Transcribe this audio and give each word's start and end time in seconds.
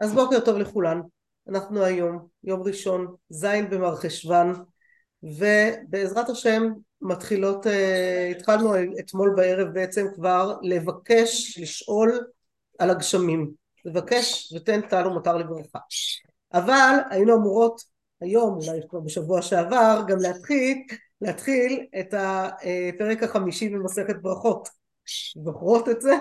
אז 0.00 0.14
בוקר 0.14 0.40
טוב 0.40 0.58
לכולן. 0.58 1.00
אנחנו 1.48 1.84
היום, 1.84 2.26
יום 2.44 2.62
ראשון, 2.62 3.14
ז' 3.30 3.46
במרחשוון, 3.70 4.64
ובעזרת 5.22 6.28
השם 6.28 6.62
מתחילות, 7.00 7.66
אה, 7.66 8.32
התחלנו 8.36 8.74
אתמול 9.00 9.34
בערב 9.36 9.68
בעצם 9.68 10.06
כבר 10.14 10.56
לבקש, 10.62 11.58
לשאול 11.58 12.20
על 12.78 12.90
הגשמים. 12.90 13.50
לבקש 13.84 14.52
ותן 14.56 14.80
טל 14.80 15.06
ומותר 15.06 15.36
לברכה. 15.36 15.78
אבל 16.52 16.94
היינו 17.10 17.36
אמורות 17.36 17.82
היום, 18.20 18.54
אולי 18.54 18.80
כבר 18.88 19.00
בשבוע 19.00 19.42
שעבר, 19.42 20.02
גם 20.08 20.18
להתחיל, 20.18 20.82
להתחיל 21.20 21.86
את 22.00 22.14
הפרק 22.14 23.22
החמישי 23.22 23.68
במסכת 23.68 24.16
ברכות. 24.22 24.68
זוכרות 25.44 25.88
את 25.88 26.00
זה? 26.00 26.12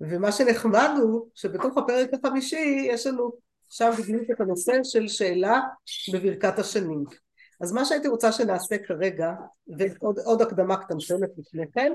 ומה 0.00 0.32
שנחמד 0.32 0.90
הוא 1.02 1.26
שבתוך 1.34 1.78
הפרק 1.78 2.10
החמישי 2.14 2.86
יש 2.88 3.06
לנו 3.06 3.32
עכשיו 3.66 3.92
בדיוק 3.92 4.30
את 4.30 4.40
הנושא 4.40 4.72
של 4.82 5.08
שאלה 5.08 5.60
בברכת 6.12 6.58
השנים. 6.58 7.04
אז 7.60 7.72
מה 7.72 7.84
שהייתי 7.84 8.08
רוצה 8.08 8.32
שנעשה 8.32 8.78
כרגע, 8.78 9.32
ועוד 9.78 10.42
הקדמה 10.42 10.76
קטנטונת 10.76 11.30
לפני 11.38 11.64
כן, 11.74 11.92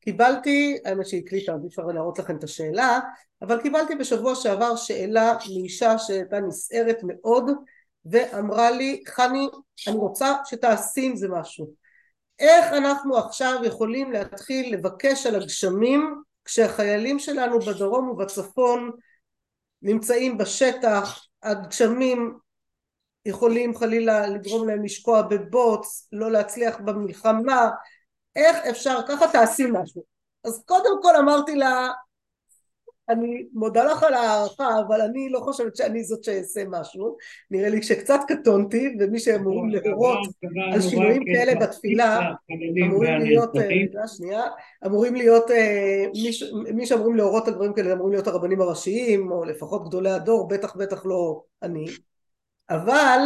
קיבלתי, 0.00 0.78
האמת 0.84 1.06
שהיא 1.06 1.22
הקליטה, 1.26 1.52
אי 1.62 1.68
אפשר 1.68 1.82
להראות 1.82 2.18
לכם 2.18 2.36
את 2.36 2.44
השאלה, 2.44 3.00
אבל 3.42 3.62
קיבלתי 3.62 3.94
בשבוע 3.94 4.34
שעבר 4.34 4.76
שאלה 4.76 5.36
מאישה 5.48 5.98
שהייתה 5.98 6.40
נסערת 6.40 6.98
מאוד, 7.02 7.50
ואמרה 8.04 8.70
לי, 8.70 9.02
חני, 9.08 9.48
אני 9.88 9.96
רוצה 9.96 10.36
שתעשי 10.44 11.06
עם 11.06 11.16
זה 11.16 11.28
משהו. 11.28 11.70
איך 12.38 12.72
אנחנו 12.72 13.16
עכשיו 13.16 13.60
יכולים 13.64 14.12
להתחיל 14.12 14.74
לבקש 14.74 15.26
על 15.26 15.34
הגשמים 15.34 16.22
כשהחיילים 16.50 17.18
שלנו 17.18 17.60
בדרום 17.60 18.08
ובצפון 18.08 18.90
נמצאים 19.82 20.38
בשטח, 20.38 21.26
הגשמים 21.42 22.38
יכולים 23.26 23.78
חלילה 23.78 24.26
לגרום 24.26 24.68
להם 24.68 24.84
לשקוע 24.84 25.22
בבוץ, 25.22 26.08
לא 26.12 26.30
להצליח 26.30 26.76
במלחמה, 26.84 27.70
איך 28.36 28.56
אפשר, 28.70 28.98
ככה 29.08 29.28
תעשי 29.32 29.66
משהו. 29.72 30.02
אז 30.44 30.62
קודם 30.66 31.02
כל 31.02 31.16
אמרתי 31.16 31.56
לה, 31.56 31.88
אני 33.10 33.46
מודה 33.52 33.84
לך 33.84 34.02
על 34.02 34.14
ההערכה, 34.14 34.68
אבל 34.86 35.00
אני 35.00 35.28
לא 35.28 35.40
חושבת 35.40 35.76
שאני 35.76 36.04
זאת 36.04 36.24
שאעשה 36.24 36.62
משהו. 36.68 37.16
נראה 37.50 37.68
לי 37.68 37.82
שקצת 37.82 38.20
קטונתי, 38.28 38.96
ומי 39.00 39.18
שאמורים 39.18 39.68
להורות 39.68 40.18
על 40.72 40.80
שינויים 40.80 41.24
כאלה 41.24 41.54
בתפילה, 41.54 42.20
אמורים 42.86 43.18
להיות, 43.20 43.50
רגע, 43.56 44.06
שנייה, 44.06 44.42
אמורים 44.86 45.14
להיות, 45.14 45.50
מי 46.74 46.86
שאמורים 46.86 47.16
להורות 47.16 47.48
על 47.48 47.54
דברים 47.54 47.72
כאלה, 47.72 47.92
אמורים 47.92 48.12
להיות 48.12 48.26
הרבנים 48.26 48.60
הראשיים, 48.60 49.32
או 49.32 49.44
לפחות 49.44 49.88
גדולי 49.88 50.10
הדור, 50.10 50.48
בטח 50.48 50.76
בטח 50.76 51.06
לא 51.06 51.42
אני. 51.62 51.84
אבל 52.70 53.18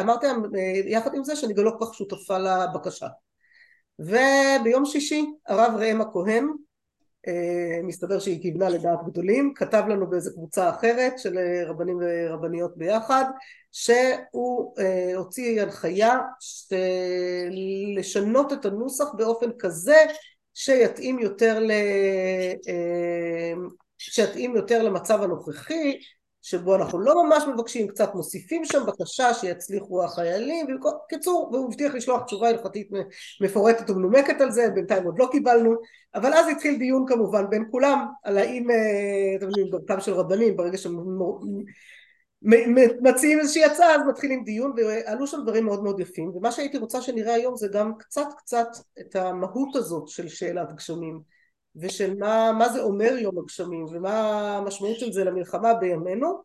אמרתי 0.00 0.26
להם, 0.26 0.42
יחד 0.86 1.14
עם 1.14 1.24
זה, 1.24 1.36
שאני 1.36 1.54
גם 1.54 1.64
לא 1.64 1.72
כל 1.78 1.86
כך 1.86 1.94
שותפה 1.94 2.38
לבקשה. 2.38 3.06
וביום 3.98 4.84
שישי, 4.84 5.26
הרב 5.46 5.74
ראם 5.78 6.00
הכהן, 6.00 6.48
מסתבר 7.82 8.18
שהיא 8.18 8.42
כיוונה 8.42 8.68
לדעת 8.68 8.98
גדולים, 9.06 9.52
כתב 9.56 9.82
לנו 9.88 10.10
באיזה 10.10 10.30
קבוצה 10.30 10.70
אחרת 10.70 11.18
של 11.18 11.38
רבנים 11.66 11.98
ורבניות 12.00 12.76
ביחד, 12.76 13.24
שהוא 13.72 14.74
הוציא 15.16 15.62
הנחיה 15.62 16.18
לשנות 17.96 18.52
את 18.52 18.64
הנוסח 18.64 19.04
באופן 19.16 19.50
כזה 19.58 19.96
שיתאים 20.54 21.18
יותר, 21.18 21.62
שיתאים 23.98 24.56
יותר 24.56 24.82
למצב 24.82 25.22
הנוכחי 25.22 25.98
שבו 26.48 26.74
אנחנו 26.74 26.98
לא 26.98 27.24
ממש 27.24 27.44
מבקשים, 27.54 27.88
קצת 27.88 28.14
מוסיפים 28.14 28.64
שם 28.64 28.86
בקשה 28.86 29.34
שיצליחו 29.34 30.04
החיילים, 30.04 30.66
בקיצור, 31.06 31.50
והוא 31.52 31.66
הבטיח 31.66 31.94
לשלוח 31.94 32.22
תשובה 32.22 32.48
הלכתית 32.48 32.88
מפורטת 33.40 33.90
ומנומקת 33.90 34.40
על 34.40 34.50
זה, 34.50 34.68
בינתיים 34.74 35.04
עוד 35.04 35.18
לא 35.18 35.28
קיבלנו, 35.32 35.74
אבל 36.14 36.34
אז 36.34 36.48
התחיל 36.48 36.78
דיון 36.78 37.04
כמובן 37.08 37.50
בין 37.50 37.64
כולם, 37.70 38.06
על 38.24 38.38
האם, 38.38 38.66
אתם 39.36 39.46
יודעים, 39.46 39.66
דרכם 39.70 40.00
של 40.00 40.12
רבנים, 40.12 40.56
ברגע 40.56 40.78
שמציעים 42.42 43.38
איזושהי 43.38 43.64
הצעה 43.64 43.94
אז 43.94 44.00
מתחילים 44.08 44.44
דיון, 44.44 44.72
ועלו 44.76 45.26
שם 45.26 45.42
דברים 45.42 45.64
מאוד 45.64 45.82
מאוד 45.82 46.00
יפים, 46.00 46.36
ומה 46.36 46.52
שהייתי 46.52 46.78
רוצה 46.78 47.02
שנראה 47.02 47.34
היום 47.34 47.56
זה 47.56 47.68
גם 47.72 47.92
קצת 47.98 48.26
קצת 48.38 48.68
את 49.00 49.16
המהות 49.16 49.76
הזאת 49.76 50.08
של 50.08 50.28
שאלת 50.28 50.72
גשמים. 50.72 51.37
ושל 51.80 52.14
מה, 52.18 52.52
מה 52.52 52.68
זה 52.68 52.82
אומר 52.82 53.12
יום 53.18 53.38
הגשמים 53.38 53.84
ומה 53.90 54.56
המשמעות 54.56 54.98
של 54.98 55.12
זה 55.12 55.24
למלחמה 55.24 55.74
בימינו 55.74 56.42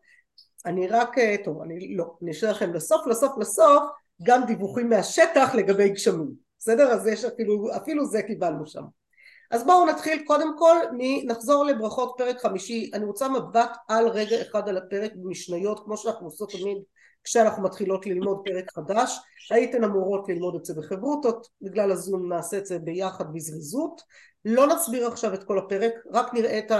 אני 0.66 0.88
רק, 0.88 1.16
טוב 1.44 1.62
אני 1.62 1.96
לא, 1.96 2.16
אני 2.22 2.30
אשאיר 2.30 2.50
לכם 2.50 2.74
לסוף 2.74 3.06
לסוף 3.06 3.38
לסוף 3.38 3.82
גם 4.22 4.46
דיווחים 4.46 4.88
מהשטח 4.88 5.54
לגבי 5.54 5.88
גשמים. 5.88 6.44
בסדר? 6.58 6.92
אז 6.92 7.06
יש 7.06 7.24
אפילו, 7.24 7.76
אפילו 7.76 8.06
זה 8.06 8.22
קיבלנו 8.22 8.66
שם. 8.66 8.82
אז 9.50 9.64
בואו 9.64 9.86
נתחיל. 9.86 10.22
קודם 10.26 10.58
כל, 10.58 10.76
נחזור 11.26 11.64
לברכות 11.64 12.14
פרק 12.18 12.40
חמישי, 12.40 12.90
אני 12.94 13.04
רוצה 13.04 13.28
מבט 13.28 13.76
על 13.88 14.08
רגע 14.08 14.42
אחד 14.42 14.68
על 14.68 14.76
הפרק 14.76 15.12
במשניות 15.16 15.84
כמו 15.84 15.96
שאנחנו 15.96 16.26
עושות 16.26 16.50
תמיד 16.50 16.78
כשאנחנו 17.24 17.62
מתחילות 17.62 18.06
ללמוד 18.06 18.38
פרק 18.44 18.72
חדש, 18.72 19.18
הייתן 19.50 19.84
אמורות 19.84 20.28
ללמוד 20.28 20.54
את 20.54 20.64
זה 20.64 20.74
בחברותות, 20.74 21.48
בגלל 21.62 21.92
הזום 21.92 22.32
נעשה 22.32 22.58
את 22.58 22.66
זה 22.66 22.78
ביחד 22.78 23.24
בזריזות, 23.32 24.02
לא 24.44 24.66
נסביר 24.66 25.06
עכשיו 25.06 25.34
את 25.34 25.44
כל 25.44 25.58
הפרק, 25.58 25.92
רק 26.12 26.34
נראה 26.34 26.58
את 26.58 26.72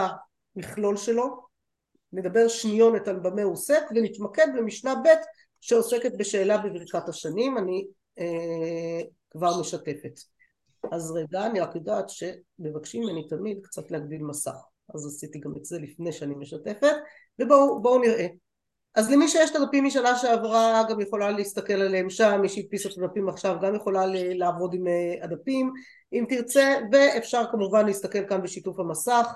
המכלול 0.56 0.96
שלו, 0.96 1.44
נדבר 2.12 2.48
שניונת 2.48 3.08
על 3.08 3.18
במה 3.18 3.42
הוא 3.42 3.52
עוסק 3.52 3.82
ונתמקד 3.90 4.46
במשנה 4.56 4.94
ב' 4.94 5.08
שעוסקת 5.60 6.12
בשאלה 6.18 6.58
בברכת 6.58 7.08
השנים, 7.08 7.58
אני 7.58 7.86
אה, 8.18 9.00
כבר 9.30 9.60
משתפת. 9.60 10.20
אז 10.92 11.10
רגע, 11.10 11.46
אני 11.46 11.60
רק 11.60 11.74
יודעת 11.74 12.10
שמבקשים 12.10 13.02
ממני 13.02 13.28
תמיד 13.28 13.58
קצת 13.62 13.90
להגדיל 13.90 14.22
מסך, 14.22 14.56
אז 14.94 15.06
עשיתי 15.06 15.38
גם 15.38 15.52
את 15.56 15.64
זה 15.64 15.78
לפני 15.78 16.12
שאני 16.12 16.34
משתפת, 16.34 16.94
ובואו 17.38 17.98
נראה. 17.98 18.26
אז 18.94 19.10
למי 19.10 19.28
שיש 19.28 19.50
את 19.50 19.56
הדפים 19.56 19.84
משנה 19.84 20.16
שעברה 20.16 20.82
גם 20.90 21.00
יכולה 21.00 21.30
להסתכל 21.30 21.72
עליהם 21.72 22.10
שם, 22.10 22.38
מי 22.42 22.48
שהדפיס 22.48 22.86
את 22.86 22.98
הדפים 22.98 23.28
עכשיו 23.28 23.56
גם 23.62 23.74
יכולה 23.74 24.04
לעבוד 24.34 24.74
עם 24.74 24.86
אה, 24.86 25.24
הדפים 25.24 25.72
אם 26.14 26.24
תרצה, 26.28 26.78
ואפשר 26.92 27.44
כמובן 27.50 27.86
להסתכל 27.86 28.28
כאן 28.28 28.42
בשיתוף 28.42 28.78
המסך. 28.78 29.26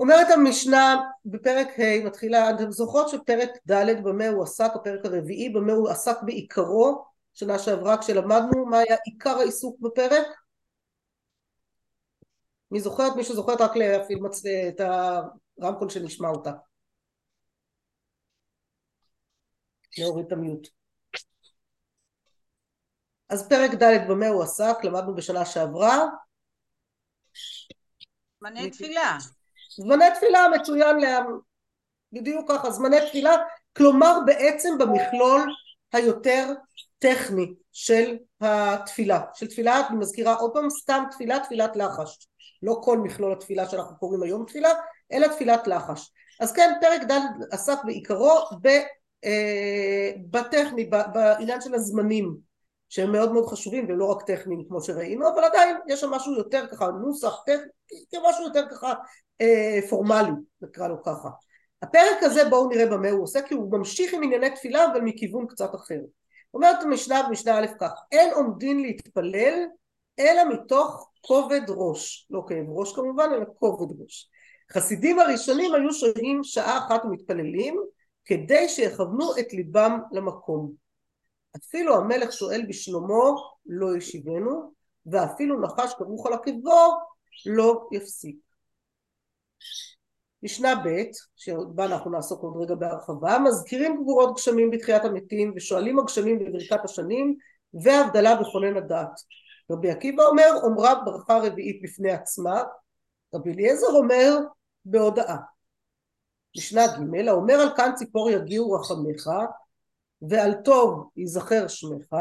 אומרת 0.00 0.26
המשנה 0.30 0.96
בפרק 1.24 1.68
ה' 1.78 2.06
מתחילה, 2.06 2.50
אתם 2.50 2.70
זוכרות 2.70 3.08
שפרק 3.08 3.50
ד' 3.70 4.02
במה 4.02 4.28
הוא 4.28 4.42
עסק, 4.42 4.70
הפרק 4.74 5.04
הרביעי 5.04 5.48
במה 5.48 5.72
הוא 5.72 5.88
עסק 5.88 6.16
בעיקרו, 6.22 7.04
שנה 7.34 7.58
שעברה 7.58 7.98
כשלמדנו 7.98 8.66
מה 8.66 8.78
היה 8.78 8.96
עיקר 9.04 9.38
העיסוק 9.38 9.80
בפרק? 9.80 10.26
מי 12.70 12.80
זוכרת? 12.80 13.16
מישהו 13.16 13.34
זוכרת 13.34 13.60
רק 13.60 13.76
להפעיל 13.76 14.18
את 14.68 14.80
הרמקול 15.60 15.90
שנשמע 15.90 16.28
אותה 16.28 16.50
להוריד 19.98 20.26
את 20.26 20.32
המיוט. 20.32 20.77
אז 23.28 23.48
פרק 23.48 23.70
ד' 23.70 24.08
במה 24.08 24.28
הוא 24.28 24.42
עסק, 24.42 24.76
למדנו 24.84 25.14
בשנה 25.14 25.44
שעברה. 25.44 26.04
זמני 28.40 28.70
תפילה. 28.70 29.18
זמני 29.76 30.04
תפילה 30.14 30.46
מצוין, 30.54 30.96
בדיוק 32.12 32.50
ככה, 32.52 32.70
זמני 32.70 32.96
תפילה, 33.06 33.36
כלומר 33.76 34.18
בעצם 34.26 34.78
במכלול 34.78 35.52
היותר 35.92 36.52
טכני 36.98 37.54
של 37.72 38.16
התפילה, 38.40 39.20
של 39.34 39.46
תפילה, 39.46 39.88
אני 39.88 39.98
מזכירה 39.98 40.34
עוד 40.34 40.52
פעם, 40.52 40.70
סתם 40.70 41.04
תפילה, 41.10 41.40
תפילת 41.40 41.76
לחש, 41.76 42.28
לא 42.62 42.80
כל 42.84 42.98
מכלול 42.98 43.32
התפילה 43.32 43.68
שאנחנו 43.68 43.98
קוראים 43.98 44.22
היום 44.22 44.44
תפילה, 44.46 44.70
אלא 45.12 45.26
תפילת 45.26 45.66
לחש. 45.66 46.10
אז 46.40 46.52
כן, 46.52 46.72
פרק 46.80 47.02
ד' 47.02 47.52
עסק 47.52 47.78
בעיקרו 47.84 48.38
אה, 49.24 50.10
בטכני, 50.30 50.84
בעניין 50.84 51.60
של 51.60 51.74
הזמנים 51.74 52.47
שהם 52.88 53.12
מאוד 53.12 53.32
מאוד 53.32 53.46
חשובים 53.46 53.86
ולא 53.88 54.04
רק 54.04 54.22
טכניים 54.22 54.64
כמו 54.68 54.82
שראינו 54.82 55.28
אבל 55.28 55.44
עדיין 55.44 55.76
יש 55.88 56.00
שם 56.00 56.10
משהו 56.10 56.34
יותר 56.34 56.66
ככה 56.66 56.86
נוסח 56.86 57.42
טכני, 57.46 58.20
משהו 58.28 58.44
יותר 58.44 58.64
ככה 58.70 58.94
אה, 59.40 59.78
פורמלי 59.90 60.30
נקרא 60.62 60.88
לו 60.88 61.02
ככה. 61.02 61.28
הפרק 61.82 62.22
הזה 62.22 62.48
בואו 62.48 62.68
נראה 62.68 62.86
במה 62.86 63.10
הוא 63.10 63.22
עושה 63.22 63.42
כי 63.42 63.54
הוא 63.54 63.72
ממשיך 63.72 64.14
עם 64.14 64.22
ענייני 64.22 64.50
תפילה 64.50 64.86
אבל 64.92 65.00
מכיוון 65.00 65.46
קצת 65.46 65.74
אחר. 65.74 66.00
אומרת 66.54 66.82
המשנה 66.82 67.22
במשנה 67.22 67.58
א' 67.58 67.66
כך 67.80 67.92
אין 68.12 68.34
עומדין 68.34 68.82
להתפלל 68.82 69.66
אלא 70.18 70.48
מתוך 70.48 71.10
כובד 71.20 71.60
ראש 71.68 72.26
לא 72.30 72.42
כאב 72.48 72.66
ראש 72.68 72.92
כמובן 72.92 73.30
אלא 73.34 73.44
כובד 73.58 74.00
ראש. 74.00 74.30
חסידים 74.72 75.18
הראשונים 75.18 75.74
היו 75.74 75.92
שוהים 75.92 76.44
שעה 76.44 76.78
אחת 76.78 77.04
ומתפללים 77.04 77.76
כדי 78.24 78.68
שיכוונו 78.68 79.38
את 79.38 79.52
ליבם 79.52 80.00
למקום. 80.12 80.87
אפילו 81.56 81.96
המלך 81.96 82.32
שואל 82.32 82.66
בשלומו 82.68 83.36
לא 83.66 83.96
ישיבנו, 83.96 84.72
ואפילו 85.06 85.60
נחש 85.60 85.94
כרוך 85.98 86.26
על 86.26 86.32
עקבו 86.32 86.98
לא 87.46 87.88
יפסיק. 87.92 88.36
משנה 90.42 90.74
ב', 90.74 91.02
שבה 91.36 91.84
אנחנו 91.84 92.10
נעסוק 92.10 92.42
עוד 92.42 92.56
רגע 92.56 92.74
בהרחבה, 92.74 93.38
מזכירים 93.38 94.02
גבורות 94.02 94.36
גשמים 94.36 94.70
בתחיית 94.70 95.04
המתים 95.04 95.52
ושואלים 95.56 95.98
הגשמים 95.98 96.38
בברכת 96.38 96.84
השנים 96.84 97.36
והבדלה 97.82 98.36
בכונן 98.36 98.76
הדעת. 98.76 99.20
רבי 99.70 99.90
עקיבא 99.90 100.22
אומר, 100.22 100.50
אומרה 100.62 100.94
ברכה 101.04 101.38
רביעית 101.38 101.82
בפני 101.82 102.12
עצמה, 102.12 102.62
רבי 103.34 103.52
אליעזר 103.52 103.86
אומר, 103.86 104.38
בהודעה. 104.84 105.36
משנה 106.56 106.86
ג' 106.86 107.28
האומר 107.28 107.54
על 107.54 107.76
כאן 107.76 107.92
ציפור 107.96 108.30
יגיעו 108.30 108.72
רחמך 108.72 109.30
ועל 110.22 110.54
טוב 110.64 111.10
ייזכר 111.16 111.68
שמך 111.68 112.16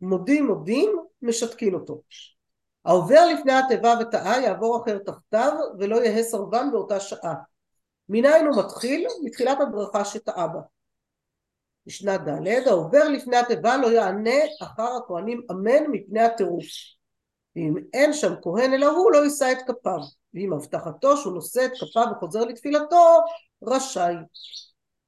מודים 0.00 0.46
מודים 0.46 0.96
משתקין 1.22 1.74
אותו 1.74 2.00
העובר 2.84 3.26
לפני 3.34 3.52
התיבה 3.52 3.94
וטעה 4.00 4.40
יעבור 4.40 4.82
אחר 4.82 4.98
תחתיו 4.98 5.52
ולא 5.78 6.04
יהא 6.04 6.22
סרבן 6.22 6.68
באותה 6.72 7.00
שעה 7.00 7.34
מניין 8.08 8.46
הוא 8.46 8.64
מתחיל? 8.64 9.06
מתחילת 9.24 9.58
הברכה 9.60 10.04
שטעה 10.04 10.48
בה 10.48 10.60
משנה 11.86 12.18
ד' 12.18 12.68
העובר 12.68 13.08
לפני 13.08 13.36
התיבה 13.36 13.76
לא 13.76 13.86
יענה 13.92 14.38
אחר 14.62 14.96
הכהנים 14.96 15.40
אמן 15.50 15.90
מפני 15.90 16.20
הטירוף 16.20 16.64
ואם 17.56 17.74
אין 17.92 18.12
שם 18.12 18.32
כהן 18.42 18.74
אלא 18.74 18.86
הוא 18.86 19.12
לא 19.12 19.24
יישא 19.24 19.52
את 19.52 19.58
כפיו 19.66 19.98
ועם 20.34 20.52
הבטחתו 20.52 21.16
שהוא 21.16 21.34
נושא 21.34 21.64
את 21.64 21.70
כפיו 21.80 22.06
וחוזר 22.12 22.44
לתפילתו 22.44 23.20
רשאי. 23.62 24.14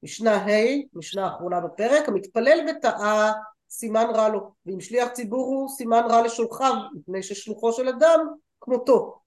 משנה 0.05 0.35
ה', 0.35 0.81
משנה 0.93 1.27
אחרונה 1.27 1.59
בפרק, 1.59 2.09
המתפלל 2.09 2.59
וטעה 2.69 3.33
סימן 3.69 4.05
רע 4.15 4.29
לו, 4.29 4.51
ואם 4.65 4.79
שליח 4.79 5.09
ציבור 5.09 5.45
הוא 5.45 5.69
סימן 5.69 6.01
רע 6.09 6.21
לשולחיו, 6.21 6.73
מפני 6.93 7.23
ששלוחו 7.23 7.73
של 7.73 7.87
אדם 7.87 8.27
כמותו. 8.61 9.19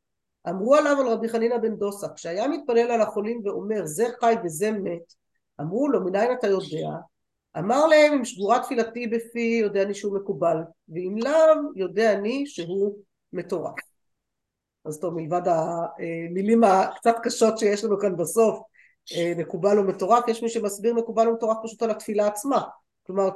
אמרו 0.49 0.75
עליו 0.75 0.97
על 1.01 1.09
רבי 1.09 1.29
חנינא 1.29 1.59
בן 1.59 1.77
דוסה, 1.77 2.09
כשהיה 2.09 2.49
מתפלל 2.49 2.91
על 2.91 3.01
החולים 3.01 3.41
ואומר 3.45 3.87
זה 3.87 4.07
חי 4.21 4.35
וזה 4.45 4.71
מת, 4.73 5.15
אמרו 5.61 5.89
לו 5.89 6.05
מניין 6.05 6.33
אתה 6.33 6.47
יודע? 6.47 6.89
אמר 7.59 7.87
להם 7.87 8.13
אם 8.13 8.25
שגורה 8.25 8.63
תפילתי 8.63 9.07
בפי 9.07 9.59
יודע 9.63 9.83
אני 9.83 9.95
שהוא 9.95 10.17
מקובל, 10.17 10.57
ואם 10.89 11.15
לאו 11.25 11.73
יודע 11.77 12.13
אני 12.13 12.47
שהוא 12.47 12.95
מטורף. 13.33 13.75
אז 14.85 15.01
טוב 15.01 15.15
מלבד 15.15 15.43
המילים 15.49 16.65
הקצת 16.65 17.17
קשות 17.23 17.59
שיש 17.59 17.85
לנו 17.85 17.99
כאן 17.99 18.17
בסוף 18.17 18.61
אה, 19.17 19.33
מקובל 19.37 19.79
ומטורף, 19.79 20.29
יש 20.29 20.43
מי 20.43 20.49
שמסביר 20.49 20.95
מקובל 20.95 21.29
ומטורף 21.29 21.57
פשוט 21.63 21.83
על 21.83 21.91
התפילה 21.91 22.27
עצמה. 22.27 22.63
כלומר, 23.07 23.29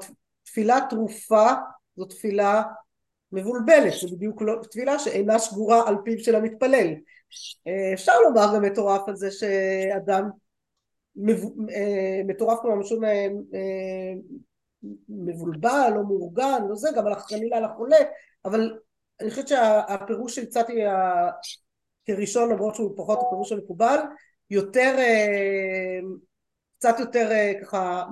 תפילה 0.43 0.79
תרופה 0.91 1.47
זו 1.97 2.05
תפילה 2.05 2.63
מבולבלת, 3.33 3.93
זה 4.01 4.17
בדיוק 4.17 4.43
לא 4.43 4.55
תפילה 4.63 4.99
שאינה 4.99 5.39
שגורה 5.39 5.89
על 5.89 5.97
פיו 6.05 6.19
של 6.19 6.35
המתפלל. 6.35 6.89
אה, 7.67 7.93
אפשר 7.95 8.21
לומר 8.21 8.55
גם 8.55 8.63
מטורף 8.63 9.09
על 9.09 9.17
זה 9.17 9.31
שאדם 9.31 10.31
אה, 11.71 12.21
מטורף 12.27 12.59
כמו 12.63 12.77
משהו 12.77 13.01
מבולבל 15.09 15.93
או 15.97 16.07
מאורגן, 16.07 16.63
לא 16.69 16.77
זה, 16.77 16.89
גם 16.97 17.07
על 17.07 17.15
חלילה 17.15 17.57
על 17.57 17.65
החולה, 17.65 17.97
אבל 18.45 18.79
אני 19.21 19.31
חושבת 19.31 19.49
שהפירוש 19.49 20.35
שהצעתי 20.35 20.73
כראשון 22.07 22.51
למרות 22.51 22.75
שהוא 22.75 22.97
פחות 22.97 23.19
הפירוש 23.27 23.53
המקובל 23.53 23.99
יותר, 24.53 24.95
אה, 24.99 26.01
קצת 26.79 26.95
יותר 26.99 27.29
אה, 27.31 27.53
ככה 27.63 28.05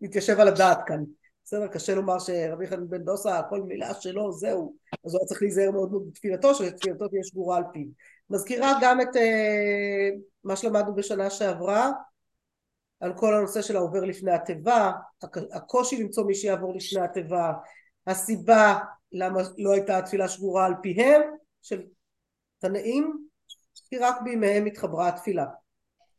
מתיישב 0.00 0.40
על 0.40 0.48
הדעת 0.48 0.78
כאן. 0.86 1.04
בסדר, 1.44 1.66
קשה 1.66 1.94
לומר 1.94 2.18
שרבי 2.18 2.66
חנין 2.66 2.88
בן 2.88 3.04
דוסה, 3.04 3.40
כל 3.48 3.62
מילה 3.62 3.94
שלו, 3.94 4.32
זהו. 4.32 4.76
אז 5.06 5.14
הוא 5.14 5.20
היה 5.20 5.26
צריך 5.26 5.42
להיזהר 5.42 5.70
מאוד 5.70 5.90
מאוד 5.90 6.08
בתפילתו, 6.08 6.54
שתפילתו 6.54 7.08
תהיה 7.08 7.24
שגורה 7.24 7.56
על 7.56 7.62
פיו. 7.72 7.86
מזכירה 8.30 8.72
גם 8.82 9.00
את 9.00 9.16
אה, 9.16 10.10
מה 10.44 10.56
שלמדנו 10.56 10.94
בשנה 10.94 11.30
שעברה, 11.30 11.90
על 13.00 13.12
כל 13.16 13.34
הנושא 13.34 13.62
של 13.62 13.76
העובר 13.76 14.00
לפני 14.00 14.32
התיבה, 14.32 14.92
הקושי 15.52 16.02
למצוא 16.02 16.24
מי 16.24 16.34
שיעבור 16.34 16.74
לפני 16.74 17.00
התיבה, 17.00 17.52
הסיבה 18.06 18.78
למה 19.12 19.40
לא 19.58 19.72
הייתה 19.72 19.98
התפילה 19.98 20.28
שגורה 20.28 20.66
על 20.66 20.74
פיהם 20.82 21.22
של 21.62 21.82
תנאים 22.58 23.26
כי 23.88 23.98
רק 23.98 24.20
בימיהם 24.24 24.66
התחברה 24.66 25.08
התפילה. 25.08 25.46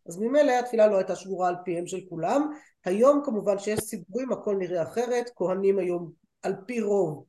אז 0.07 0.17
ממילא 0.17 0.51
התפילה 0.51 0.87
לא 0.87 0.97
הייתה 0.97 1.15
שבורה 1.15 1.49
על 1.49 1.55
פיהם 1.65 1.87
של 1.87 1.99
כולם. 2.09 2.51
היום 2.85 3.21
כמובן 3.25 3.59
שיש 3.59 3.79
ציבורים 3.79 4.31
הכל 4.31 4.55
נראה 4.55 4.83
אחרת, 4.83 5.29
כהנים 5.35 5.79
היום 5.79 6.11
על 6.41 6.55
פי 6.67 6.81
רוב 6.81 7.25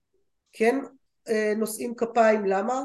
כן 0.53 0.81
אה, 1.29 1.53
נושאים 1.57 1.95
כפיים, 1.95 2.47
למה? 2.47 2.85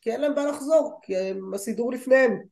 כי 0.00 0.12
אין 0.12 0.20
להם 0.20 0.34
בעיה 0.34 0.48
לחזור, 0.48 0.98
כי 1.02 1.16
הם 1.16 1.54
הסידור 1.54 1.92
לפניהם. 1.92 2.42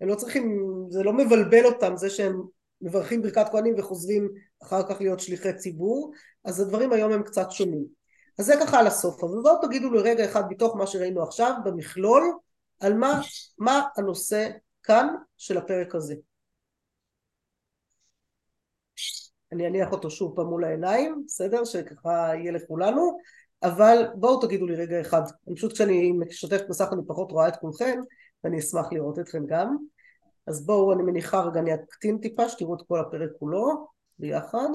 הם 0.00 0.08
לא 0.08 0.14
צריכים, 0.14 0.58
זה 0.90 1.02
לא 1.02 1.12
מבלבל 1.12 1.64
אותם 1.64 1.96
זה 1.96 2.10
שהם 2.10 2.42
מברכים 2.80 3.22
ברכת 3.22 3.46
כהנים 3.50 3.74
וחוזרים 3.78 4.28
אחר 4.62 4.82
כך 4.88 5.00
להיות 5.00 5.20
שליחי 5.20 5.52
ציבור, 5.52 6.12
אז 6.44 6.60
הדברים 6.60 6.92
היום 6.92 7.12
הם 7.12 7.22
קצת 7.22 7.50
שונים. 7.50 7.84
אז 8.38 8.46
זה 8.46 8.54
ככה 8.60 8.78
על 8.80 8.86
הסוף, 8.86 9.24
אבל 9.24 9.42
בואו 9.42 9.60
תגידו 9.62 9.90
לי 9.90 9.98
רגע 9.98 10.24
אחד 10.24 10.42
מתוך 10.50 10.76
מה 10.76 10.86
שראינו 10.86 11.22
עכשיו 11.22 11.52
במכלול 11.64 12.38
על 12.80 12.94
מה, 12.94 13.20
מה 13.58 13.82
הנושא 13.96 14.50
כאן 14.82 15.08
של 15.36 15.58
הפרק 15.58 15.94
הזה. 15.94 16.14
אני 19.52 19.66
אניח 19.66 19.92
אותו 19.92 20.10
שוב 20.10 20.36
פעם 20.36 20.46
מול 20.46 20.64
העיניים, 20.64 21.22
בסדר? 21.26 21.64
שככה 21.64 22.30
יהיה 22.34 22.52
לכולנו, 22.52 23.18
אבל 23.62 24.06
בואו 24.14 24.40
תגידו 24.40 24.66
לי 24.66 24.74
רגע 24.74 25.00
אחד, 25.00 25.22
אני 25.48 25.56
פשוט 25.56 25.72
כשאני 25.72 26.12
משתפת 26.12 26.64
מסך 26.68 26.88
אני 26.92 27.02
פחות 27.06 27.30
רואה 27.30 27.48
את 27.48 27.56
כולכם, 27.56 28.00
ואני 28.44 28.58
אשמח 28.58 28.92
לראות 28.92 29.18
אתכם 29.18 29.46
גם, 29.46 29.76
אז 30.46 30.66
בואו 30.66 30.92
אני 30.92 31.02
מניחה 31.02 31.40
רגע 31.40 31.60
אני 31.60 31.74
אקטין 31.74 32.18
טיפה 32.18 32.48
שתראו 32.48 32.74
את 32.74 32.80
כל 32.88 33.00
הפרק 33.00 33.30
כולו 33.38 33.86
ביחד, 34.18 34.68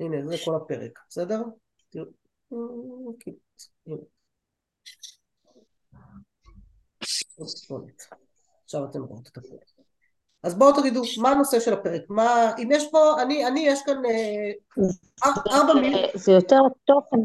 הנה 0.00 0.26
זה 0.26 0.36
כל 0.44 0.56
הפרק, 0.56 0.98
בסדר? 1.08 1.42
תראו, 1.90 3.14
עכשיו 8.64 8.84
אתם 8.84 9.02
רואות 9.02 9.28
את 9.28 9.36
הפרק. 9.36 9.74
אז 10.42 10.54
בואו 10.58 10.80
תגידו 10.80 11.02
מה 11.22 11.30
הנושא 11.30 11.60
של 11.60 11.72
הפרק, 11.72 12.02
מה, 12.08 12.52
אם 12.58 12.68
יש 12.72 12.88
פה, 12.90 13.22
אני, 13.22 13.46
אני 13.46 13.60
יש 13.60 13.82
כאן 13.86 14.04
אה, 14.04 15.30
ארבע 15.52 15.74
מילים. 15.74 16.06
זה 16.14 16.32
יותר 16.32 16.60
התוכן, 16.66 17.16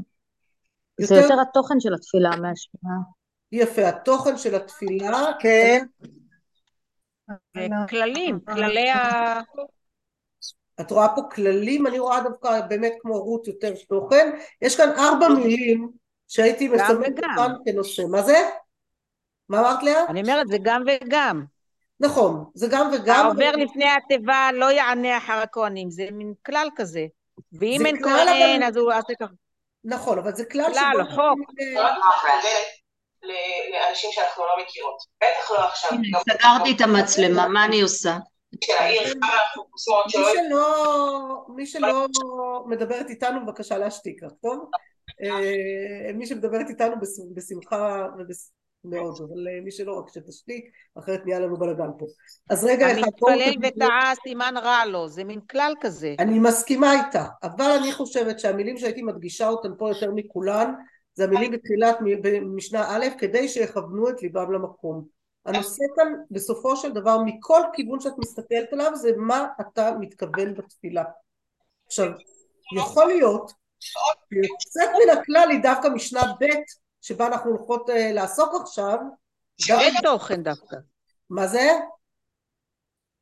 זה 1.02 1.16
יותר 1.16 1.42
התוכן 1.42 1.80
של 1.80 1.94
התפילה 1.94 2.30
מהשאלה. 2.30 2.96
יפה, 3.52 3.88
התוכן 3.88 4.38
של 4.38 4.56
התפילה, 4.56 5.32
כן. 5.40 5.86
כללים, 7.90 8.40
כללי 8.40 8.90
ה... 8.90 9.40
את 10.82 10.92
רואה 10.92 11.16
פה 11.16 11.22
כללים, 11.32 11.88
אני 11.88 12.00
רואה 12.00 12.24
דווקא 12.24 12.62
באמת 12.70 12.94
כמו 13.00 13.14
רות 13.14 13.48
יותר 13.48 13.74
תוכן, 13.90 14.38
יש 14.62 14.78
כאן 14.78 14.90
ארבע 14.90 15.28
מילים 15.30 15.92
שהייתי 16.28 16.68
מסמנת 16.68 17.20
אותן 17.20 17.54
כנושא, 17.66 18.02
מה 18.12 18.22
זה? 18.22 18.38
מה 19.50 19.60
אמרת 19.60 19.84
לאה? 19.84 20.06
אני 20.10 20.22
אומרת 20.22 20.48
זה 20.48 20.58
גם 20.62 20.84
וגם. 20.88 21.44
נכון, 22.00 22.46
זה 22.54 22.68
גם 22.72 22.92
וגם. 22.94 23.26
העובר 23.26 23.52
לפני 23.52 23.86
התיבה 23.90 24.50
לא 24.54 24.72
יענה 24.72 25.18
אחר 25.18 25.34
הכהנים, 25.34 25.92
זה 25.92 26.08
מין 26.12 26.34
כלל 26.46 26.68
כזה. 26.76 27.06
ואם 27.54 27.86
אין 27.86 28.04
כהן 28.04 28.64
אז 28.64 28.78
הוא 28.78 28.94
עושה 28.94 29.14
ככה. 29.20 29.34
נכון, 29.84 30.18
אבל 30.20 30.36
זה 30.36 30.46
כלל 30.46 30.74
כלל, 30.74 31.04
חוק. 31.04 31.52
לאנשים 33.74 34.10
שאנחנו 34.14 34.44
לא 34.44 34.64
מכירות. 34.64 34.98
בטח 35.18 35.52
לא 35.52 35.68
עכשיו. 35.68 35.92
סגרתי 36.30 36.72
את 36.76 36.82
המצלמה, 36.82 37.48
מה 37.48 37.66
אני 37.66 37.82
עושה? 37.82 38.18
מי 41.56 41.66
שלא 41.66 42.08
מדברת 42.68 43.10
איתנו 43.10 43.46
בבקשה 43.46 43.78
להשתיק 43.78 44.24
רק, 44.24 44.32
טוב? 44.42 44.70
אה, 45.24 46.14
מי 46.14 46.28
שמדברת 46.28 46.70
איתנו 46.70 46.96
בשמחה 47.36 48.08
מאוד, 48.84 49.16
אבל 49.18 49.48
אה, 49.48 49.62
מי 49.64 49.72
שלא 49.72 50.00
רק 50.00 50.10
שתשתיק, 50.14 50.66
אחרת 51.00 51.22
נהיה 51.26 51.40
לנו 51.40 51.58
בלאגן 51.58 51.90
פה. 52.00 52.06
אז 52.50 52.64
רגע 52.64 52.92
אחד... 52.92 52.98
המתפלל 52.98 53.54
וטעה 53.68 54.14
סימן 54.24 54.54
רע 54.58 54.86
לו, 54.86 55.08
זה 55.08 55.24
מין 55.24 55.40
כלל 55.42 55.74
כזה. 55.82 56.16
אני 56.20 56.40
מסכימה 56.40 56.94
איתה, 56.94 57.26
אבל 57.44 57.72
אני 57.82 57.92
חושבת 57.92 58.40
שהמילים 58.40 58.78
שהייתי 58.78 59.02
מדגישה 59.02 59.48
אותן 59.48 59.70
פה 59.78 59.90
יותר 59.90 60.12
מכולן, 60.16 60.74
זה 61.14 61.24
המילים 61.24 61.52
בתחילת 61.52 61.98
משנה 62.56 62.96
א', 62.96 63.06
כדי 63.18 63.48
שיכוונו 63.48 64.10
את 64.10 64.22
ליבם 64.22 64.52
למקום. 64.52 65.06
הנושא 65.46 65.84
כאן 65.96 66.14
בסופו 66.32 66.76
של 66.76 66.92
דבר 66.92 67.18
מכל 67.26 67.62
כיוון 67.74 68.00
שאת 68.00 68.14
מסתכלת 68.18 68.74
עליו 68.74 68.96
זה 68.96 69.10
מה 69.18 69.48
אתה 69.62 69.92
מתכוון 70.00 70.54
בתפילה. 70.54 71.04
עכשיו, 71.88 72.12
יכול 72.78 73.08
להיות 73.08 73.52
שיוצאת 73.90 74.90
מן 74.90 75.18
הכלל 75.18 75.48
היא 75.52 75.60
דווקא 75.64 75.88
משנה 75.88 76.22
ב' 76.40 76.46
שבה 77.02 77.28
אנחנו 77.28 77.52
הולכות 77.52 77.90
uh, 77.90 77.94
לעסוק 78.14 78.54
עכשיו. 78.62 78.98
זה 79.58 79.74
תוכן 80.04 80.44
דווקא. 80.44 80.76
מה 81.30 81.48
זה? 81.48 81.70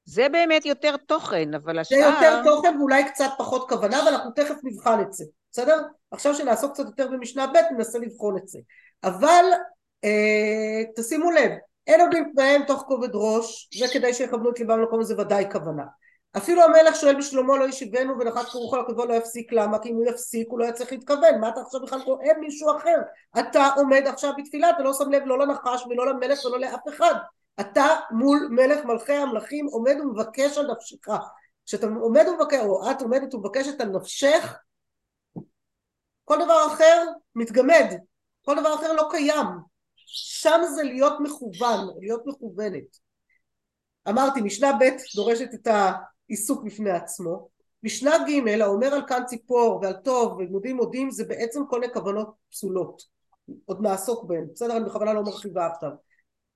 זה 0.06 0.30
באמת 0.30 0.66
יותר 0.66 0.98
תוכן, 0.98 1.54
אבל 1.54 1.80
השאר... 1.80 1.98
זה 1.98 2.06
יותר 2.06 2.44
תוכן 2.44 2.78
ואולי 2.80 3.10
קצת 3.10 3.30
פחות 3.38 3.70
כוונה, 3.70 4.04
ואנחנו 4.06 4.32
תכף 4.32 4.56
נבחן 4.64 5.02
את 5.02 5.14
זה, 5.14 5.26
בסדר? 5.52 5.82
עכשיו 6.12 6.36
שנעסוק 6.36 6.74
קצת 6.74 6.86
יותר 6.86 7.08
במשנה 7.08 7.48
ב' 7.48 7.74
ננסה 7.74 8.00
לבחון 8.00 8.38
את 8.38 8.48
זה. 8.48 8.60
אבל 9.04 9.46
אה, 10.04 10.84
תשימו 10.96 11.32
לב, 11.32 11.52
אין 11.88 12.02
עומדים 12.02 12.32
פניהם 12.36 12.64
תוך 12.68 12.82
כובד 12.88 13.10
ראש, 13.14 13.70
זה 13.80 13.86
כדי 13.94 14.14
שיכוונו 14.14 14.50
את 14.50 14.60
ליבם 14.60 14.80
למקום 14.80 15.00
הזה 15.00 15.22
ודאי 15.22 15.52
כוונה. 15.52 15.84
אפילו 16.38 16.64
המלך 16.64 16.96
שואל 16.96 17.16
בשלמה 17.16 17.58
לא 17.58 17.70
ישיבנו 17.70 18.20
ונחת 18.20 18.46
כרוך 18.46 18.74
על 18.74 18.80
הכבוד 18.80 19.10
לא 19.10 19.14
יפסיק 19.14 19.52
למה? 19.52 19.80
כי 19.80 19.90
אם 19.90 19.96
הוא 19.96 20.06
יפסיק 20.06 20.48
הוא 20.50 20.60
לא 20.60 20.64
היה 20.64 20.74
להתכוון. 20.92 21.40
מה 21.42 21.50
אתה 21.50 21.62
עכשיו 21.62 21.82
בכלל 21.82 22.00
רואה 22.02 22.34
מישהו 22.40 22.78
אחר? 22.78 22.98
אתה 23.40 23.70
עומד 23.76 24.04
עכשיו 24.08 24.32
בתפילה 24.38 24.70
אתה 24.70 24.84
לא 24.84 24.94
שם 24.94 25.12
לב 25.12 25.24
לא 25.26 25.40
לנחש 25.40 25.86
ולא 25.90 26.08
למלך 26.08 26.46
ולא 26.46 26.60
לאף 26.60 26.88
אחד. 26.90 27.16
אתה 27.60 27.86
מול 28.12 28.48
מלך 28.52 28.86
מלכי 28.86 29.14
המלכים 29.14 29.66
עומד 29.66 29.96
ומבקש 30.02 30.58
על 30.58 30.72
נפשך. 30.72 31.08
כשאתה 31.66 31.88
עומד 32.02 32.26
ומבקש 32.28 32.60
או 32.60 32.92
את 32.92 33.02
עומדת 33.02 33.34
ומבקשת 33.34 33.82
על 33.82 33.90
נפשך 33.90 34.58
כל 36.26 36.36
דבר 36.46 36.68
אחר 36.68 37.06
מתגמד. 37.36 37.94
כל 38.46 38.60
דבר 38.60 38.76
אחר 38.76 38.94
לא 38.94 39.08
קיים. 39.12 39.46
שם 40.06 40.62
זה 40.76 40.84
להיות 40.84 41.14
מכוון 41.20 41.88
להיות 42.00 42.24
מכוונת. 42.26 42.98
אמרתי 44.10 44.42
משנה 44.42 44.72
ב' 44.74 45.16
דורשת 45.16 45.54
את 45.54 45.68
העיסוק 46.30 46.64
בפני 46.64 46.92
עצמו. 46.92 47.50
משנה 47.84 48.12
ג' 48.18 48.62
האומר 48.62 48.88
על 48.88 49.02
כאן 49.08 49.24
ציפור 49.26 49.80
ועל 49.82 49.94
טוב 49.94 50.34
ולימודים 50.34 50.78
מודים 50.78 51.12
זה 51.12 51.26
בעצם 51.26 51.62
כל 51.70 51.80
מיני 51.80 51.94
כוונות 51.94 52.34
פסולות. 52.52 53.02
עוד 53.66 53.82
נעסוק 53.82 54.24
בהן. 54.24 54.48
בסדר 54.54 54.78
אני 54.78 54.86
בכוונה 54.86 55.14
לא 55.14 55.24
מרחיבה 55.24 55.68
עכשיו. 55.68 55.90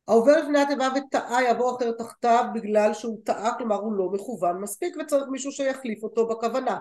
העובר 0.08 0.42
לפני 0.42 0.60
התיבה 0.60 0.88
וטעה 0.96 1.44
יבוא 1.44 1.78
אחר 1.78 1.92
תחתיו 1.92 2.46
בגלל 2.54 2.94
שהוא 2.94 3.20
טעה 3.24 3.58
כלומר 3.58 3.76
הוא 3.76 3.94
לא 3.94 4.10
מכוון 4.10 4.62
מספיק 4.62 4.96
וצריך 5.00 5.24
מישהו 5.32 5.52
שיחליף 5.52 6.04
אותו 6.04 6.28
בכוונה. 6.28 6.80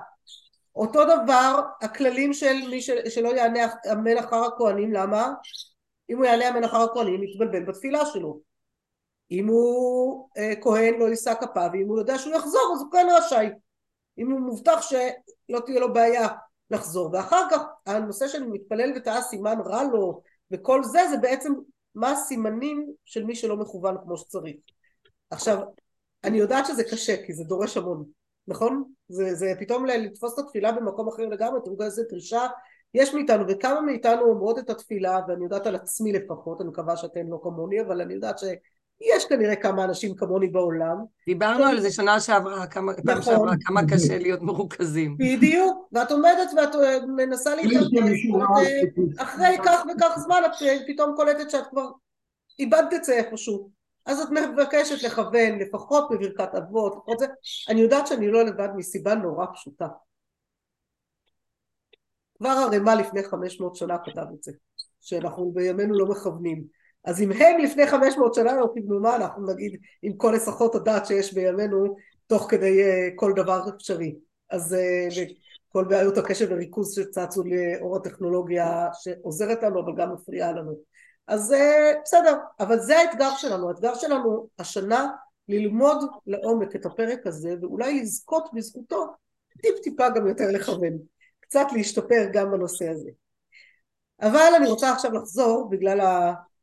אותו 0.76 1.04
דבר 1.04 1.60
הכללים 1.82 2.32
של 2.32 2.54
מי 2.70 2.80
ש... 2.82 2.90
שלא 2.90 3.28
יענה 3.28 3.60
אמן 3.92 4.18
אחר 4.18 4.44
הכהנים 4.44 4.92
למה? 4.92 5.32
אם 6.10 6.16
הוא 6.16 6.24
יענה 6.24 6.48
אמן 6.48 6.64
אחר 6.64 6.76
הכהנים 6.76 7.22
יתבלבל 7.22 7.64
בתפילה 7.64 8.06
שלו 8.06 8.49
אם 9.30 9.48
הוא 9.48 10.28
אה, 10.38 10.52
כהן 10.60 10.94
לא 10.98 11.08
יישא 11.08 11.34
כפיו 11.34 11.70
ואם 11.72 11.88
הוא 11.88 11.98
יודע 11.98 12.18
שהוא 12.18 12.34
יחזור 12.34 12.72
אז 12.74 12.82
הוא 12.82 12.92
כן 12.92 13.06
רשאי. 13.18 13.48
אם 14.18 14.30
הוא 14.30 14.40
מובטח 14.40 14.82
שלא 14.82 15.60
תהיה 15.66 15.80
לו 15.80 15.92
בעיה 15.92 16.28
לחזור. 16.70 17.10
ואחר 17.12 17.42
כך 17.50 17.62
הנושא 17.86 18.28
של 18.28 18.46
מתפלל 18.46 18.92
וטעה 18.96 19.22
סימן 19.22 19.56
רע 19.66 19.84
לו 19.84 20.22
וכל 20.50 20.84
זה 20.84 21.00
זה 21.10 21.16
בעצם 21.16 21.52
מה 21.94 22.10
הסימנים 22.10 22.92
של 23.04 23.24
מי 23.24 23.34
שלא 23.34 23.56
מכוון 23.56 23.96
כמו 24.04 24.16
שצריך. 24.16 24.56
עכשיו 25.30 25.58
אני 26.24 26.38
יודעת 26.38 26.66
שזה 26.66 26.84
קשה 26.84 27.26
כי 27.26 27.32
זה 27.32 27.44
דורש 27.44 27.76
המון 27.76 28.04
נכון? 28.48 28.84
זה, 29.08 29.34
זה 29.34 29.52
פתאום 29.58 29.86
לתפוס 29.86 30.34
את 30.34 30.44
התפילה 30.44 30.72
במקום 30.72 31.08
אחר 31.08 31.22
לגמרי 31.22 31.60
תראו 31.64 31.82
איזה 31.82 32.02
דרישה 32.10 32.46
יש 32.94 33.14
מאיתנו 33.14 33.44
וכמה 33.48 33.80
מאיתנו 33.80 34.22
אומרות 34.22 34.58
את 34.58 34.70
התפילה 34.70 35.20
ואני 35.28 35.44
יודעת 35.44 35.66
על 35.66 35.74
עצמי 35.74 36.12
לפחות 36.12 36.60
אני 36.60 36.68
מקווה 36.68 36.96
שאתן 36.96 37.26
לא 37.26 37.40
כמוני 37.42 37.80
אבל 37.80 38.00
אני 38.00 38.14
יודעת 38.14 38.38
ש... 38.38 38.44
יש 39.00 39.24
כנראה 39.24 39.56
כמה 39.56 39.84
אנשים 39.84 40.14
כמוני 40.14 40.48
בעולם. 40.48 40.96
דיברנו 41.26 41.64
על 41.64 41.80
זה 41.80 41.92
שנה 41.92 42.20
שעברה, 42.20 42.66
כמה, 42.66 42.92
נכון. 43.04 43.22
שעברה, 43.22 43.52
כמה 43.64 43.80
קשה 43.90 44.18
להיות 44.18 44.42
מרוכזים. 44.42 45.16
בדיוק, 45.18 45.88
ואת 45.92 46.10
עומדת 46.10 46.50
ואת 46.56 46.74
אה, 46.74 47.06
מנסה 47.06 47.54
להתרכז, 47.54 47.92
ואת, 47.94 49.18
אה, 49.18 49.22
אחרי 49.22 49.56
כך 49.64 49.82
וכך 49.94 50.18
זמן 50.18 50.40
את 50.46 50.62
אה, 50.62 50.76
פתאום 50.86 51.16
קולטת 51.16 51.50
שאת 51.50 51.66
כבר 51.70 51.90
איבדת 52.58 52.94
את 52.94 53.04
זה 53.04 53.12
איפשהו. 53.12 53.70
אז 54.06 54.20
את 54.20 54.28
מבקשת 54.30 55.02
לכוון 55.02 55.58
לפחות 55.58 56.08
בברכת 56.10 56.54
אבות, 56.54 56.92
לפחות 56.96 57.18
זה. 57.18 57.26
אני 57.68 57.80
יודעת 57.80 58.06
שאני 58.06 58.28
לא 58.30 58.44
לבד 58.44 58.68
מסיבה 58.76 59.14
נורא 59.14 59.46
פשוטה. 59.54 59.88
כבר 62.38 62.48
הרמ"א 62.48 62.90
לפני 62.90 63.22
500 63.22 63.76
שנה 63.76 63.98
כתב 63.98 64.26
את 64.34 64.42
זה, 64.42 64.52
שאנחנו 65.00 65.52
בימינו 65.52 65.98
לא 65.98 66.06
מכוונים. 66.06 66.79
אז 67.04 67.20
אם 67.20 67.32
הם 67.32 67.58
לפני 67.58 67.86
500 67.86 68.34
שנה 68.34 68.52
לא 68.56 68.70
קיבלו 68.74 69.00
מה 69.00 69.16
אנחנו 69.16 69.46
נגיד 69.46 69.80
עם 70.02 70.12
כל 70.16 70.34
הסחות 70.34 70.74
הדעת 70.74 71.06
שיש 71.06 71.34
בימינו 71.34 71.96
תוך 72.26 72.46
כדי 72.50 72.82
uh, 72.82 73.12
כל 73.16 73.32
דבר 73.36 73.62
אפשרי? 73.76 74.16
אז 74.50 74.76
uh, 75.10 75.20
כל 75.68 75.84
בעיות 75.84 76.18
הקשב 76.18 76.46
וריכוז 76.50 76.94
שצצו 76.94 77.42
לאור 77.44 77.96
הטכנולוגיה 77.96 78.88
שעוזרת 78.92 79.62
לנו 79.62 79.80
אבל 79.80 79.92
גם 79.96 80.12
מפריעה 80.12 80.52
לנו. 80.52 80.74
אז 81.26 81.52
uh, 81.52 82.00
בסדר 82.04 82.36
אבל 82.60 82.78
זה 82.78 82.98
האתגר 82.98 83.30
שלנו. 83.36 83.68
האתגר 83.68 83.94
שלנו 83.94 84.48
השנה 84.58 85.08
ללמוד 85.48 86.04
לעומק 86.26 86.76
את 86.76 86.86
הפרק 86.86 87.26
הזה 87.26 87.54
ואולי 87.62 88.00
לזכות 88.00 88.48
בזכותו 88.52 89.06
טיפ 89.62 89.78
טיפה 89.82 90.08
גם 90.08 90.26
יותר 90.26 90.44
לכוון 90.50 90.98
קצת 91.40 91.66
להשתפר 91.72 92.26
גם 92.32 92.50
בנושא 92.50 92.88
הזה. 92.88 93.10
אבל 94.22 94.52
אני 94.56 94.68
רוצה 94.68 94.92
עכשיו 94.92 95.12
לחזור 95.12 95.68
בגלל. 95.70 96.00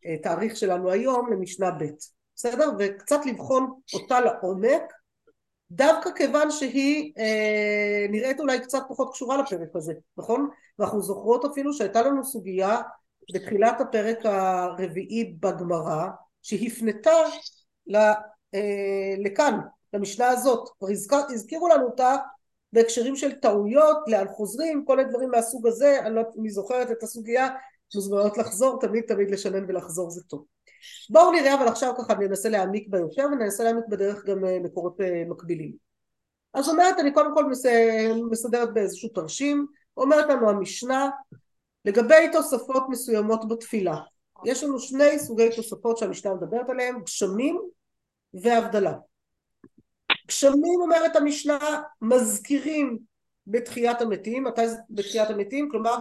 התאריך 0.05 0.55
שלנו 0.55 0.91
היום 0.91 1.31
למשנה 1.31 1.71
ב', 1.71 1.85
בסדר? 2.35 2.69
וקצת 2.79 3.25
לבחון 3.25 3.79
אותה 3.93 4.19
לעומק, 4.19 4.81
דווקא 5.71 6.09
כיוון 6.15 6.51
שהיא 6.51 7.13
אה, 7.17 8.05
נראית 8.09 8.39
אולי 8.39 8.59
קצת 8.59 8.83
פחות 8.89 9.13
קשורה 9.13 9.37
לפרק 9.37 9.75
הזה, 9.75 9.93
נכון? 10.17 10.49
ואנחנו 10.79 11.01
זוכרות 11.01 11.45
אפילו 11.45 11.73
שהייתה 11.73 12.01
לנו 12.01 12.23
סוגיה 12.23 12.81
בתחילת 13.33 13.81
הפרק 13.81 14.17
הרביעי 14.23 15.35
בגמרא, 15.39 16.07
שהפנתה 16.41 17.11
ל, 17.87 17.95
אה, 18.55 19.15
לכאן, 19.17 19.59
למשנה 19.93 20.27
הזאת, 20.27 20.69
כבר 20.79 20.89
הזכיר, 20.89 21.19
הזכירו 21.29 21.67
לנו 21.67 21.85
אותה 21.85 22.15
בהקשרים 22.73 23.15
של 23.15 23.31
טעויות, 23.31 23.97
לאן 24.07 24.27
חוזרים, 24.27 24.85
כל 24.85 24.99
הדברים 24.99 25.29
מהסוג 25.31 25.67
הזה, 25.67 25.99
אני 25.99 26.15
לא 26.15 26.19
יודעת 26.19 26.35
אם 26.37 26.43
היא 26.43 26.51
זוכרת 26.51 26.91
את 26.91 27.03
הסוגיה, 27.03 27.47
מוזמנות 27.95 28.37
לחזור, 28.37 28.79
תמיד 28.81 29.03
תמיד 29.07 29.31
לשנן 29.31 29.65
ולחזור 29.67 30.09
זה 30.09 30.21
טוב. 30.23 30.45
בואו 31.09 31.31
נראה 31.31 31.55
אבל 31.55 31.67
עכשיו 31.67 31.93
ככה 31.97 32.13
ננסה 32.13 32.49
להעמיק 32.49 32.87
ביותר 32.89 33.25
וננסה 33.31 33.63
להעמיק 33.63 33.85
בדרך 33.89 34.25
גם 34.25 34.45
אה, 34.45 34.59
מקורות 34.59 35.01
אה, 35.01 35.23
מקבילים. 35.29 35.73
אז 36.53 36.69
אומרת 36.69 36.99
אני 36.99 37.13
קודם 37.13 37.35
כל 37.35 37.45
מסדרת 38.31 38.73
באיזשהו 38.73 39.09
תרשים, 39.09 39.65
אומרת 39.97 40.29
לנו 40.29 40.49
המשנה 40.49 41.09
לגבי 41.85 42.31
תוספות 42.31 42.83
מסוימות 42.89 43.47
בתפילה. 43.47 43.95
יש 44.45 44.63
לנו 44.63 44.79
שני 44.79 45.19
סוגי 45.19 45.55
תוספות 45.55 45.97
שהמשנה 45.97 46.33
מדברת 46.33 46.69
עליהם, 46.69 47.01
גשמים 47.03 47.61
והבדלה. 48.33 48.93
גשמים 50.27 50.81
אומרת 50.81 51.15
המשנה 51.15 51.81
מזכירים 52.01 52.97
בתחיית 53.47 54.01
המתים, 54.01 54.43
מתי 54.43 54.67
זה 54.67 54.77
בתחיית 54.89 55.29
המתים? 55.29 55.69
כלומר 55.71 55.97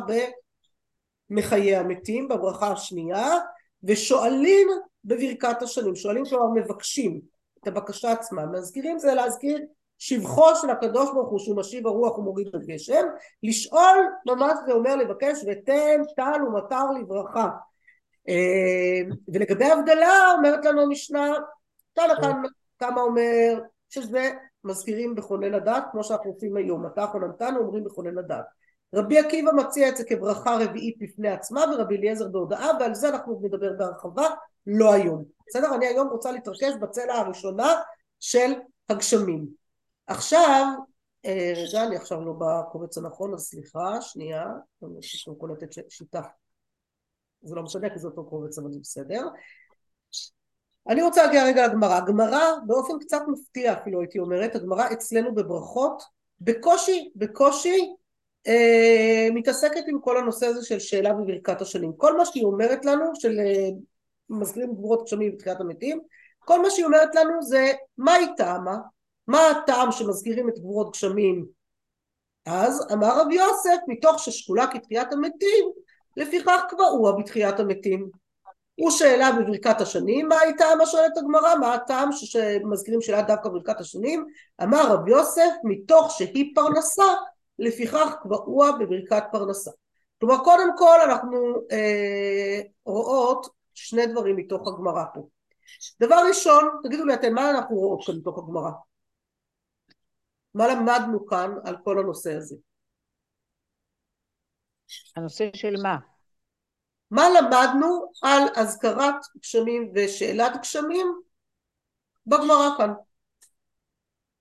מחיי 1.31 1.77
המתים 1.77 2.29
בברכה 2.29 2.73
השנייה 2.73 3.39
ושואלים 3.83 4.69
בברכת 5.05 5.63
השנים, 5.63 5.97
שואלים 5.97 6.25
כלומר 6.25 6.63
מבקשים 6.63 7.21
את 7.63 7.67
הבקשה 7.69 8.13
עצמה, 8.13 8.47
מזכירים 8.47 8.99
זה 8.99 9.15
להזכיר 9.15 9.59
שבחו 9.99 10.45
של 10.55 10.71
הקדוש 10.71 11.11
ברוך 11.15 11.31
הוא 11.31 11.39
שהוא 11.39 11.57
משיב 11.57 11.87
הרוח 11.87 12.19
ומוריד 12.19 12.49
הגשם, 12.55 13.07
לשאול 13.43 14.07
ממש 14.27 14.53
זה 14.67 14.73
אומר 14.73 14.97
לבקש 14.97 15.39
ותן 15.47 16.01
טל 16.17 16.43
ומטר 16.49 16.91
לברכה. 17.01 17.49
אה, 18.29 19.15
ולגבי 19.35 19.65
הבדלה 19.65 20.33
אומרת 20.37 20.65
לנו 20.65 20.83
המשנה, 20.83 21.33
טל 21.93 22.09
כאן 22.21 22.43
כמה 22.79 23.01
אומר? 23.01 23.61
שזה 23.91 24.31
מזכירים 24.65 25.15
בכונן 25.15 25.55
הדת 25.55 25.85
כמו 25.93 26.05
שאנחנו 26.05 26.31
עושים 26.31 26.57
היום, 26.57 26.87
מטר 26.87 27.07
חוננתנו 27.07 27.59
אומרים 27.59 27.85
בכונן 27.85 28.19
הדת 28.19 28.45
רבי 28.95 29.19
עקיבא 29.19 29.53
מציע 29.53 29.89
את 29.89 29.97
זה 29.97 30.05
כברכה 30.05 30.59
רביעית 30.61 30.97
בפני 30.99 31.29
עצמה 31.29 31.65
ורבי 31.73 31.97
אליעזר 31.97 32.29
בהודעה 32.29 32.71
ועל 32.81 32.95
זה 32.95 33.09
אנחנו 33.09 33.41
נדבר 33.43 33.73
בהרחבה 33.79 34.29
לא 34.67 34.93
היום. 34.93 35.25
בסדר? 35.49 35.75
אני 35.75 35.87
היום 35.87 36.09
רוצה 36.09 36.33
להתרכז 36.33 36.77
בצלע 36.81 37.15
הראשונה 37.15 37.75
של 38.21 38.53
הגשמים. 38.89 39.47
עכשיו 40.07 40.67
אה, 41.25 41.53
רגע 41.57 41.85
אני 41.85 41.97
עכשיו 41.97 42.25
לא 42.25 42.33
בקובץ 42.33 42.99
הנכון 42.99 43.35
אז 43.35 43.41
סליחה 43.41 44.01
שנייה 44.01 44.45
אני 44.83 44.99
קולטת 45.39 45.69
שיטה. 45.89 46.23
זה 47.43 47.55
לא 47.55 47.63
משנה 47.63 47.91
כי 47.91 47.99
זה 47.99 48.09
אותו 48.09 48.25
קובץ 48.25 48.59
אבל 48.59 48.73
זה 48.73 48.79
בסדר. 48.81 49.29
אני 50.89 51.03
רוצה 51.03 51.27
להגיע 51.27 51.45
רגע 51.45 51.67
לגמרא. 51.67 51.95
הגמרא 51.95 52.41
באופן 52.67 52.99
קצת 52.99 53.23
מפתיע 53.29 53.73
אפילו 53.73 54.01
הייתי 54.01 54.19
אומרת 54.19 54.55
הגמרא 54.55 54.93
אצלנו 54.93 55.35
בברכות 55.35 56.03
בקושי 56.41 57.13
בקושי 57.17 57.95
אה, 58.47 59.29
מתעסקת 59.35 59.85
עם 59.89 60.01
כל 60.01 60.19
הנושא 60.19 60.47
הזה 60.47 60.65
של 60.65 60.79
שאלה 60.79 61.13
בברכת 61.13 61.61
השנים. 61.61 61.93
כל 61.97 62.17
מה 62.17 62.25
שהיא 62.25 62.45
אומרת 62.45 62.85
לנו, 62.85 63.05
של 63.15 63.39
אה, 63.39 63.69
מזכירים 64.31 64.75
גבורות 64.75 65.05
גשמים 65.05 65.33
בתחיית 65.33 65.61
המתים, 65.61 66.01
כל 66.39 66.63
מה 66.63 66.71
שהיא 66.71 66.85
אומרת 66.85 67.15
לנו 67.15 67.43
זה 67.43 67.73
מה 67.99 68.15
היא 68.15 68.29
טעמה, 68.37 68.77
מה 69.27 69.51
הטעם 69.51 69.93
שמזכירים 69.93 70.49
את 70.49 70.59
גבורות 70.59 70.93
גשמים. 70.93 71.47
אז 72.47 72.87
אמר 72.93 73.21
רבי 73.21 73.35
יוסף, 73.35 73.77
מתוך 73.89 74.19
ששקולה 74.19 74.67
כתחיית 74.67 75.13
המתים, 75.13 75.65
לפיכך 76.17 76.61
קבעוה 76.69 77.13
בתחיית 77.13 77.61
המתים. 77.61 78.11
הוא 78.75 78.91
שאלה 78.91 79.33
בברכת 79.33 79.81
השנים, 79.81 80.29
מה 80.29 80.41
היא 80.41 80.55
טעמה 80.59 80.87
שואלת 80.87 81.17
הגמרא, 81.17 81.55
מה 81.55 81.75
הטעם 81.75 82.09
שמזכירים 82.13 83.01
שאלה 83.01 83.23
דווקא 83.23 83.49
בברכת 83.49 83.81
השנים? 83.81 84.27
אמר 84.63 84.93
רבי 84.93 85.11
יוסף, 85.11 85.51
מתוך 85.65 86.11
שהיא 86.11 86.53
פרנסה, 86.55 87.15
לפיכך 87.59 88.15
קבעוע 88.23 88.71
בברכת 88.73 89.23
פרנסה. 89.33 89.71
כלומר 90.21 90.45
קודם 90.45 90.79
כל 90.79 90.99
אנחנו 91.05 91.55
אה, 91.73 92.61
רואות 92.85 93.47
שני 93.75 94.07
דברים 94.07 94.37
מתוך 94.37 94.69
הגמרא 94.69 95.05
פה. 95.15 95.29
דבר 96.01 96.17
ראשון, 96.29 96.81
תגידו 96.83 97.05
לי 97.05 97.15
אתם, 97.15 97.35
מה 97.35 97.51
אנחנו 97.51 97.77
רואות 97.77 98.07
כאן 98.07 98.21
בתוך 98.21 98.39
הגמרא? 98.39 98.71
מה 100.55 100.69
למדנו 100.69 101.27
כאן 101.27 101.51
על 101.65 101.77
כל 101.85 101.99
הנושא 101.99 102.37
הזה? 102.37 102.57
הנושא 105.17 105.51
של 105.55 105.75
מה? 105.83 105.97
מה 107.11 107.29
למדנו 107.29 108.13
על 108.23 108.43
אזכרת 108.57 109.15
גשמים 109.43 109.93
ושאלת 109.95 110.53
גשמים 110.61 111.07
בגמרא 112.27 112.69
כאן? 112.79 112.91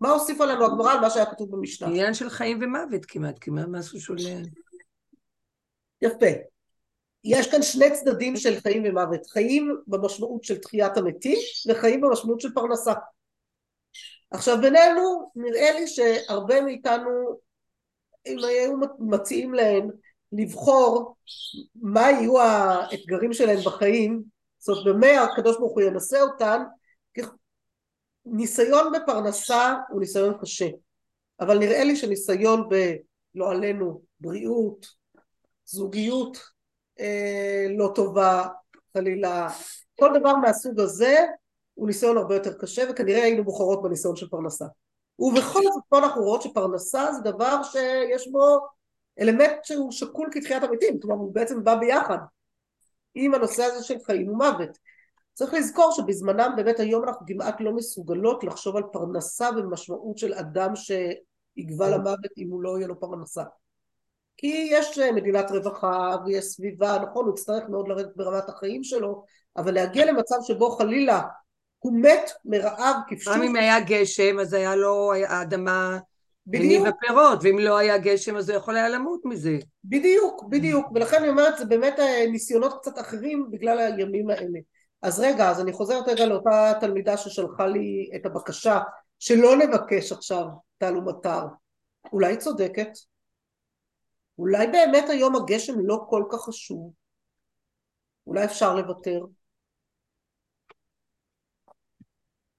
מה 0.01 0.09
הוסיפה 0.09 0.45
לנו 0.45 0.65
הגמרא 0.65 0.91
על 0.91 0.99
מה 0.99 1.09
שהיה 1.09 1.25
כתוב 1.25 1.51
במשנה? 1.51 1.87
עניין 1.87 2.13
של 2.13 2.29
חיים 2.29 2.59
ומוות 2.61 3.05
כמעט, 3.05 3.35
כמעט 3.41 3.65
משהו 3.67 3.99
שונה. 3.99 4.41
יפה. 6.01 6.25
יש 7.23 7.51
כאן 7.51 7.61
שני 7.61 7.91
צדדים 7.91 8.35
של 8.35 8.59
חיים 8.59 8.83
ומוות. 8.85 9.27
חיים 9.27 9.81
במשמעות 9.87 10.43
של 10.43 10.57
תחיית 10.57 10.97
המתים 10.97 11.37
וחיים 11.69 12.01
במשמעות 12.01 12.41
של 12.41 12.53
פרנסה. 12.53 12.93
עכשיו 14.31 14.57
בינינו 14.61 15.31
נראה 15.35 15.71
לי 15.79 15.87
שהרבה 15.87 16.61
מאיתנו 16.61 17.39
אם 18.27 18.37
היו 18.39 18.73
מציעים 18.99 19.53
להם 19.53 19.89
לבחור 20.31 21.15
מה 21.75 22.11
יהיו 22.11 22.41
האתגרים 22.41 23.33
שלהם 23.33 23.59
בחיים 23.65 24.23
זאת 24.59 24.87
אומרת 24.87 24.95
במה 24.95 25.21
הקדוש 25.23 25.57
ברוך 25.57 25.73
הוא 25.73 25.81
ינסה 25.81 26.21
אותם 26.21 26.63
ניסיון 28.25 28.93
בפרנסה 28.93 29.75
הוא 29.89 29.99
ניסיון 29.99 30.33
קשה 30.41 30.67
אבל 31.39 31.57
נראה 31.57 31.83
לי 31.83 31.95
שניסיון 31.95 32.69
בלא 32.69 33.51
עלינו 33.51 34.01
בריאות 34.19 34.85
זוגיות 35.65 36.37
אה, 36.99 37.65
לא 37.77 37.91
טובה 37.95 38.47
חלילה 38.93 39.49
כל 39.99 40.11
דבר 40.19 40.35
מהסוג 40.35 40.79
הזה 40.79 41.25
הוא 41.73 41.87
ניסיון 41.87 42.17
הרבה 42.17 42.35
יותר 42.35 42.53
קשה 42.53 42.83
וכנראה 42.89 43.23
היינו 43.23 43.43
בוחרות 43.43 43.83
בניסיון 43.83 44.15
של 44.15 44.29
פרנסה. 44.29 44.65
ובכל 45.19 45.61
זאת 45.73 45.83
פה 45.89 45.97
אנחנו 45.97 46.23
רואות 46.23 46.41
שפרנסה 46.41 47.11
זה 47.11 47.21
דבר 47.21 47.63
שיש 47.63 48.27
בו 48.31 48.59
אלמנט 49.19 49.63
שהוא 49.63 49.91
שקול 49.91 50.29
כתחיית 50.31 50.63
המתים 50.63 50.99
כלומר 50.99 51.15
הוא 51.15 51.33
בעצם 51.33 51.63
בא 51.63 51.75
ביחד 51.75 52.17
עם 53.15 53.33
הנושא 53.33 53.63
הזה 53.63 53.83
של 53.83 53.95
חיים 54.05 54.29
ומוות 54.29 54.77
צריך 55.35 55.53
לזכור 55.53 55.91
שבזמנם 55.91 56.53
באמת 56.55 56.79
היום 56.79 57.03
אנחנו 57.03 57.25
כמעט 57.27 57.61
לא 57.61 57.71
מסוגלות 57.71 58.43
לחשוב 58.43 58.75
על 58.75 58.83
פרנסה 58.91 59.51
במשמעות 59.51 60.17
של 60.17 60.33
אדם 60.33 60.73
שיגבה 60.75 61.89
למוות 61.89 62.37
אם 62.37 62.49
הוא 62.49 62.61
לא 62.61 62.77
יהיה 62.77 62.87
לו 62.87 62.99
פרנסה 62.99 63.43
כי 64.37 64.67
יש 64.71 64.99
מדינת 64.99 65.51
רווחה 65.51 66.15
ויש 66.25 66.45
סביבה 66.45 66.97
נכון 67.09 67.25
הוא 67.25 67.33
יצטרך 67.33 67.63
מאוד 67.69 67.87
לרדת 67.87 68.15
ברמת 68.15 68.49
החיים 68.49 68.83
שלו 68.83 69.23
אבל 69.57 69.73
להגיע 69.73 70.05
למצב 70.05 70.35
שבו 70.41 70.69
חלילה 70.69 71.21
הוא 71.79 71.93
מת 72.01 72.31
מרעב 72.45 72.95
כפשוט. 73.07 73.33
גם 73.33 73.43
אם 73.43 73.55
היה 73.55 73.79
גשם 73.79 74.39
אז 74.39 74.53
היה 74.53 74.75
לו 74.75 75.13
האדמה 75.27 75.99
הניבה 76.53 76.89
פירות 76.99 77.39
ואם 77.41 77.59
לא 77.59 77.77
היה 77.77 77.97
גשם 77.97 78.37
אז 78.37 78.49
הוא 78.49 78.57
יכול 78.57 78.75
היה 78.75 78.89
למות 78.89 79.21
מזה. 79.25 79.57
בדיוק 79.85 80.43
בדיוק 80.49 80.87
ולכן 80.95 81.17
אני 81.17 81.29
אומרת 81.29 81.57
זה 81.57 81.65
באמת 81.65 81.99
ניסיונות 82.31 82.73
קצת 82.81 82.99
אחרים 82.99 83.47
בגלל 83.51 83.79
הימים 83.79 84.29
האלה. 84.29 84.59
אז 85.05 85.19
רגע 85.19 85.49
אז 85.49 85.61
אני 85.61 85.73
חוזרת 85.73 86.07
רגע 86.07 86.25
לאותה 86.25 86.73
תלמידה 86.79 87.17
ששלחה 87.17 87.67
לי 87.67 88.09
את 88.15 88.25
הבקשה 88.25 88.79
שלא 89.19 89.55
נבקש 89.55 90.11
עכשיו 90.11 90.45
טל 90.77 90.97
ומטר 90.97 91.41
אולי 92.13 92.27
היא 92.27 92.39
צודקת 92.39 92.89
אולי 94.37 94.67
באמת 94.67 95.09
היום 95.09 95.35
הגשם 95.35 95.73
לא 95.77 96.05
כל 96.09 96.23
כך 96.31 96.39
חשוב 96.39 96.91
אולי 98.27 98.45
אפשר 98.45 98.75
לוותר 98.75 99.25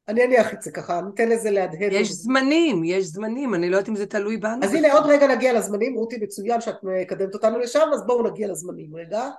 אני 0.09 0.25
אניח 0.25 0.55
את 0.55 0.63
זה 0.63 0.71
ככה, 0.71 1.01
ניתן 1.01 1.29
לזה 1.29 1.51
להדהד. 1.51 1.93
יש 1.93 2.13
זמנים, 2.13 2.85
יש 2.85 3.05
זמנים, 3.05 3.55
אני 3.55 3.71
לא 3.71 3.77
יודעת 3.77 3.89
אם 3.89 3.97
זה 3.97 4.07
תלוי 4.07 4.37
בנו. 4.37 4.65
אז 4.65 4.75
הנה 4.75 4.93
עוד 4.93 5.07
רגע 5.07 5.27
נגיע 5.27 5.53
לזמנים, 5.53 5.95
רותי 5.95 6.17
מצוין 6.21 6.61
שאת 6.61 6.77
מקדמת 6.83 7.35
אותנו 7.35 7.59
לשם, 7.59 7.89
אז 7.95 8.07
בואו 8.07 8.31
נגיע 8.31 8.49
לזמנים 8.49 8.97
רגע. 8.97 9.31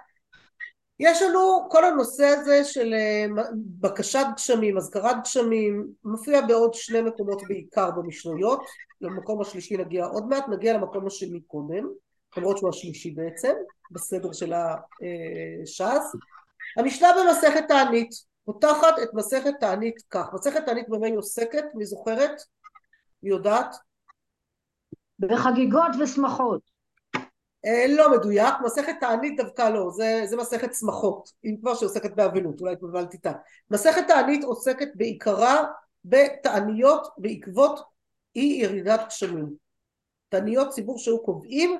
יש 0.99 1.21
לנו 1.21 1.67
כל 1.69 1.85
הנושא 1.85 2.25
הזה 2.25 2.63
של 2.63 2.93
אה, 2.93 3.25
בקשת 3.79 4.25
גשמים, 4.35 4.77
אזכרת 4.77 5.15
גשמים, 5.23 5.87
מופיע 6.03 6.41
בעוד 6.41 6.73
שני 6.73 7.01
מקומות 7.01 7.41
בעיקר 7.47 7.91
במשניות, 7.91 8.65
למקום 9.01 9.41
השלישי 9.41 9.77
נגיע 9.77 10.05
עוד 10.05 10.27
מעט, 10.27 10.47
נגיע 10.49 10.73
למקום 10.73 11.07
השני 11.07 11.41
קודם, 11.41 11.87
למרות 12.37 12.57
שהוא 12.57 12.69
השלישי 12.69 13.11
בעצם, 13.11 13.53
בסדר 13.91 14.31
של 14.31 14.53
הש"ס. 14.53 15.81
אה, 15.81 15.99
המשנה 16.77 17.07
במסכת 17.17 17.63
תענית, 17.67 18.09
פותחת 18.45 18.95
את 19.03 19.13
מסכת 19.13 19.53
תענית 19.59 20.01
כך, 20.09 20.27
מסכת 20.33 20.65
תענית 20.65 20.89
במה 20.89 21.07
היא 21.07 21.17
עוסקת? 21.17 21.63
מי 21.73 21.85
זוכרת? 21.85 22.41
היא 23.21 23.31
יודעת? 23.31 23.75
בחגיגות 25.19 25.91
ושמחות. 25.99 26.76
אה, 27.67 27.85
לא 27.87 28.11
מדויק, 28.11 28.53
מסכת 28.65 28.93
תענית 28.99 29.37
דווקא 29.37 29.69
לא, 29.69 29.91
זה, 29.91 30.21
זה 30.25 30.37
מסכת 30.37 30.73
שמחות, 30.73 31.31
אם 31.45 31.55
כבר 31.61 31.75
שעוסקת 31.75 32.15
באבלות, 32.15 32.61
אולי 32.61 32.73
התבלבלת 32.73 33.13
איתה. 33.13 33.31
מסכת 33.71 34.07
תענית 34.07 34.43
עוסקת 34.43 34.87
בעיקרה 34.95 35.63
בתעניות 36.05 37.07
בעקבות 37.17 37.79
אי 38.35 38.59
ירידת 38.61 39.01
גשמים. 39.07 39.53
תעניות 40.29 40.69
ציבור 40.69 40.97
שהיו 40.97 41.23
קובעים 41.23 41.79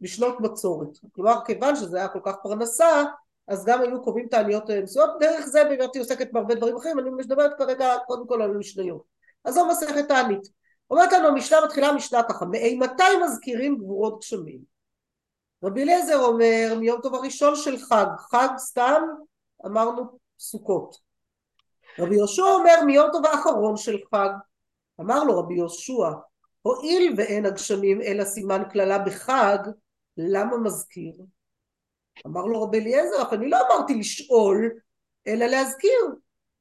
בשנות 0.00 0.40
בצורת. 0.40 0.88
כלומר, 1.12 1.44
כיוון 1.46 1.76
שזה 1.76 1.96
היה 1.98 2.08
כל 2.08 2.20
כך 2.24 2.34
פרנסה, 2.42 3.04
אז 3.48 3.64
גם 3.64 3.82
היו 3.82 4.02
קובעים 4.02 4.28
תעניות 4.28 4.70
אה, 4.70 4.82
מסוימות, 4.82 5.14
דרך 5.20 5.46
זה 5.46 5.64
באמת 5.64 5.94
היא 5.94 6.02
עוסקת 6.02 6.32
בהרבה 6.32 6.54
דברים 6.54 6.76
אחרים, 6.76 6.98
אני 6.98 7.10
מדברת 7.10 7.50
כרגע 7.58 7.94
קודם 8.06 8.26
כל 8.26 8.42
על 8.42 8.50
המשניות. 8.50 9.02
אז 9.44 9.54
זו 9.54 9.66
מסכת 9.66 10.08
תענית. 10.08 10.48
אומרת 10.90 11.12
לנו 11.12 11.28
המשנה 11.28 11.58
מתחילה 11.64 11.88
המשנה 11.88 12.22
ככה, 12.28 12.44
מאימתי 12.44 13.02
מזכירים 13.24 13.78
גבורות 13.78 14.18
גשמים? 14.20 14.73
רבי 15.64 15.82
אליעזר 15.82 16.18
אומר 16.24 16.74
מיום 16.80 17.00
טוב 17.00 17.14
הראשון 17.14 17.56
של 17.56 17.78
חג, 17.78 18.06
חג 18.18 18.48
סתם 18.56 19.02
אמרנו 19.66 20.18
סוכות. 20.38 20.96
רבי 21.98 22.14
יהושע 22.14 22.42
אומר 22.42 22.84
מיום 22.86 23.10
טוב 23.12 23.26
האחרון 23.26 23.76
של 23.76 23.98
חג, 24.10 24.28
אמר 25.00 25.24
לו 25.24 25.38
רבי 25.38 25.54
יהושע, 25.54 26.10
הואיל 26.62 27.14
ואין 27.16 27.46
הגשמים 27.46 28.02
אלא 28.02 28.24
סימן 28.24 28.62
קללה 28.72 28.98
בחג, 28.98 29.58
למה 30.16 30.56
מזכיר? 30.56 31.12
אמר 32.26 32.42
לו 32.42 32.62
רבי 32.62 32.80
אליעזר, 32.80 33.22
אך 33.22 33.32
אני 33.32 33.48
לא 33.48 33.58
אמרתי 33.66 33.94
לשאול, 33.94 34.70
אלא 35.26 35.46
להזכיר. 35.46 36.14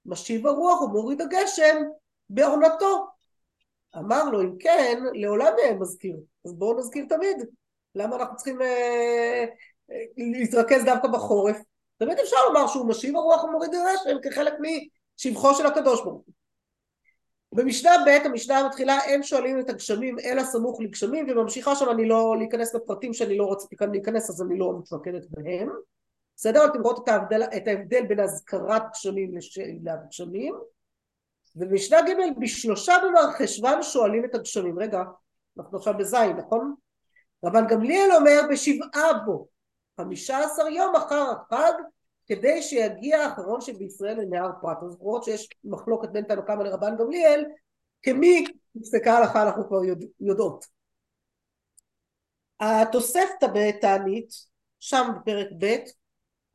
משיב 0.06 0.48
הרוח 0.48 0.82
ומוריד 0.82 1.22
הגשם 1.22 1.82
בעונתו. 2.30 3.08
אמר 3.98 4.24
לו, 4.24 4.42
אם 4.42 4.58
כן, 4.60 5.04
לעולם 5.14 5.54
יהיה 5.58 5.74
מזכיר. 5.74 6.18
אז 6.46 6.54
בואו 6.54 6.80
נזכיר 6.80 7.06
תמיד. 7.10 7.38
למה 7.96 8.16
אנחנו 8.16 8.36
צריכים 8.36 8.62
אה, 8.62 9.46
אה, 9.92 9.96
להתרכז 10.18 10.84
דווקא 10.86 11.08
בחורף? 11.08 11.58
תמיד 11.98 12.20
אפשר 12.20 12.38
לומר 12.48 12.68
שהוא 12.68 12.88
משיב 12.88 13.16
הרוח 13.16 13.44
ומוריד 13.44 13.72
הגשם 13.74 14.20
כחלק 14.24 14.54
משבחו 15.18 15.54
של 15.54 15.66
הקדוש 15.66 16.04
ברוך 16.04 16.24
הוא. 16.26 16.34
במשנה 17.54 17.92
ב' 18.06 18.26
המשנה 18.26 18.68
מתחילה 18.68 19.00
אין 19.00 19.24
שואלים 19.24 19.60
את 19.60 19.70
הגשמים 19.70 20.20
אלא 20.20 20.44
סמוך 20.44 20.82
לגשמים 20.82 21.26
וממשיכה 21.30 21.76
שם 21.76 21.90
אני 21.90 22.08
לא 22.08 22.36
להיכנס 22.38 22.76
לפרטים 22.76 23.14
שאני 23.14 23.38
לא 23.38 23.52
רציתי 23.52 23.76
כאן 23.76 23.92
להיכנס 23.92 24.30
אז 24.30 24.42
אני 24.42 24.60
לא 24.60 24.80
מתמקדת 24.80 25.26
בהם 25.30 25.70
בסדר? 26.36 26.66
אתם 26.66 26.82
רואות 26.82 27.04
את 27.04 27.08
ההבדל, 27.08 27.44
את 27.44 27.68
ההבדל 27.68 28.06
בין 28.08 28.20
אזכרת 28.20 28.82
גשמים 28.92 29.38
לשאלת 29.38 30.08
גשמים 30.08 30.56
ובמשנה 31.56 32.02
ג' 32.02 32.40
בשלושה 32.40 32.94
במרחשוון 33.04 33.84
שואלים 33.84 34.26
את 34.26 34.36
הגשמים 34.36 34.80
רגע 34.80 35.04
אנחנו 35.60 35.78
עכשיו 35.78 35.94
בזין 35.98 36.38
נכון? 36.38 36.76
רבן 37.44 37.68
גמליאל 37.68 38.12
אומר 38.16 38.42
בשבעה 38.52 39.14
בו 39.26 39.48
חמישה 40.02 40.40
עשר 40.40 40.68
יום 40.68 40.96
אחר 40.96 41.32
החג 41.32 41.74
כדי 42.28 42.62
שיגיע 42.62 43.20
האחרון 43.20 43.62
שבישראל 43.62 44.22
לנהר 44.22 44.50
פרת. 44.62 44.78
אז 44.84 44.96
רואות 45.00 45.24
שיש 45.24 45.50
מחלוקת 45.64 46.10
בין 46.10 46.24
תנא 46.24 46.42
קמא 46.42 46.64
לרבן 46.64 46.98
גמליאל, 46.98 47.46
כמי 48.04 48.46
נפסקה 48.76 49.18
הלכה 49.18 49.44
אנחנו 49.44 49.68
כבר 49.68 49.84
יודע, 49.84 50.06
יודעות. 50.20 50.66
התוספתא 52.60 53.48
בתענית, 53.54 54.30
שם 54.80 55.12
בפרק 55.16 55.48
ב', 55.58 55.76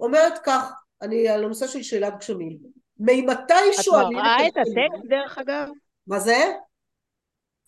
אומרת 0.01 0.39
כך, 0.45 0.73
אני 1.03 1.29
על 1.29 1.45
הנושא 1.45 1.67
של 1.67 1.83
שאלת 1.83 2.15
גשמים. 2.19 2.59
ממתי 2.99 3.55
שואלים 3.73 4.19
את 4.19 4.57
הגשמים? 4.57 4.87
את 4.87 4.93
מראה 4.93 4.93
את 4.93 4.93
הטקסט 4.93 5.09
דרך 5.09 5.39
אגב? 5.39 5.69
מה 6.07 6.19
זה? 6.19 6.53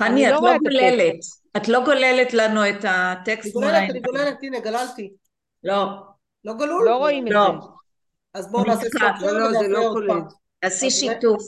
חני, 0.02 0.28
את 0.28 0.32
לא, 0.32 0.40
לא 0.40 0.58
גוללת. 0.58 1.16
את 1.56 1.68
לא 1.68 1.84
גוללת 1.84 2.34
לנו 2.34 2.68
את 2.68 2.84
הטקסט. 2.88 3.44
אני 3.44 3.52
גוללת, 3.52 3.90
אני 3.90 4.00
גוללת, 4.00 4.38
הנה 4.42 4.60
גללתי. 4.60 5.12
לא. 5.64 5.86
לא 6.44 6.54
גלול? 6.54 6.84
לא 6.84 6.96
רואים 6.96 7.26
את 7.26 7.32
לא. 7.32 7.44
זה. 7.60 7.66
אז 8.34 8.50
בואו 8.50 8.64
נעשה 8.64 8.82
סוף. 8.82 9.02
לא, 9.20 9.40
לא, 9.40 9.52
זה 9.52 9.68
לא 9.68 9.88
כולל. 9.92 10.20
תעשי 10.60 10.90
שיתוף. 10.90 11.42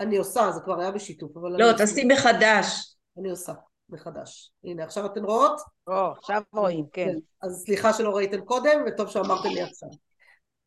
אני 0.00 0.16
עושה, 0.16 0.50
זה 0.52 0.60
כבר 0.60 0.80
היה 0.80 0.90
בשיתוף. 0.90 1.32
לא, 1.58 1.72
תעשי 1.72 2.04
מחדש. 2.04 2.94
אני 3.18 3.30
עושה 3.30 3.52
מחדש. 3.88 4.52
הנה, 4.64 4.84
עכשיו 4.84 5.06
אתן 5.06 5.24
רואות? 5.24 5.60
או, 5.86 6.12
עכשיו 6.18 6.42
רואים, 6.52 6.84
כן. 6.92 7.14
אז 7.42 7.62
סליחה 7.66 7.92
שלא 7.92 8.16
ראיתם 8.16 8.40
קודם, 8.40 8.84
וטוב 8.86 9.08
שאמרתם 9.08 9.48
לי 9.48 9.62
עכשיו. 9.62 9.88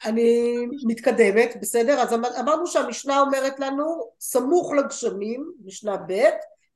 אני 0.05 0.53
מתקדמת, 0.87 1.57
בסדר? 1.61 1.99
אז 1.99 2.13
אמ-, 2.13 2.25
אמרנו 2.39 2.67
שהמשנה 2.67 3.21
אומרת 3.21 3.59
לנו 3.59 4.11
סמוך 4.19 4.73
לגשמים, 4.73 5.51
משנה 5.65 5.97
ב', 5.97 6.29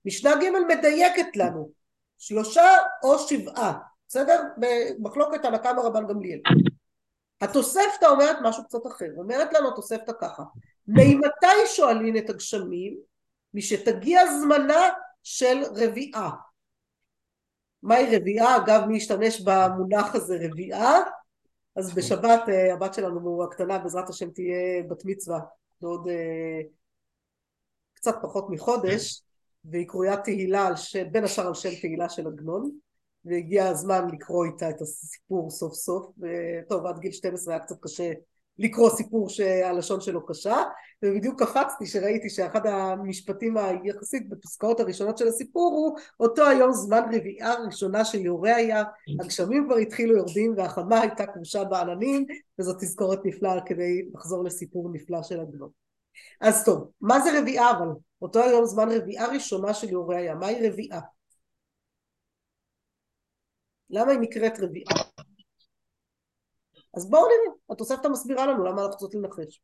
משנה 0.05 0.35
ג' 0.35 0.75
מדייקת 0.75 1.37
לנו 1.37 1.71
שלושה 2.17 2.67
או 3.03 3.19
שבעה, 3.19 3.79
בסדר? 4.07 4.41
במחלוקת 4.57 5.45
על 5.45 5.55
הקו 5.55 5.69
רבן 5.83 6.07
גמליאל. 6.07 6.39
התוספתא 7.41 8.05
אומרת 8.05 8.37
משהו 8.43 8.63
קצת 8.63 8.87
אחר, 8.87 9.09
אומרת 9.17 9.53
לנו 9.53 9.69
התוספתא 9.69 10.11
ככה, 10.21 10.43
ממתי 10.87 11.67
שואלים 11.67 12.17
את 12.17 12.29
הגשמים? 12.29 12.97
משתגיע 13.53 14.21
זמנה 14.39 14.89
של 15.23 15.63
רביעה. 15.75 16.31
מהי 17.83 18.17
רביעה? 18.17 18.57
אגב, 18.57 18.85
מי 18.85 18.97
ישתמש 18.97 19.41
במונח 19.41 20.15
הזה 20.15 20.37
רביעה? 20.41 20.99
אז 21.75 21.93
בשבת 21.93 22.49
אה, 22.49 22.73
הבת 22.73 22.93
שלנו 22.93 23.43
הקטנה 23.43 23.79
בעזרת 23.79 24.09
השם 24.09 24.29
תהיה 24.29 24.83
בת 24.89 25.05
מצווה 25.05 25.39
בעוד 25.81 26.07
אה, 26.07 26.61
קצת 27.93 28.15
פחות 28.21 28.45
מחודש 28.49 29.24
והיא 29.69 29.87
קרויה 29.87 30.17
תהילה 30.17 30.77
שם, 30.77 31.03
בין 31.11 31.23
השאר 31.23 31.47
על 31.47 31.53
שם 31.53 31.75
תהילה 31.81 32.09
של 32.09 32.27
עגנון 32.27 32.71
והגיע 33.25 33.67
הזמן 33.67 34.07
לקרוא 34.13 34.45
איתה 34.45 34.69
את 34.69 34.81
הסיפור 34.81 35.49
סוף 35.49 35.73
סוף 35.73 36.05
וטוב 36.17 36.85
עד 36.85 36.99
גיל 36.99 37.11
12 37.11 37.53
היה 37.53 37.63
קצת 37.63 37.75
קשה 37.81 38.11
לקרוא 38.57 38.89
סיפור 38.89 39.29
שהלשון 39.29 40.01
שלו 40.01 40.25
קשה 40.25 40.63
ובדיוק 41.05 41.43
קפצתי 41.43 41.85
שראיתי 41.85 42.29
שאחד 42.29 42.65
המשפטים 42.67 43.57
היחסית 43.57 44.29
בפסקאות 44.29 44.79
הראשונות 44.79 45.17
של 45.17 45.27
הסיפור 45.27 45.73
הוא 45.75 45.97
אותו 46.19 46.45
היום 46.45 46.71
זמן 46.71 47.01
רביעה 47.13 47.55
ראשונה 47.65 48.05
של 48.05 48.19
יורה 48.19 48.55
היה 48.55 48.83
הגשמים 49.21 49.65
כבר 49.65 49.75
התחילו 49.75 50.17
יורדים 50.17 50.53
והחמה 50.57 51.01
הייתה 51.01 51.27
כבושה 51.27 51.63
בעננים 51.63 52.25
וזאת 52.59 52.75
תזכורת 52.79 53.19
נפלאה 53.25 53.61
כדי 53.65 54.09
לחזור 54.13 54.43
לסיפור 54.43 54.89
נפלא 54.93 55.23
של 55.23 55.39
עגנון 55.39 55.84
אז 56.41 56.65
טוב 56.65 56.91
מה 57.01 57.19
זה 57.19 57.39
רביעה 57.39 57.71
אבל 57.71 57.87
אותו 58.21 58.43
היום 58.43 58.65
זמן 58.65 58.87
רביעה 58.91 59.27
ראשונה 59.27 59.73
של 59.73 59.89
יורה 59.89 60.17
היה 60.17 60.35
מהי 60.35 60.69
רביעה 60.69 61.01
למה 63.89 64.11
היא 64.11 64.19
נקראת 64.19 64.53
רביעה 64.59 65.05
אז 66.95 67.09
בואו 67.09 67.21
נראה, 67.21 67.55
התוספתא 67.69 68.07
מסבירה 68.07 68.45
לנו 68.45 68.65
למה 68.65 68.81
אנחנו 68.81 68.97
צריכים 68.97 69.23
לנחש. 69.23 69.61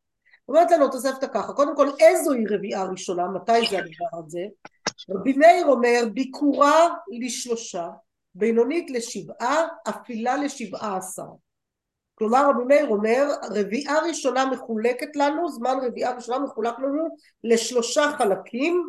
אומרת 0.47 0.71
לנו 0.71 0.85
התוספתא 0.85 1.27
ככה, 1.33 1.53
קודם 1.53 1.75
כל 1.75 1.89
איזוהי 1.99 2.45
רביעה 2.49 2.83
ראשונה, 2.83 3.27
מתי 3.27 3.67
זה 3.69 3.77
הדבר 3.77 4.19
הזה? 4.25 4.39
רבי 5.09 5.33
מאיר 5.33 5.65
אומר 5.65 6.01
ביקורה 6.13 6.89
לשלושה, 7.19 7.89
בינונית 8.35 8.89
לשבעה, 8.89 9.67
אפילה 9.89 10.37
לשבעה 10.37 10.97
עשר. 10.97 11.27
כלומר 12.21 12.49
רבי 12.49 12.63
מאיר 12.63 12.87
אומר 12.87 13.27
רביעה 13.51 13.99
ראשונה 13.99 14.45
מחולקת 14.45 15.15
לנו, 15.15 15.49
זמן 15.49 15.77
רביעה 15.83 16.15
ראשונה 16.15 16.39
מחולק 16.39 16.79
לנו 16.79 17.15
לשלושה 17.43 18.11
חלקים, 18.17 18.83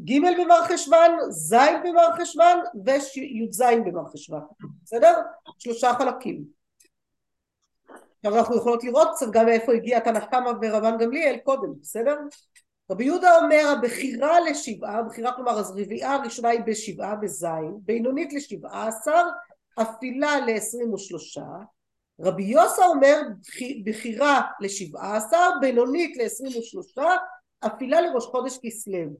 ג' 0.00 0.18
במרחשוון, 0.38 1.30
ז' 1.30 1.54
במרחשוון 1.84 2.58
וי"ז 2.84 3.62
במרחשוון, 3.86 4.40
בסדר? 4.84 5.20
שלושה 5.58 5.92
חלקים. 5.98 6.44
עכשיו 8.16 8.38
אנחנו 8.38 8.56
יכולות 8.56 8.84
לראות 8.84 9.08
קצת 9.14 9.26
גם 9.30 9.46
מאיפה 9.46 9.72
הגיע 9.72 9.98
תנא 9.98 10.20
קמא 10.20 10.50
ורבן 10.62 10.98
גמליאל 10.98 11.36
קודם, 11.44 11.72
בסדר? 11.80 12.18
רבי 12.90 13.04
יהודה 13.04 13.38
אומר 13.38 13.74
הבחירה 13.78 14.40
לשבעה, 14.40 14.98
הבחירה 14.98 15.32
כלומר 15.32 15.58
אז 15.58 15.70
רביעה 15.70 16.14
הראשונה 16.14 16.48
היא 16.48 16.60
בשבעה 16.66 17.16
בזין, 17.16 17.74
בינונית 17.78 18.32
לשבעה 18.32 18.88
עשר, 18.88 19.22
אפילה 19.82 20.40
לעשרים 20.46 20.92
ושלושה, 20.92 21.46
רבי 22.20 22.42
יוסה 22.42 22.86
אומר 22.86 23.20
בחירה 23.84 24.40
לשבעה 24.60 25.16
עשר, 25.16 25.50
בינונית 25.60 26.16
לעשרים 26.16 26.58
ושלושה, 26.58 27.16
אפילה 27.66 28.00
לראש 28.00 28.26
חודש 28.26 28.58
כסלו. 28.62 29.10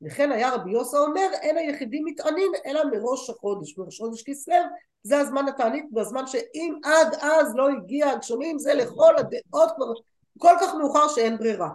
לכן 0.00 0.32
היה 0.32 0.54
רבי 0.54 0.70
יוסה 0.70 0.98
אומר 0.98 1.28
אין 1.32 1.56
היחידים 1.56 2.04
מתענים 2.04 2.52
אלא 2.66 2.84
מראש 2.84 3.30
החודש, 3.30 3.78
מראש 3.78 3.98
חודש 3.98 4.22
כסלו 4.22 4.54
זה 5.02 5.18
הזמן 5.18 5.48
התענית 5.48 5.84
והזמן 5.92 6.26
שאם 6.26 6.74
עד 6.84 7.14
אז 7.14 7.54
לא 7.54 7.68
הגיע 7.68 8.08
הגשמים 8.08 8.58
זה 8.58 8.74
לכל 8.74 9.16
הדעות 9.18 9.70
כבר 9.76 9.92
כל 10.38 10.54
כך 10.60 10.74
מאוחר 10.74 11.08
שאין 11.08 11.38
ברירה. 11.38 11.68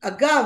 אגב 0.00 0.44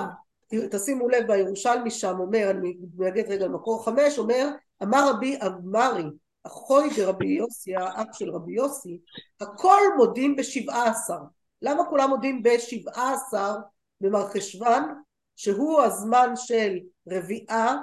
תשימו 0.71 1.09
לב 1.09 1.27
בירושלמי 1.27 1.91
שם 1.91 2.17
אומר 2.21 2.51
אני 2.51 2.77
אגיד 3.09 3.27
רגע 3.29 3.49
מקור 3.49 3.85
חמש 3.85 4.19
אומר 4.19 4.49
אמר 4.83 5.11
רבי 5.11 5.39
אבמרי 5.47 6.05
אחוי 6.47 6.91
דרבי 6.97 7.29
יוסי 7.29 7.77
האח 7.77 8.07
של 8.13 8.31
רבי 8.31 8.53
יוסי 8.53 8.99
הכל 9.41 9.81
מודים 9.97 10.37
בשבעה 10.37 10.91
עשר. 10.91 11.19
למה 11.63 11.85
כולם 11.85 12.11
מודים 12.11 12.43
בשבעה 12.43 13.15
עשר 13.15 13.57
במרחשוון 14.01 15.03
שהוא 15.37 15.83
הזמן 15.83 16.33
של 16.37 16.79
רביעה 17.09 17.77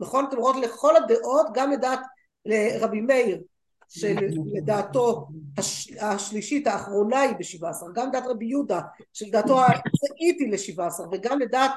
נכון? 0.00 0.24
אתם 0.28 0.36
רואות 0.36 0.56
לכל 0.56 0.96
הדעות 0.96 1.46
גם 1.54 1.70
לדעת 1.70 2.00
לרבי 2.46 3.00
מאיר 3.00 3.42
שלדעתו 3.88 5.28
הש, 5.58 5.92
השלישית 6.00 6.66
האחרונה 6.66 7.20
היא 7.20 7.34
בשבעה 7.38 7.70
עשר 7.70 7.86
גם 7.94 8.08
לדעת 8.08 8.24
רבי 8.26 8.46
יהודה 8.46 8.80
שלדעתו 9.12 9.60
הצאית 9.64 10.40
היא 10.40 10.52
לשבעה 10.52 10.86
עשר 10.86 11.02
וגם 11.12 11.38
לדעת 11.40 11.70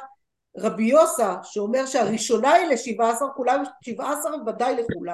רבי 0.58 0.84
יוסה 0.84 1.36
שאומר 1.44 1.86
שהראשונה 1.86 2.54
היא 2.54 2.68
לשבעה 2.68 3.10
עשר 3.10 3.26
כולם 3.36 3.64
שבעה 3.84 4.20
עשר 4.20 4.30
ודאי 4.48 4.76
לכולם 4.76 5.14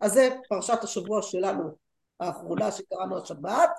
אז 0.00 0.12
זה 0.12 0.36
פרשת 0.48 0.84
השבוע 0.84 1.22
שלנו 1.22 1.70
האחרונה 2.20 2.72
שקראנו 2.72 3.18
השבת 3.18 3.70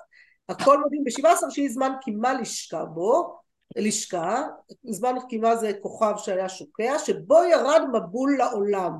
הכל 0.48 0.80
מודים 0.80 1.04
בשבעה 1.04 1.32
עשר 1.32 1.50
שהיא 1.50 1.70
זמן 1.70 1.92
קימה 2.00 2.34
לשכה 2.34 2.84
בו 2.84 3.38
לשכה 3.76 4.42
זמן 4.90 5.14
קימה 5.28 5.56
זה 5.56 5.72
כוכב 5.82 6.12
שהיה 6.16 6.48
שוקע 6.48 6.98
שבו 6.98 7.44
ירד 7.44 7.82
מבול 7.92 8.36
לעולם 8.38 8.92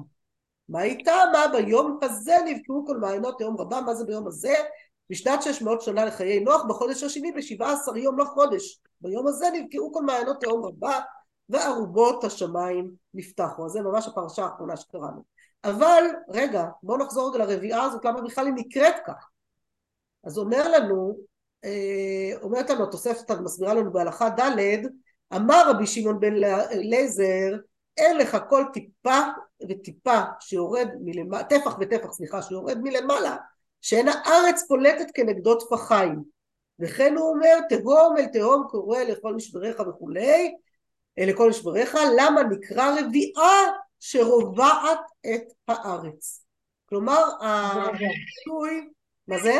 מה 0.71 0.83
איתה? 0.83 1.15
מה 1.33 1.45
ביום 1.53 1.99
הזה 2.03 2.35
נבקעו 2.47 2.87
כל 2.87 2.97
מעיינות 2.97 3.41
יום 3.41 3.61
רבה, 3.61 3.81
מה 3.81 3.95
זה 3.95 4.05
ביום 4.05 4.27
הזה? 4.27 4.55
בשנת 5.11 5.43
שש 5.43 5.63
מאות 5.63 5.83
שנה 5.83 6.05
לחיי 6.05 6.41
נוח, 6.41 6.63
בחודש 6.69 7.03
השני 7.03 7.33
בשבעה 7.33 7.73
עשר 7.73 7.97
יום 7.97 8.19
לחודש. 8.19 8.81
ביום 9.01 9.27
הזה 9.27 9.47
נבקעו 9.55 9.93
כל 9.93 10.03
מעיינות 10.03 10.43
יום 10.43 10.65
רבה, 10.65 11.01
וארובות 11.51 12.25
השמיים 12.25 12.91
נפתחו. 13.15 13.67
אז 13.67 13.73
זה 13.73 13.81
ממש 13.81 14.09
הפרשה 14.09 14.45
האחרונה 14.45 14.77
שקראנו. 14.77 15.23
אבל, 15.65 16.05
רגע, 16.29 16.65
בואו 16.83 16.99
נחזור 16.99 17.35
רגע 17.35 17.45
לרביעה 17.45 17.83
הזאת, 17.83 18.05
למה 18.05 18.21
בכלל 18.21 18.47
היא 18.47 18.55
נקראת 18.55 18.95
כך? 19.07 19.29
אז 20.25 20.39
אומר 20.39 20.69
לנו, 20.69 21.17
אה, 21.65 22.33
אומרת 22.43 22.71
לנו 22.71 22.85
התוספת, 22.85 23.31
מסבירה 23.31 23.75
לנו 23.75 23.93
בהלכה 23.93 24.29
ד', 24.29 24.87
אמר 25.37 25.71
רבי 25.71 25.87
שמעון 25.87 26.21
בן 26.21 26.45
אליעזר, 26.45 27.57
אין 27.97 28.17
לך 28.17 28.37
כל 28.49 28.65
טיפה 28.73 29.19
וטיפה 29.69 30.21
שיורד 30.41 30.89
מלמעלה, 31.01 31.45
טפח 31.45 31.77
וטפח 31.81 32.13
סליחה, 32.13 32.43
שיורד 32.43 32.79
מלמעלה, 32.83 33.37
שאין 33.81 34.09
הארץ 34.09 34.65
פולטת 34.69 35.07
כנגדו 35.15 35.55
טפחיים. 35.55 36.23
וכן 36.79 37.17
הוא 37.17 37.35
אומר 37.35 37.61
תהום 37.69 38.17
אל 38.19 38.27
תהום 38.27 38.67
קורא 38.71 38.99
לכל 38.99 39.35
משבריך 39.35 39.81
וכולי, 39.81 40.55
לכל 41.27 41.49
משבריך, 41.49 41.97
למה 42.19 42.43
נקרא 42.43 43.01
רביעה 43.01 43.67
שרובעת 44.01 45.01
את 45.27 45.43
הארץ. 45.69 46.45
כלומר 46.89 47.23
הביטוי, 47.41 48.89
מה 49.29 49.39
זה? 49.39 49.59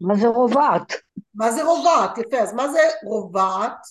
מה 0.00 0.14
זה 0.14 0.28
רובעת? 0.28 0.92
מה 1.34 1.52
זה 1.52 1.64
רובעת? 1.64 2.18
יפה, 2.18 2.38
אז 2.38 2.54
מה 2.54 2.68
זה 2.68 2.80
רובעת? 3.04 3.86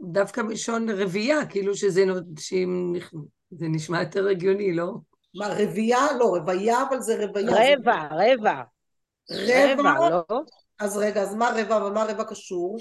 דווקא 0.00 0.40
מלשון 0.40 0.90
רבייה, 0.90 1.46
כאילו 1.46 1.74
שזה 1.76 2.04
זה 3.50 3.66
נשמע 3.68 4.02
יותר 4.02 4.28
הגיוני, 4.28 4.74
לא? 4.74 4.92
מה, 5.34 5.48
רבייה? 5.48 6.06
לא, 6.18 6.24
רוויה, 6.24 6.82
אבל 6.88 7.00
זה 7.00 7.26
רוויה. 7.26 7.50
רבע, 7.50 8.08
רבע. 8.10 8.62
רבע, 9.30 10.10
לא? 10.10 10.40
אז 10.80 10.96
רגע, 10.96 11.22
אז 11.22 11.34
מה 11.34 11.50
רבע 11.56 11.84
ומה 11.86 12.04
רבע 12.04 12.24
קשור? 12.24 12.78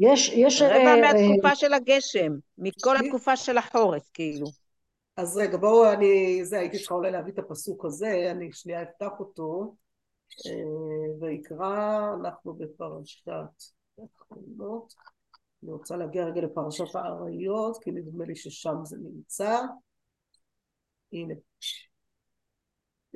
יש, 0.00 0.28
יש... 0.28 0.62
רבע 0.62 0.76
אה, 0.76 1.00
מהתקופה 1.00 1.48
אה, 1.48 1.54
של 1.54 1.72
הגשם, 1.72 2.32
מכל 2.58 2.96
התקופה 2.96 3.36
של 3.36 3.58
החורף, 3.58 4.10
כאילו. 4.14 4.46
אז 5.16 5.36
רגע, 5.36 5.56
בואו, 5.56 5.92
אני, 5.92 6.44
זה, 6.44 6.58
הייתי 6.58 6.78
צריכה 6.78 6.94
אולי 6.94 7.10
להביא 7.10 7.32
את 7.32 7.38
הפסוק 7.38 7.84
הזה, 7.84 8.28
אני 8.30 8.52
שנייה 8.52 8.82
אפתח 8.82 9.20
אותו, 9.20 9.74
אה, 10.46 10.52
ויקרא, 11.20 12.14
אנחנו 12.20 12.54
בפרשת. 12.54 13.28
אני 15.62 15.72
רוצה 15.72 15.96
להגיע 15.96 16.24
רגע 16.24 16.40
לפרשת 16.40 16.94
האריות, 16.94 17.84
כי 17.84 17.90
נדמה 17.90 18.24
לי 18.24 18.36
ששם 18.36 18.76
זה 18.84 18.96
נמצא. 19.00 19.60
הנה. 21.12 21.34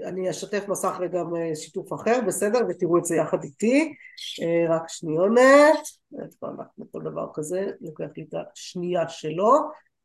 אני 0.04 0.30
אשתף 0.30 0.64
מסך 0.68 0.96
רגע 1.00 1.22
שיתוף 1.54 1.92
אחר, 1.92 2.20
בסדר? 2.26 2.58
ותראו 2.68 2.98
את 2.98 3.04
זה 3.04 3.16
יחד 3.16 3.44
איתי. 3.44 3.94
אה, 4.42 4.76
רק 4.76 4.88
שניונת. 4.88 5.78
כל 6.92 7.02
דבר 7.02 7.26
כזה? 7.34 7.70
לוקח 7.80 8.04
לי 8.16 8.26
את 8.28 8.34
השנייה 8.34 9.08
שלו. 9.08 9.52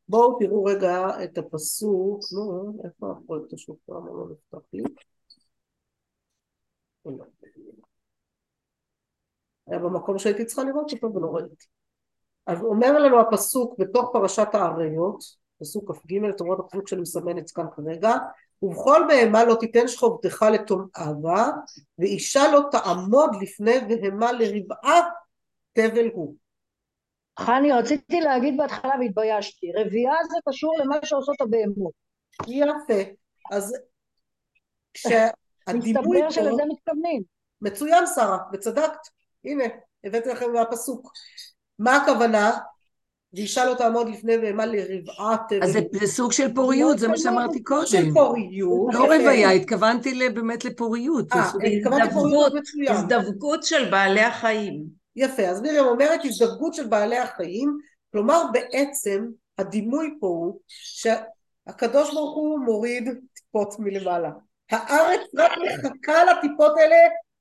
בואו 0.08 0.38
תראו 0.38 0.64
רגע 0.64 1.24
את 1.24 1.38
הפסוק. 1.38 2.20
נו, 2.32 2.78
איפה 2.84 3.12
הפרויקט 3.12 3.52
השוק? 3.52 3.78
לא 3.88 4.28
נפתח 4.30 4.66
לי. 4.72 4.82
היה 9.66 9.78
במקום 9.78 10.18
שהייתי 10.18 10.44
צריכה 10.44 10.64
לראות 10.64 10.92
אותו 10.92 11.14
ולא 11.14 11.26
ראיתי. 11.26 11.66
אז 12.46 12.62
אומר 12.62 12.98
לנו 12.98 13.20
הפסוק 13.20 13.78
בתוך 13.78 14.10
פרשת 14.12 14.48
האריות, 14.52 15.24
פסוק 15.60 15.92
כ"ג, 15.92 16.24
את 16.24 16.40
הפסוק 16.40 16.88
שאני 16.88 17.00
מסמנת 17.00 17.50
כאן 17.50 17.66
כרגע, 17.76 18.14
ובכל 18.62 19.02
בהמה 19.08 19.44
לא 19.44 19.54
תיתן 19.60 19.88
שכבתך 19.88 20.44
לתומעה 20.52 21.12
בה, 21.22 21.46
ואישה 21.98 22.52
לא 22.52 22.60
תעמוד 22.70 23.30
לפני 23.40 23.80
בהמה 23.80 24.32
לרבעה 24.32 25.00
תבל 25.72 26.08
הוא. 26.12 26.34
חני, 27.38 27.72
רציתי 27.72 28.20
להגיד 28.20 28.56
בהתחלה 28.56 28.92
והתביישתי, 29.00 29.66
רבייה 29.76 30.14
זה 30.30 30.38
קשור 30.48 30.74
למה 30.78 30.96
שעושות 31.04 31.40
הבהמות. 31.40 31.92
יפה. 32.46 33.10
אז 33.52 33.76
כשהדימוי 34.94 36.22
מסתבר 36.22 36.30
שלזה 36.30 36.62
מתכוונים. 36.68 37.22
מצוין 37.60 38.04
שרה, 38.14 38.38
וצדקת. 38.52 38.98
הנה, 39.44 39.64
הבאתי 40.04 40.28
לכם 40.28 40.52
מהפסוק. 40.52 41.12
מה 41.78 41.96
הכוונה? 41.96 42.58
ואישה 43.36 43.64
לא 43.64 43.74
תעמוד 43.74 44.08
לפני 44.08 44.38
בהמה 44.38 44.66
לרבעת... 44.66 45.52
אז 45.62 45.72
זה, 45.72 45.80
זה 45.92 46.06
סוג 46.06 46.32
של 46.32 46.54
פוריות, 46.54 46.98
זה 46.98 47.08
מה 47.08 47.16
שאמרתי 47.16 47.62
קודם. 47.62 47.86
של 47.86 48.12
פוריות. 48.14 48.94
לא 48.94 49.04
רוויה, 49.04 49.50
התכוונתי 49.50 50.28
באמת 50.28 50.64
לפוריות. 50.64 51.32
אה, 51.32 51.50
התכוונתי 51.78 52.08
לפוריות 52.08 52.54
מצוין. 52.54 52.92
הזדווגות 52.92 53.62
של 53.62 53.90
בעלי 53.90 54.20
החיים. 54.20 54.84
יפה, 55.16 55.42
אז 55.42 55.62
מרים 55.62 55.84
אומרת 55.84 56.20
הזדווגות 56.24 56.74
של 56.74 56.86
בעלי 56.86 57.18
החיים, 57.18 57.78
כלומר 58.12 58.42
בעצם 58.52 59.26
הדימוי 59.58 60.16
פה 60.20 60.26
הוא 60.26 60.60
שהקדוש 60.66 62.14
ברוך 62.14 62.36
הוא 62.36 62.58
מוריד 62.58 63.08
טיפות 63.34 63.74
מלמעלה. 63.78 64.30
הארץ 64.70 65.20
רק 65.36 65.52
מחכה 65.64 66.24
לטיפות 66.24 66.72
האלה 66.78 66.96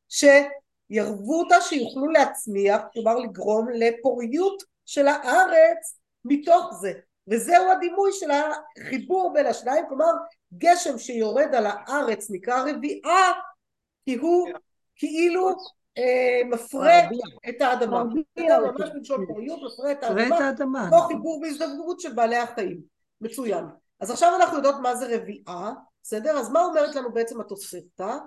שירבו 0.09 1.39
אותה, 1.39 1.55
שיוכלו 1.61 2.07
להצמיח, 2.07 2.81
כלומר 2.93 3.15
לגרום 3.15 3.67
לפוריות 3.69 4.63
של 4.85 5.07
הארץ 5.07 5.99
מתוך 6.25 6.73
זה. 6.81 6.93
וזהו 7.27 7.71
הדימוי 7.71 8.11
של 8.13 8.27
החיבור 8.31 9.33
בין 9.33 9.45
השניים, 9.45 9.85
כלומר 9.89 10.11
גשם 10.57 10.97
שיורד 10.97 11.55
על 11.55 11.65
הארץ 11.65 12.27
נקרא 12.31 12.63
רביעה, 12.69 13.31
כי 14.05 14.15
הוא 14.15 14.49
כאילו 14.95 15.49
אה, 15.97 16.41
מפרה 16.45 16.99
את 17.49 17.61
האדמה. 17.61 18.03
ממש 18.03 18.89
בלשון 18.93 19.25
פוריות, 19.27 19.59
מפרה 19.73 19.91
את 19.91 20.03
האדמה, 20.03 20.87
כמו 20.89 20.99
חיבור 20.99 21.41
והזדמנות 21.41 21.99
של 21.99 22.13
בעלי 22.13 22.37
החיים. 22.37 22.95
מצוין. 23.21 23.65
אז 23.99 24.11
עכשיו 24.11 24.35
אנחנו 24.35 24.57
יודעות 24.57 24.75
מה 24.81 24.95
זה 24.95 25.15
רביעה, 25.15 25.73
בסדר? 26.03 26.37
אז 26.37 26.49
מה 26.49 26.63
אומרת 26.63 26.95
לנו 26.95 27.13
בעצם 27.13 27.41
התוספתא? 27.41 28.17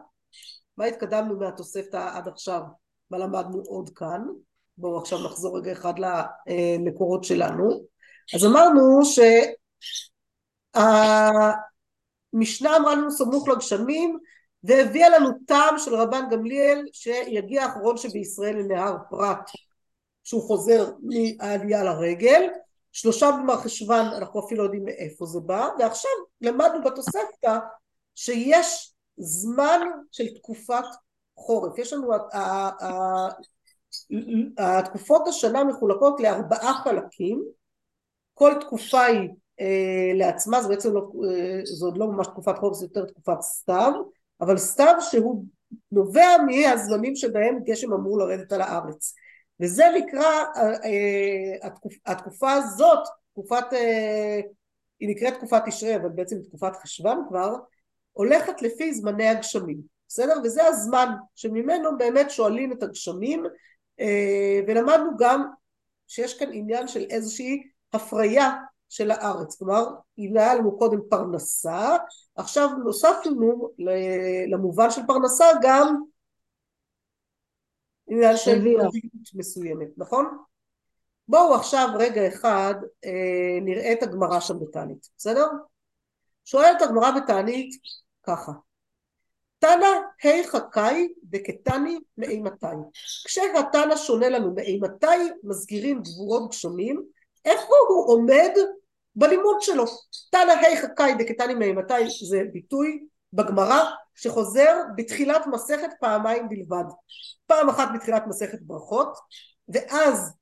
מה 0.77 0.85
התקדמנו 0.85 1.39
מהתוספתא 1.39 2.11
עד 2.15 2.29
עכשיו? 2.29 2.63
מה 3.11 3.19
למדנו 3.19 3.63
עוד 3.67 3.91
כאן? 3.95 4.23
בואו 4.79 4.99
עכשיו 4.99 5.19
נחזור 5.25 5.59
רגע 5.59 5.73
אחד 5.73 5.95
למקורות 5.99 7.25
שלנו. 7.25 7.85
אז 8.35 8.47
אמרנו 8.47 9.01
שהמשנה 12.35 12.77
אמרה 12.77 12.95
לנו 12.95 13.11
סמוך 13.11 13.49
לגשמים 13.49 14.19
והביאה 14.65 15.09
לנו 15.09 15.29
טעם 15.47 15.79
של 15.79 15.95
רבן 15.95 16.25
גמליאל 16.31 16.85
שיגיע 16.93 17.65
האחרון 17.65 17.97
שבישראל 17.97 18.57
לנהר 18.57 18.97
פרת 19.11 19.51
שהוא 20.25 20.43
חוזר 20.43 20.91
מהעלייה 21.03 21.85
לרגל 21.85 22.43
שלושה 22.93 23.31
במרחשוון 23.31 24.07
אנחנו 24.07 24.47
אפילו 24.47 24.61
לא 24.61 24.67
יודעים 24.67 24.85
מאיפה 24.85 25.27
זה 25.27 25.41
בא 25.41 25.69
ועכשיו 25.79 26.11
למדנו 26.41 26.83
בתוספתא 26.85 27.59
שיש 28.15 28.95
זמן 29.17 29.81
של 30.13 30.35
תקופת 30.35 30.85
חורף 31.37 31.79
יש 31.79 31.93
לנו 31.93 32.13
התקופות 34.59 35.29
השנה 35.29 35.65
מחולקות 35.65 36.21
לארבעה 36.21 36.75
חלקים 36.75 37.45
כל 38.35 38.53
תקופה 38.61 39.05
היא 39.05 39.29
אה, 39.61 40.13
לעצמה 40.15 40.63
זה 40.63 40.69
בעצם 40.69 40.95
לא, 40.95 41.01
אה, 41.01 41.61
זה 41.65 41.87
עוד 41.87 41.99
לא 41.99 42.07
ממש 42.07 42.27
תקופת 42.27 42.59
חורף 42.59 42.77
זה 42.77 42.85
יותר 42.85 43.05
תקופת 43.05 43.41
סתיו 43.41 43.93
אבל 44.41 44.57
סתיו 44.57 44.95
שהוא 45.01 45.45
נובע 45.93 46.37
מהזמנים 46.47 47.17
שבהם 47.17 47.59
גשם 47.65 47.93
אמור 47.93 48.19
לרדת 48.19 48.53
על 48.53 48.61
הארץ 48.61 49.15
וזה 49.61 49.85
נקרא 49.97 50.45
אה, 50.57 51.69
התקופה 52.07 52.53
הזאת 52.53 53.09
תקופת 53.33 53.65
היא 55.01 55.09
נקראת 55.09 55.35
תקופת 55.35 55.63
תשרי 55.67 55.97
אבל 55.97 56.09
בעצם 56.09 56.37
תקופת 56.43 56.77
חשוון 56.77 57.25
כבר 57.29 57.55
הולכת 58.13 58.63
לפי 58.63 58.95
זמני 58.95 59.29
הגשמים 59.29 59.99
בסדר? 60.09 60.35
וזה 60.45 60.67
הזמן 60.67 61.09
שממנו 61.35 61.99
באמת 61.99 62.31
שואלים 62.31 62.73
את 62.73 62.83
הגשמים 62.83 63.45
ולמדנו 64.69 65.11
גם 65.19 65.51
שיש 66.07 66.39
כאן 66.39 66.49
עניין 66.53 66.89
של 66.89 67.07
איזושהי 67.11 67.63
הפריה 67.93 68.51
של 68.89 69.11
הארץ, 69.11 69.57
כלומר 69.59 69.85
אם 70.19 70.37
היה 70.37 70.55
לנו 70.55 70.79
קודם 70.79 70.99
פרנסה, 71.11 71.97
עכשיו 72.37 72.69
נוספנו 72.85 73.71
למובן 74.49 74.91
של 74.91 75.01
פרנסה 75.07 75.47
גם 75.63 76.03
עניין 78.09 78.37
של 78.37 78.59
רביעות 78.59 79.35
מסוימת, 79.35 79.89
נכון? 79.97 80.39
בואו 81.29 81.55
עכשיו 81.55 81.89
רגע 81.99 82.29
אחד 82.29 82.75
אה, 83.05 83.61
נראה 83.63 83.93
את 83.93 84.03
הגמרא 84.03 84.41
שם 84.41 84.61
בתענית, 84.61 85.09
בסדר? 85.17 85.47
שואלת 86.45 86.83
הגמרא 86.83 87.11
בתענית 87.11 87.71
ככה 88.23 88.53
תנא 89.59 89.87
היכא 90.23 90.59
קאי 90.59 91.09
דקתני 91.25 91.99
מאימתי 92.19 92.67
כשהתנא 93.25 93.97
שונה 93.97 94.29
לנו 94.29 94.55
מאימתי 94.55 95.07
מזכירים 95.45 96.03
גבורות 96.03 96.51
גשמים 96.51 97.03
איפה 97.45 97.75
הוא 97.89 98.09
עומד 98.09 98.51
בלימוד 99.17 99.57
שלו. 99.61 99.85
תנא 100.31 100.53
היכא 100.53 100.87
קאי 100.87 101.15
דקתני 101.15 101.55
מאימתי 101.55 101.95
זה 102.29 102.43
ביטוי 102.53 103.07
בגמרא 103.33 103.85
שחוזר 104.15 104.81
בתחילת 104.97 105.47
מסכת 105.47 105.91
פעמיים 106.01 106.49
בלבד. 106.49 106.85
פעם 107.47 107.69
אחת 107.69 107.89
בתחילת 107.95 108.23
מסכת 108.27 108.59
ברכות 108.63 109.19
ואז 109.69 110.33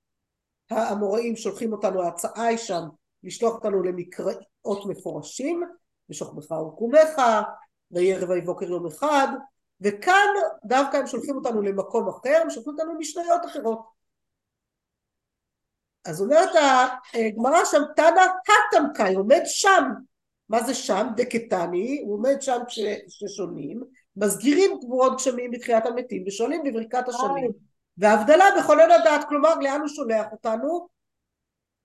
האמוראים 0.70 1.37
שולחים 1.37 1.72
אותנו, 1.72 2.02
ההצעה 2.02 2.46
היא 2.46 2.59
שם 2.59 2.83
לשלוח 3.22 3.55
אותנו 3.55 3.83
למקראות 3.83 4.87
מפורשים 4.88 5.62
ושוכבך 6.11 6.50
וקומך 6.50 7.22
ויהי 7.96 8.18
רבעי 8.18 8.40
בוקר 8.40 8.66
יום 8.66 8.87
אחד 8.87 9.28
וכאן 9.80 10.28
דווקא 10.64 10.96
הם 10.96 11.06
שולחים 11.06 11.37
אותנו 11.37 11.62
למקום 11.62 12.09
אחר, 12.09 12.38
הם 12.42 12.50
שולחים 12.50 12.72
אותנו 12.72 12.94
למשניות 12.94 13.44
אחרות. 13.44 13.78
אז 16.04 16.20
אומרת 16.20 16.48
הגמרא 17.14 17.64
שם 17.64 17.82
תנא 17.96 18.22
התמקאי 18.72 19.14
עומד 19.14 19.42
שם. 19.44 19.82
מה 20.48 20.62
זה 20.62 20.74
שם? 20.74 21.06
דקתני 21.16 22.02
הוא 22.04 22.14
עומד 22.14 22.42
שם 22.42 22.59
כששונים 23.09 23.82
מסגירים 24.16 24.78
גבורות 24.78 25.16
גשמים 25.16 25.50
בתחיית 25.50 25.87
המתים 25.87 26.24
ושואלים 26.26 26.62
בברכת 26.64 27.09
השנים 27.09 27.50
והבדלה 27.98 28.44
בכל 28.59 28.80
אין 28.80 28.90
הדעת 28.90 29.28
כלומר 29.28 29.54
לאן 29.54 29.80
הוא 29.80 29.88
שולח 29.88 30.26
אותנו? 30.32 30.88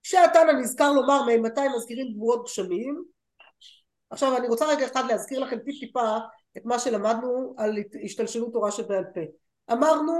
כשהתנא 0.02 0.52
נזכר 0.52 0.92
לומר 0.92 1.22
ממתי 1.26 1.60
מזכירים 1.76 2.12
גבורות 2.14 2.44
גשמים 2.44 3.04
עכשיו 4.12 4.36
אני 4.36 4.48
רוצה 4.48 4.66
רגע 4.66 4.86
אחד 4.86 5.04
להזכיר 5.08 5.40
לכם 5.40 5.58
טיפ 5.58 5.80
טיפה 5.80 6.18
את 6.56 6.64
מה 6.64 6.78
שלמדנו 6.78 7.54
על 7.58 7.78
השתלשלות 8.04 8.52
תורה 8.52 8.70
שבעל 8.70 9.04
פה 9.14 9.20
אמרנו 9.72 10.12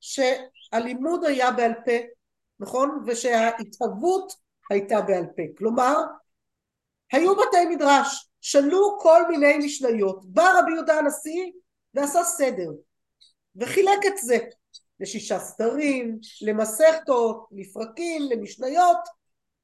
שהלימוד 0.00 1.24
היה 1.24 1.50
בעל 1.50 1.72
פה 1.84 1.92
נכון? 2.60 3.04
ושההתהוות 3.06 4.32
הייתה 4.70 5.00
בעל 5.00 5.24
פה. 5.36 5.42
כלומר, 5.58 5.96
היו 7.12 7.36
בתי 7.36 7.66
מדרש, 7.70 8.30
שלו 8.40 8.98
כל 9.00 9.28
מיני 9.28 9.58
משניות. 9.58 10.24
בא 10.24 10.52
רבי 10.58 10.72
יהודה 10.72 10.98
הנשיא 10.98 11.52
ועשה 11.94 12.24
סדר, 12.24 12.70
וחילק 13.56 14.06
את 14.06 14.18
זה 14.18 14.38
לשישה 15.00 15.38
סדרים, 15.38 16.18
למסכתות, 16.42 17.48
לפרקים, 17.52 18.22
למשניות, 18.30 18.98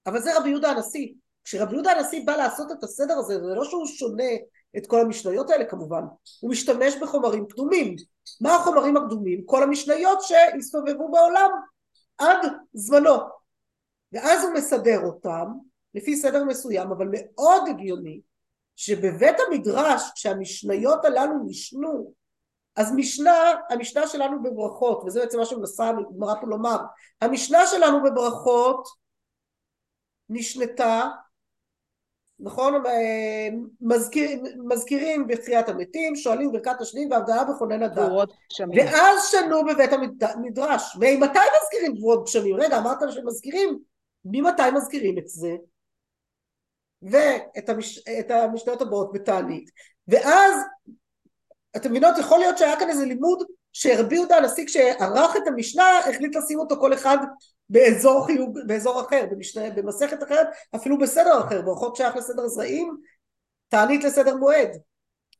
אבל 0.06 0.20
זה 0.20 0.38
רבי 0.38 0.48
יהודה 0.48 0.70
הנשיא. 0.70 1.12
כשרבי 1.46 1.72
יהודה 1.74 1.92
הנשיא 1.92 2.26
בא 2.26 2.36
לעשות 2.36 2.72
את 2.72 2.84
הסדר 2.84 3.18
הזה, 3.18 3.34
זה 3.34 3.54
לא 3.54 3.64
שהוא 3.64 3.86
שונה 3.86 4.32
את 4.76 4.86
כל 4.86 5.00
המשניות 5.00 5.50
האלה 5.50 5.64
כמובן, 5.64 6.02
הוא 6.40 6.50
משתמש 6.50 6.94
בחומרים 7.02 7.46
קדומים. 7.48 7.96
מה 8.40 8.54
החומרים 8.54 8.96
הקדומים? 8.96 9.42
כל 9.46 9.62
המשניות 9.62 10.22
שהסתובבו 10.22 11.10
בעולם 11.10 11.50
עד 12.18 12.38
זמנו 12.72 13.16
ואז 14.12 14.44
הוא 14.44 14.52
מסדר 14.52 15.00
אותם 15.04 15.46
לפי 15.94 16.16
סדר 16.16 16.44
מסוים 16.44 16.92
אבל 16.92 17.08
מאוד 17.12 17.68
הגיוני 17.68 18.20
שבבית 18.76 19.36
המדרש 19.46 20.02
כשהמשניות 20.14 21.04
הללו 21.04 21.34
נשנו 21.46 22.12
אז 22.76 22.92
משנה, 22.92 23.54
המשנה 23.70 24.06
שלנו 24.06 24.42
בברכות 24.42 25.02
וזה 25.06 25.20
בעצם 25.20 25.38
מה 25.38 25.44
שמנסה 25.44 25.88
הגמרא 25.88 26.34
פה 26.40 26.46
לומר 26.46 26.76
המשנה 27.20 27.66
שלנו 27.66 28.02
בברכות 28.02 28.88
נשנתה 30.28 31.10
נכון? 32.40 32.86
אה, 32.86 33.48
מזכיר, 33.80 34.30
מזכירים 34.68 35.26
בתחיית 35.26 35.68
המתים, 35.68 36.16
שואלים 36.16 36.52
ברכת 36.52 36.80
השנים 36.80 37.10
והבדלה 37.10 37.44
בכונן 37.44 37.82
הדת. 37.82 38.28
ואז 38.76 39.28
שנו 39.30 39.64
בבית 39.64 39.90
המדרש. 40.22 40.96
ממתי 41.00 41.38
מזכירים 41.62 41.94
גבורות 41.94 42.24
גשמים? 42.24 42.56
רגע, 42.56 42.78
אמרת 42.78 42.98
שמזכירים? 43.10 43.78
ממתי 44.24 44.70
מזכירים 44.74 45.18
את 45.18 45.28
זה? 45.28 45.56
ואת 47.02 47.68
המש... 47.68 48.02
המשניות 48.28 48.82
הבאות 48.82 49.12
בתענית. 49.12 49.70
ואז, 50.08 50.54
אתם 51.76 51.90
מבינות, 51.90 52.18
יכול 52.18 52.38
להיות 52.38 52.58
שהיה 52.58 52.78
כאן 52.78 52.88
איזה 52.88 53.04
לימוד 53.04 53.42
שרבי 53.72 54.14
יהודה 54.14 54.36
הנשיא 54.36 54.66
כשערך 54.66 55.36
את 55.36 55.46
המשנה 55.46 55.98
החליט 55.98 56.36
לשים 56.36 56.58
אותו 56.58 56.80
כל 56.80 56.94
אחד 56.94 57.18
באזור 57.70 58.26
חיוג, 58.26 58.58
באזור 58.66 59.00
אחר, 59.00 59.26
במשנה, 59.30 59.70
במסכת 59.70 60.22
אחרת, 60.22 60.46
אפילו 60.76 60.98
בסדר 60.98 61.40
אחר, 61.40 61.62
ברכות 61.62 61.96
שייך 61.96 62.16
לסדר 62.16 62.48
זרעים, 62.48 62.96
תענית 63.68 64.04
לסדר 64.04 64.36
מועד. 64.36 64.70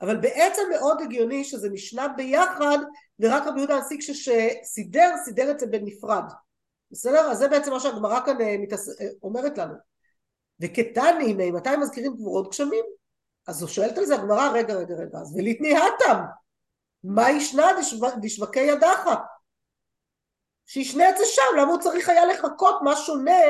אבל 0.00 0.16
בעצם 0.16 0.62
מאוד 0.70 1.00
הגיוני 1.02 1.44
שזה 1.44 1.68
נשנה 1.68 2.08
ביחד 2.08 2.78
ורק 3.20 3.46
רבי 3.46 3.58
יהודה 3.58 3.76
הנשיא 3.76 3.98
כשסידר, 3.98 5.14
סידר 5.24 5.50
את 5.50 5.60
זה 5.60 5.66
בנפרד. 5.66 6.24
בסדר? 6.90 7.20
אז 7.30 7.38
זה 7.38 7.48
בעצם 7.48 7.70
מה 7.70 7.80
שהגמרא 7.80 8.20
כאן 8.26 8.40
אה, 8.40 8.56
מתעס... 8.58 9.00
אה, 9.00 9.06
אומרת 9.22 9.58
לנו. 9.58 9.74
וכתני, 10.60 11.50
מתי 11.52 11.76
מזכירים 11.76 12.14
גבורות 12.14 12.50
גשמים? 12.50 12.84
אז 13.46 13.62
הוא 13.62 13.68
שואלת 13.68 13.98
על 13.98 14.04
זה 14.04 14.14
הגמרא, 14.14 14.48
רגע, 14.48 14.74
רגע, 14.74 14.94
רגע, 14.94 15.18
אז 15.18 15.34
וליתני 15.36 15.74
התם, 15.76 16.20
מה 17.04 17.30
ישנה 17.30 17.66
דשווקי 18.20 18.60
ידך? 18.60 19.10
שישנה 20.66 21.08
את 21.08 21.16
זה 21.16 21.24
שם, 21.26 21.56
למה 21.58 21.70
הוא 21.70 21.80
צריך 21.80 22.08
היה 22.08 22.26
לחכות 22.26 22.74
מה 22.82 22.96
שונה 22.96 23.42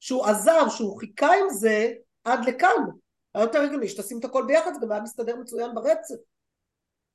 שהוא 0.00 0.26
עזב, 0.26 0.66
שהוא 0.68 0.98
חיכה 0.98 1.34
עם 1.34 1.50
זה 1.50 1.92
עד 2.24 2.44
לכאן? 2.44 2.82
היה 3.34 3.44
יותר 3.44 3.62
הגיוני 3.62 3.88
שתשים 3.88 4.18
את 4.18 4.24
הכל 4.24 4.44
ביחד, 4.46 4.74
זה 4.74 4.80
גם 4.82 4.92
היה 4.92 5.00
מסתדר 5.00 5.36
מצוין 5.36 5.74
ברצף. 5.74 6.14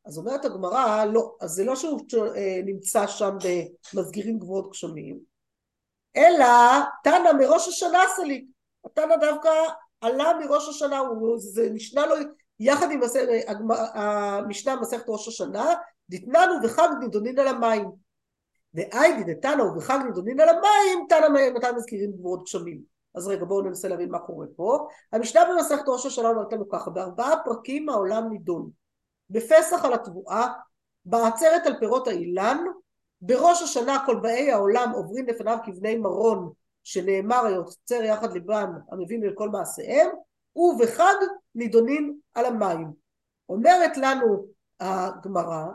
אז 0.05 0.17
אומרת 0.17 0.45
הגמרא, 0.45 1.05
לא, 1.05 1.35
אז 1.41 1.51
זה 1.51 1.63
לא 1.63 1.75
שהוא 1.75 1.99
אה, 2.35 2.59
נמצא 2.65 3.07
שם 3.07 3.37
במסגירים 3.93 4.39
גבוהות 4.39 4.69
גשמים, 4.69 5.19
אלא 6.15 6.45
תנא 7.03 7.33
מראש 7.39 7.67
השנה 7.67 7.99
סליק. 8.15 8.45
התנא 8.85 9.15
דווקא 9.15 9.49
עלה 10.01 10.31
מראש 10.39 10.69
השנה, 10.69 11.01
זה 11.37 11.69
נשנה 11.73 12.05
לו 12.05 12.15
יחד 12.59 12.87
עם 12.91 12.99
המשנה 13.93 14.75
מסכת 14.75 15.03
ראש 15.07 15.27
השנה, 15.27 15.73
דתננו 16.09 16.53
וחג 16.63 16.87
נידונין 16.99 17.39
על 17.39 17.47
המים. 17.47 18.00
ואי 18.73 19.23
דתנא 19.23 19.61
ובחג 19.61 19.99
נידונין 20.05 20.39
על 20.39 20.49
המים, 20.49 21.05
תנא 21.09 21.27
מתי 21.53 21.71
מזכירים 21.75 22.11
גבורות 22.11 22.43
גשמים. 22.43 22.81
אז 23.15 23.27
רגע 23.27 23.45
בואו 23.45 23.61
ננסה 23.61 23.87
להבין 23.87 24.11
מה 24.11 24.19
קורה 24.19 24.45
פה. 24.55 24.87
המשנה 25.11 25.41
במסכת 25.45 25.83
ראש 25.87 26.05
השנה 26.05 26.29
אומרת 26.29 26.53
לנו 26.53 26.69
ככה, 26.69 26.89
בארבעה 26.89 27.43
פרקים 27.45 27.89
העולם 27.89 28.29
נידון. 28.29 28.69
בפסח 29.29 29.85
על 29.85 29.93
התבואה, 29.93 30.47
בעצרת 31.05 31.65
על 31.65 31.79
פירות 31.79 32.07
האילן, 32.07 32.57
בראש 33.21 33.61
השנה 33.61 34.03
כל 34.05 34.15
באי 34.15 34.51
העולם 34.51 34.91
עוברים 34.91 35.27
לפניו 35.27 35.57
כבני 35.65 35.97
מרון, 35.97 36.51
שנאמר 36.83 37.45
היוצר 37.45 38.03
יחד 38.03 38.35
לבם 38.35 38.73
המבין 38.91 39.23
אל 39.23 39.33
כל 39.35 39.49
מעשיהם, 39.49 40.09
ובחג 40.55 41.13
נידונים 41.55 42.19
על 42.33 42.45
המים. 42.45 42.91
אומרת 43.49 43.97
לנו 43.97 44.45
הגמרא, 44.79 45.65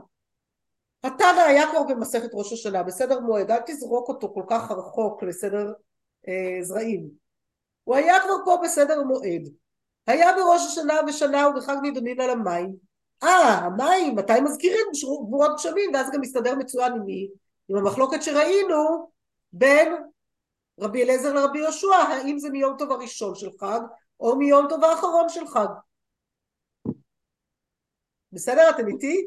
התנא 1.04 1.40
היה 1.40 1.70
כבר 1.70 1.82
במסכת 1.82 2.30
ראש 2.32 2.52
השנה, 2.52 2.82
בסדר 2.82 3.20
מועד, 3.20 3.50
אל 3.50 3.60
תזרוק 3.66 4.08
אותו 4.08 4.34
כל 4.34 4.42
כך 4.50 4.70
רחוק 4.70 5.22
לסדר 5.22 5.72
אה, 6.28 6.62
זרעים. 6.62 7.08
הוא 7.84 7.96
היה 7.96 8.20
כבר 8.20 8.34
פה 8.44 8.56
בסדר 8.64 9.02
מועד. 9.02 9.42
היה 10.06 10.32
בראש 10.36 10.66
השנה 10.66 10.94
ושנה 11.08 11.48
ובחג 11.48 11.76
נידונים 11.82 12.20
על 12.20 12.30
המים. 12.30 12.76
אה, 13.22 13.58
המים, 13.58 14.16
מתי 14.16 14.40
מזכירים 14.40 14.86
גבורות 15.26 15.50
גשמים? 15.54 15.90
ואז 15.94 16.10
גם 16.12 16.20
מסתדר 16.20 16.54
מצוין 16.54 16.92
עם 16.92 17.02
מי? 17.04 17.28
עם 17.68 17.76
המחלוקת 17.76 18.22
שראינו 18.22 19.10
בין 19.52 19.92
רבי 20.80 21.02
אליעזר 21.02 21.32
לרבי 21.32 21.58
יהושע, 21.58 21.94
האם 21.94 22.38
זה 22.38 22.50
מיום 22.50 22.76
טוב 22.78 22.92
הראשון 22.92 23.34
של 23.34 23.48
חג 23.60 23.80
או 24.20 24.36
מיום 24.36 24.66
טוב 24.68 24.84
האחרון 24.84 25.28
של 25.28 25.46
חג. 25.46 25.66
בסדר? 28.32 28.70
אתם 28.70 28.88
איתי? 28.88 29.26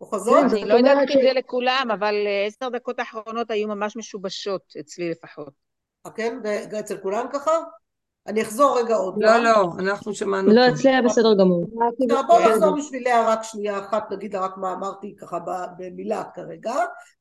אוחזות? 0.00 0.44
אני 0.52 0.64
לא 0.64 0.74
יודעת 0.74 1.10
אם 1.10 1.20
זה 1.22 1.32
לכולם, 1.32 1.88
אבל 1.92 2.14
אה, 2.26 2.46
עשר 2.46 2.68
דקות 2.68 2.98
האחרונות 2.98 3.50
היו 3.50 3.68
ממש 3.68 3.96
משובשות, 3.96 4.62
אצלי 4.80 5.10
לפחות. 5.10 5.52
אה, 6.06 6.10
כן? 6.10 6.38
ואצל 6.44 6.96
כולם 6.98 7.26
ככה? 7.32 7.50
אני 8.26 8.42
אחזור 8.42 8.78
רגע 8.78 8.94
עוד. 8.94 9.14
לא, 9.18 9.38
לא, 9.38 9.72
אנחנו 9.78 10.14
שמענו. 10.14 10.52
לא, 10.52 10.68
אצלי 10.68 10.90
היה 10.90 11.02
בסדר 11.02 11.34
גמור. 11.38 11.66
בואו 12.26 12.48
נחזור 12.48 12.76
בשביל 12.76 13.04
לאה 13.04 13.32
רק 13.32 13.42
שנייה 13.42 13.78
אחת, 13.78 14.12
נגיד 14.12 14.34
לה 14.34 14.40
רק 14.40 14.56
מה 14.56 14.72
אמרתי 14.72 15.16
ככה 15.16 15.38
במילה 15.78 16.24
כרגע. 16.34 16.74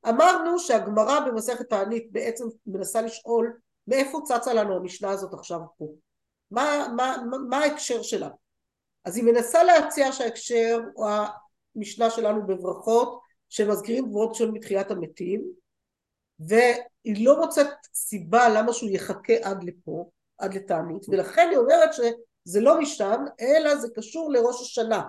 אמרנו 0.09 0.59
שהגמרא 0.59 1.19
במסכת 1.19 1.69
תענית 1.69 2.07
בעצם 2.11 2.45
מנסה 2.67 3.01
לשאול 3.01 3.53
מאיפה 3.87 4.19
צצה 4.23 4.53
לנו 4.53 4.75
המשנה 4.75 5.09
הזאת 5.09 5.33
עכשיו 5.33 5.59
פה. 5.77 5.85
מה, 6.51 6.87
מה, 6.95 7.15
מה, 7.29 7.37
מה 7.49 7.57
ההקשר 7.57 8.01
שלה? 8.01 8.29
אז 9.05 9.17
היא 9.17 9.25
מנסה 9.25 9.63
להציע 9.63 10.11
שההקשר 10.11 10.79
הוא 10.93 11.09
המשנה 11.75 12.09
שלנו 12.09 12.47
בברכות 12.47 13.19
שמזכירים 13.49 14.05
גבוהות 14.05 14.35
של 14.35 14.51
מתחיית 14.51 14.91
המתים 14.91 15.43
והיא 16.39 17.25
לא 17.25 17.39
מוצאת 17.39 17.67
סיבה 17.93 18.49
למה 18.49 18.73
שהוא 18.73 18.89
יחכה 18.89 19.33
עד 19.43 19.63
לפה 19.63 20.09
עד 20.37 20.53
לתענית, 20.53 21.05
ולכן 21.09 21.47
היא 21.49 21.57
אומרת 21.57 21.93
שזה 21.93 22.61
לא 22.61 22.79
משם, 22.79 23.23
אלא 23.41 23.75
זה 23.75 23.87
קשור 23.95 24.31
לראש 24.31 24.61
השנה. 24.61 25.03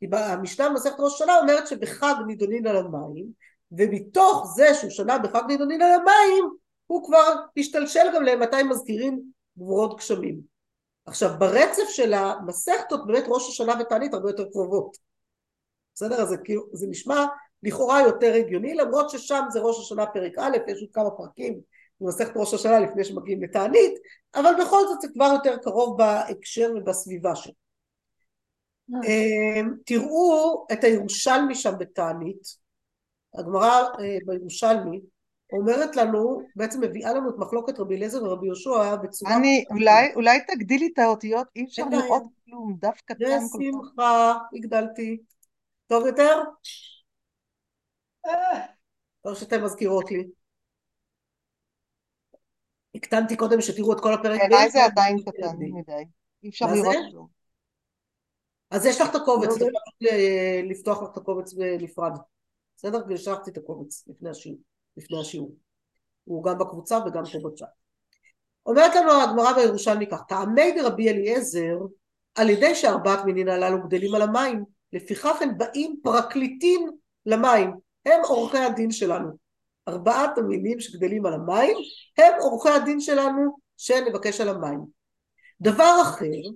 כי 0.00 0.06
המשנה 0.12 0.68
במסכת 0.68 0.96
ראש 0.98 1.14
השנה 1.14 1.38
אומרת 1.38 1.66
שבחג 1.66 2.14
נידונין 2.26 2.66
על 2.66 2.76
המים, 2.76 3.26
ומתוך 3.72 4.52
זה 4.56 4.74
שהוא 4.74 4.90
שנה 4.90 5.18
בחג 5.18 5.42
נידונין 5.48 5.82
על 5.82 5.92
המים, 5.92 6.44
הוא 6.86 7.06
כבר 7.06 7.34
השתלשל 7.56 8.06
גם 8.14 8.22
למתי 8.22 8.62
מזכירים 8.62 9.22
גבורות 9.58 9.96
גשמים. 9.96 10.40
עכשיו 11.06 11.30
ברצף 11.38 11.88
של 11.88 12.14
המסכתות 12.14 13.06
באמת 13.06 13.24
ראש 13.28 13.48
השנה 13.48 13.74
ותענית 13.80 14.14
הרבה 14.14 14.30
יותר 14.30 14.44
קרובות. 14.52 14.96
בסדר? 16.00 16.22
אז 16.22 16.28
זה, 16.28 16.36
כאילו, 16.44 16.62
זה 16.72 16.86
נשמע 16.90 17.26
לכאורה 17.62 18.00
יותר 18.00 18.34
הגיוני, 18.34 18.74
למרות 18.74 19.10
ששם 19.10 19.44
זה 19.50 19.60
ראש 19.60 19.78
השנה 19.78 20.06
פרק 20.06 20.32
א', 20.38 20.56
יש 20.68 20.80
עוד 20.80 20.90
כמה 20.92 21.10
פרקים 21.10 21.60
במסכת 22.00 22.32
ראש 22.36 22.54
השנה 22.54 22.80
לפני 22.80 23.04
שמגיעים 23.04 23.42
לתענית, 23.42 23.92
אבל 24.34 24.52
בכל 24.60 24.80
זאת 24.88 25.00
זה 25.00 25.08
כבר 25.14 25.30
יותר 25.32 25.56
קרוב 25.56 25.98
בהקשר 25.98 26.72
ובסביבה 26.76 27.36
שלו. 27.36 27.52
אה. 28.94 29.08
אמ, 29.08 29.74
תראו 29.86 30.66
את 30.72 30.84
הירושלמי 30.84 31.54
שם 31.54 31.72
בתענית, 31.78 32.42
הגמרא 33.34 33.82
אה, 34.00 34.18
בירושלמי 34.26 35.00
אומרת 35.52 35.96
לנו, 35.96 36.42
בעצם 36.56 36.80
מביאה 36.80 37.12
לנו 37.12 37.30
את 37.30 37.34
מחלוקת 37.38 37.78
רבי 37.78 37.96
אליעזר 37.96 38.24
ורבי 38.24 38.46
יהושע 38.46 38.96
בצורה... 38.96 39.36
אני, 39.36 39.64
אולי, 39.70 40.14
אולי 40.14 40.38
תגדילי 40.48 40.90
את 40.92 40.98
האותיות, 40.98 41.46
אי 41.56 41.64
אפשר 41.64 41.84
לראות 41.90 42.22
כלום, 42.44 42.76
דף 42.80 43.00
קטן 43.04 43.24
כל 43.52 43.58
כך. 43.60 43.60
בשמחה, 43.60 44.34
הגדלתי. 44.56 45.18
טוב 45.90 46.06
יותר? 46.06 46.42
אה. 48.26 48.66
טוב 49.22 49.34
שאתן 49.34 49.62
מזכירות 49.64 50.10
לי. 50.10 50.28
הקטנתי 52.94 53.36
קודם 53.36 53.60
שתראו 53.60 53.92
את 53.92 54.00
כל 54.00 54.12
הפרק. 54.12 54.40
בעיניי 54.40 54.70
זה 54.70 54.84
עדיין 54.84 55.16
קטן 55.22 55.56
מדי, 55.58 55.92
אי 56.42 56.48
אפשר 56.48 56.66
לראות 56.66 56.96
כלום. 57.10 57.26
אז 58.70 58.86
יש 58.86 59.00
לך 59.00 59.10
את 59.10 59.14
הקובץ, 59.14 59.48
לא, 59.48 59.56
צריך 59.56 59.72
לפתוח 60.70 61.02
לך 61.02 61.08
את 61.12 61.16
הקובץ 61.16 61.52
בנפרד. 61.52 62.12
בסדר? 62.76 62.98
ושלחתי 63.08 63.50
את 63.50 63.58
הקובץ 63.58 64.08
לפני 64.96 65.20
השיעור. 65.20 65.56
הוא 66.24 66.44
גם 66.44 66.58
בקבוצה 66.58 66.98
וגם 66.98 67.22
פה 67.24 67.48
בצ'אט. 67.48 67.68
אומרת 68.66 68.94
לנו 68.94 69.12
הגמרא 69.22 69.52
בירושלמי 69.52 70.06
כך, 70.10 70.20
טעמי 70.28 70.72
דרבי 70.72 71.10
אליעזר, 71.10 71.76
על 72.34 72.50
ידי 72.50 72.74
שארבעת 72.74 73.24
מינין 73.24 73.48
הללו 73.48 73.82
גדלים 73.82 74.14
על 74.14 74.22
המים, 74.22 74.64
לפיכך 74.92 75.42
הם 75.42 75.58
באים 75.58 76.00
פרקליטים 76.02 76.90
למים, 77.26 77.70
הם 78.06 78.20
עורכי 78.28 78.58
הדין 78.58 78.90
שלנו. 78.90 79.30
ארבעת 79.88 80.38
המינים 80.38 80.80
שגדלים 80.80 81.26
על 81.26 81.34
המים 81.34 81.76
הם 82.18 82.32
עורכי 82.40 82.68
הדין 82.68 83.00
שלנו 83.00 83.56
שנבקש 83.76 84.40
על 84.40 84.48
המים. 84.48 84.80
דבר 85.60 85.96
אחר, 86.02 86.50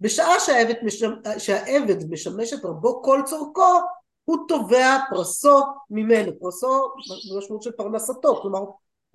בשעה 0.00 0.40
שהעבד, 0.40 0.74
משמש, 0.84 1.18
שהעבד 1.38 2.10
משמש 2.10 2.52
את 2.52 2.64
רבו 2.64 3.02
כל 3.02 3.20
צורכו, 3.26 3.80
הוא 4.24 4.38
תובע 4.48 4.98
פרסו 5.10 5.60
ממנו, 5.90 6.32
פרסו 6.40 6.92
במשמעות 7.34 7.62
של 7.62 7.72
פרנסתו, 7.72 8.42
כלומר 8.42 8.60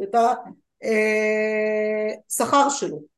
את 0.03 0.15
השכר 2.29 2.69
שלו. 2.69 3.10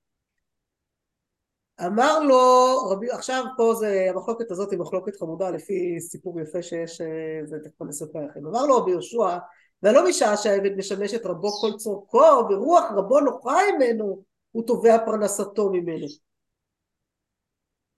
אמר 1.86 2.20
לו 2.20 2.78
רבי, 2.90 3.12
עכשיו 3.12 3.44
פה 3.58 3.74
זה, 3.80 4.08
המחלוקת 4.10 4.52
הזאת 4.52 4.72
היא 4.72 4.80
מחלוקת 4.80 5.16
חמודה 5.20 5.50
לפי 5.50 6.00
סיפור 6.00 6.42
יפה 6.42 6.62
שיש, 6.62 7.02
זה 7.44 7.58
תכף 7.64 7.82
אני 7.82 7.90
אספר 7.90 8.20
לכם. 8.30 8.48
אמר 8.48 8.66
לו 8.66 8.78
רבי 8.78 8.92
יהושע, 8.92 9.38
ולא 9.84 10.10
משעה 10.10 10.38
שהעבד 10.38 10.78
משמש 10.78 11.14
את 11.14 11.26
רבו 11.26 11.52
כל 11.52 11.78
צורכו 11.78 12.48
ורוח 12.50 12.84
רבו 12.92 13.20
נוחה 13.20 13.58
ממנו 13.76 14.24
הוא 14.52 14.68
תובע 14.68 15.06
פרנסתו 15.06 15.70
ממנו 15.70 16.08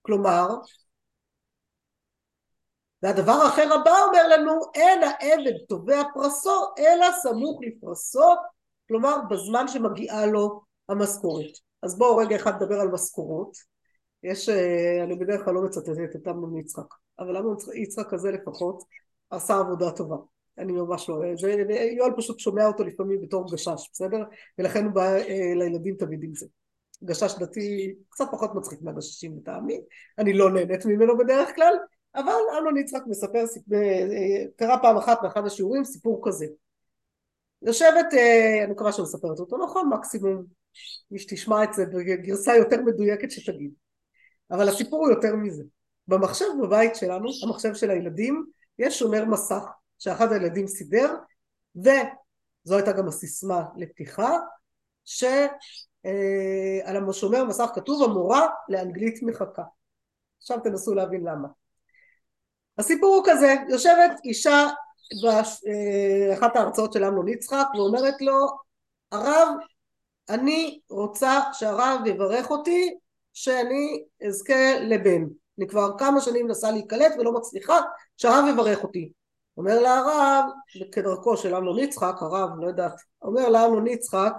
כלומר, 0.06 0.46
והדבר 3.02 3.32
האחר 3.32 3.74
הבא 3.74 3.90
אומר 4.06 4.28
לנו, 4.28 4.60
אין 4.74 5.02
העבד 5.02 5.58
תובע 5.68 6.02
פרסו, 6.14 6.64
אלא 6.78 7.06
סמוך 7.22 7.60
לפרסו, 7.62 8.34
כלומר 8.88 9.16
בזמן 9.30 9.68
שמגיעה 9.68 10.26
לו 10.26 10.60
המשכורת. 10.88 11.65
אז 11.82 11.98
בואו 11.98 12.16
רגע 12.16 12.36
אחד 12.36 12.62
נדבר 12.62 12.80
על 12.80 12.88
משכורות. 12.88 13.56
יש, 14.22 14.48
אה, 14.48 15.04
אני 15.04 15.16
בדרך 15.16 15.44
כלל 15.44 15.54
לא 15.54 15.62
מצטטת 15.62 16.16
את 16.16 16.28
אמנון 16.28 16.56
יצחק, 16.58 16.94
אבל 17.18 17.36
אמנון 17.36 17.56
יצחק 17.74 18.12
הזה 18.12 18.30
לפחות 18.30 18.82
עשה 19.30 19.58
עבודה 19.58 19.90
טובה. 19.90 20.16
אני 20.58 20.72
ממש 20.72 21.08
לא, 21.08 21.14
ויואל 21.42 22.10
פשוט 22.16 22.38
שומע 22.38 22.66
אותו 22.66 22.84
לפעמים 22.84 23.20
בתור 23.20 23.52
גשש, 23.52 23.90
בסדר? 23.92 24.18
ולכן 24.58 24.84
הוא 24.84 24.92
בא 24.92 25.14
אה, 25.14 25.52
לילדים 25.54 25.96
תמיד 25.96 26.24
עם 26.24 26.34
זה. 26.34 26.46
גשש 27.04 27.34
דתי 27.38 27.94
קצת 28.08 28.24
פחות 28.32 28.54
מצחיק 28.54 28.82
מהגששים 28.82 29.36
לטעמי, 29.38 29.80
אני 30.18 30.32
לא 30.32 30.50
נהנית 30.50 30.86
ממנו 30.86 31.18
בדרך 31.18 31.54
כלל, 31.54 31.74
אבל 32.14 32.32
אמנון 32.58 32.76
יצחק 32.76 33.02
מספר. 33.06 33.44
אה, 33.74 34.44
קרה 34.56 34.78
פעם 34.82 34.96
אחת 34.96 35.18
באחד 35.22 35.46
השיעורים 35.46 35.84
סיפור 35.84 36.20
כזה. 36.24 36.46
יושבת, 37.62 38.14
אה, 38.14 38.64
אני 38.64 38.72
מקווה 38.72 38.92
שאני 38.92 39.02
מספרת 39.02 39.38
אותו 39.38 39.56
נכון, 39.64 39.88
מקסימום 39.88 40.44
מי 41.10 41.18
שתשמע 41.18 41.64
את 41.64 41.74
זה 41.74 41.86
בגרסה 41.86 42.56
יותר 42.56 42.82
מדויקת 42.82 43.30
שתגיד. 43.30 43.70
אבל 44.50 44.68
הסיפור 44.68 45.06
הוא 45.06 45.10
יותר 45.10 45.36
מזה. 45.36 45.62
במחשב 46.08 46.46
בבית 46.62 46.96
שלנו, 46.96 47.28
המחשב 47.44 47.74
של 47.74 47.90
הילדים, 47.90 48.46
יש 48.78 48.98
שומר 48.98 49.24
מסך 49.24 49.62
שאחד 49.98 50.32
הילדים 50.32 50.66
סידר, 50.66 51.14
וזו 51.76 52.76
הייתה 52.76 52.92
גם 52.92 53.08
הסיסמה 53.08 53.62
לפתיחה, 53.76 54.38
שעל 55.04 55.48
השומר 57.10 57.44
מסך 57.44 57.70
כתוב 57.74 58.10
המורה 58.10 58.46
לאנגלית 58.68 59.22
מחכה. 59.22 59.62
עכשיו 60.38 60.60
תנסו 60.60 60.94
להבין 60.94 61.24
למה. 61.24 61.48
הסיפור 62.78 63.16
הוא 63.16 63.24
כזה, 63.26 63.54
יושבת 63.68 64.10
אישה 64.24 64.66
באחת 65.22 66.56
ההרצאות 66.56 66.92
של 66.92 67.04
אמנון 67.04 67.28
יצחק 67.28 67.66
ואומרת 67.74 68.20
לו 68.20 68.46
הרב 69.12 69.48
אני 70.28 70.80
רוצה 70.90 71.40
שהרב 71.52 72.06
יברך 72.06 72.50
אותי 72.50 72.94
שאני 73.32 74.04
אזכה 74.26 74.78
לבן. 74.80 75.24
אני 75.58 75.68
כבר 75.68 75.98
כמה 75.98 76.20
שנים 76.20 76.46
מנסה 76.46 76.70
להיקלט 76.70 77.12
ולא 77.18 77.32
מצליחה 77.32 77.80
שהרב 78.16 78.44
יברך 78.50 78.82
אותי. 78.82 79.12
אומר 79.56 79.80
לה 79.80 79.98
הרב 79.98 80.44
כדרכו 80.92 81.36
של 81.36 81.54
אמנון 81.54 81.78
יצחק 81.78 82.14
הרב 82.20 82.50
לא 82.60 82.66
יודעת 82.66 83.00
אומר 83.22 83.48
לה 83.48 83.66
אמנון 83.66 83.86
יצחק 83.86 84.32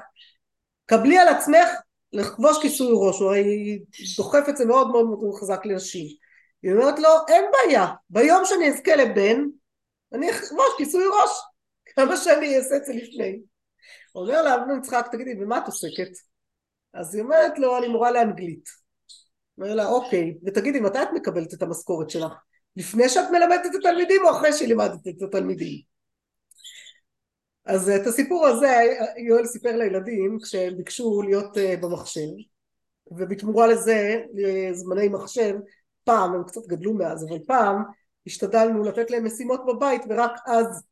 קבלי 0.86 1.18
על 1.18 1.28
עצמך 1.28 1.70
לכבוש 2.14 2.62
כיסוי 2.62 2.88
ראש 2.92 3.20
הוא 3.20 3.30
הרי 3.30 3.80
דוחף 4.18 4.50
את 4.50 4.58
זה 4.58 4.66
מאוד 4.66 4.92
מאוד 4.92 5.06
מאוד 5.06 5.40
חזק 5.40 5.66
לנשים. 5.66 6.08
היא 6.64 6.74
אומרת 6.74 7.00
לו 7.00 7.10
אין 7.28 7.46
בעיה 7.52 7.88
ביום 8.10 8.46
שאני 8.46 8.70
אזכה 8.70 8.96
לבן 8.96 9.44
אני 10.14 10.32
אכבוש 10.32 10.70
כיסוי 10.78 11.04
ראש 11.06 11.32
כמה 11.96 12.18
שאני 12.18 12.58
אעשה 12.58 12.76
את 12.76 12.86
זה 12.86 12.94
לפני 12.94 13.40
אומר 14.18 14.42
לה 14.42 14.56
אמנון 14.56 14.80
יצחק 14.80 15.08
תגידי 15.12 15.36
במה 15.36 15.58
את 15.58 15.66
עוסקת? 15.66 16.12
אז 16.94 17.16
היא 17.16 17.24
אומרת 17.24 17.60
לו 17.60 17.78
אני 17.78 17.88
מורה 17.88 18.12
לאנגלית 18.12 18.70
אומר 19.58 19.76
לה 19.76 19.88
אוקיי 19.88 20.38
ותגידי 20.46 20.80
מתי 20.80 21.04
את 21.04 21.08
מקבלת 21.16 21.54
את 21.54 21.62
המשכורת 21.62 22.10
שלך? 22.10 22.34
לפני 22.76 23.10
שאת 23.10 23.26
מלמדת 23.32 23.66
את 23.66 23.76
התלמידים 23.80 24.22
או 24.26 24.32
אחרי 24.32 24.54
שלימדת 24.54 25.08
את 25.08 25.22
התלמידים? 25.22 25.82
אז 27.66 27.90
את 27.90 28.08
הסיפור 28.08 28.48
הזה 28.48 28.82
יואל 29.28 29.46
סיפר 29.46 29.78
לילדים 29.78 30.38
כשהם 30.44 30.78
ביקשו 30.78 31.22
להיות 31.22 31.58
אה, 31.58 31.76
במחשב 31.82 32.28
ובתמורה 33.12 33.68
לזה 33.68 34.22
זמני 34.74 35.08
מחשב 35.08 35.54
פעם 36.04 36.34
הם 36.34 36.44
קצת 36.44 36.62
גדלו 36.68 36.94
מאז 36.94 37.26
אבל 37.30 37.40
פעם 37.48 37.84
השתדלנו 38.28 38.84
לתת 38.84 39.12
להם 39.12 39.26
משימות 39.26 39.62
בבית 39.68 40.02
ורק 40.10 40.32
אז 40.46 40.84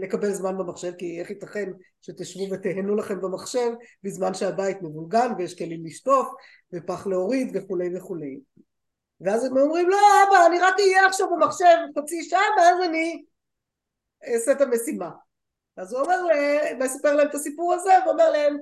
לקבל 0.00 0.30
זמן 0.30 0.58
במחשב 0.58 0.92
כי 0.98 1.20
איך 1.20 1.30
ייתכן 1.30 1.70
שתשבו 2.02 2.50
ותהנו 2.52 2.96
לכם 2.96 3.20
במחשב 3.20 3.70
בזמן 4.04 4.34
שהבית 4.34 4.82
מבולגן 4.82 5.32
ויש 5.38 5.58
כלים 5.58 5.86
לשטוף 5.86 6.28
ופח 6.74 7.06
להוריד 7.06 7.56
וכולי 7.56 7.96
וכולי. 7.96 8.40
ואז 9.20 9.44
הם 9.44 9.58
אומרים 9.58 9.90
לא 9.90 9.96
אבא 9.96 10.46
אני 10.46 10.58
רק 10.60 10.74
אהיה 10.78 11.06
עכשיו 11.06 11.26
במחשב 11.30 11.76
חצי 11.98 12.22
שעה 12.22 12.40
ואז 12.58 12.88
אני 12.88 13.24
אעשה 14.34 14.52
את 14.52 14.60
המשימה. 14.60 15.10
אז 15.76 15.92
הוא 15.92 16.02
אומר, 16.02 16.16
מספר 16.78 17.14
להם 17.14 17.28
את 17.28 17.34
הסיפור 17.34 17.74
הזה 17.74 17.90
ואומר 18.06 18.30
להם 18.30 18.56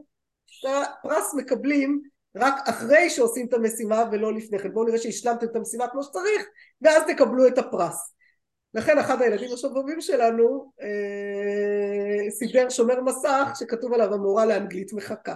את 0.67 1.35
מקבלים 1.37 2.03
רק 2.37 2.55
אחרי 2.69 3.11
שעושים 3.11 3.47
את 3.47 3.55
המשימה 3.55 4.05
ולא 4.13 4.35
לפני 4.35 4.59
כן. 4.59 4.73
בואו 4.73 4.85
נראה 4.85 4.99
שהשלמתם 4.99 5.47
את 5.47 5.57
המשימה 5.57 5.89
כמו 5.89 6.03
שצריך 6.03 6.47
ואז 6.83 7.03
תקבלו 7.07 7.47
את 7.47 7.59
הפרס 7.59 8.16
לכן 8.77 8.99
אחד 8.99 9.23
הילדים 9.23 9.53
השובבים 9.55 10.01
שלנו 10.01 10.73
אה, 10.83 12.31
סידר 12.31 12.69
שומר 12.69 13.01
מסך 13.01 13.49
שכתוב 13.55 13.93
עליו 13.93 14.15
המורה 14.15 14.47
לאנגלית 14.47 14.93
מחכה. 14.93 15.35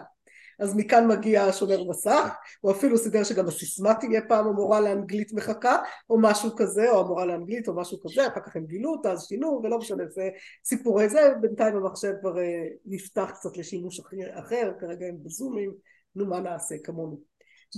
אז 0.59 0.77
מכאן 0.77 1.09
מגיע 1.09 1.45
השומר 1.45 1.85
מסך 1.85 2.35
הוא 2.61 2.73
אפילו 2.73 2.99
סידר 2.99 3.25
שגם 3.25 3.47
הסיסמה 3.47 3.95
תהיה 3.95 4.21
פעם 4.29 4.47
המורה 4.47 4.81
לאנגלית 4.81 5.33
מחכה 5.33 5.77
או 6.11 6.21
משהו 6.21 6.57
כזה 6.57 6.91
או 6.91 7.01
המורה 7.01 7.27
לאנגלית 7.27 7.69
או 7.69 7.77
משהו 7.77 7.99
כזה 8.01 8.27
אחר 8.27 8.41
כך 8.41 8.57
הם 8.57 8.67
גילו 8.67 8.91
אותה 8.91 9.13
אז 9.13 9.27
שינו 9.27 9.61
ולא 9.65 9.79
משנה 9.79 10.05
זה 10.09 10.29
סיפורי 10.65 11.09
זה. 11.09 11.33
בינתיים 11.41 11.77
המחשב 11.77 12.13
כבר 12.21 12.39
אה, 12.39 12.65
נפתח 12.87 13.31
קצת 13.35 13.57
לשימוש 13.57 14.01
אחר 14.33 14.73
כרגע 14.81 15.07
הם 15.07 15.17
בזומים. 15.23 15.73
נו 16.17 16.27
מה 16.27 16.41
נעשה 16.41 16.75
כמונו? 16.85 17.21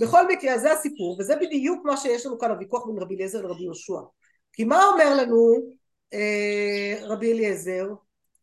בכל 0.01 0.27
מקרה 0.27 0.57
זה 0.57 0.71
הסיפור 0.71 1.17
וזה 1.19 1.35
בדיוק 1.35 1.85
מה 1.85 1.97
שיש 1.97 2.25
לנו 2.25 2.39
כאן 2.39 2.51
הוויכוח 2.51 2.85
בין 2.87 2.97
רבי 2.97 3.15
אליעזר 3.15 3.41
לרבי 3.41 3.63
יהושע 3.63 3.99
כי 4.53 4.63
מה 4.63 4.85
אומר 4.85 5.15
לנו 5.17 5.55
אה, 6.13 6.95
רבי 7.01 7.33
אליעזר? 7.33 7.87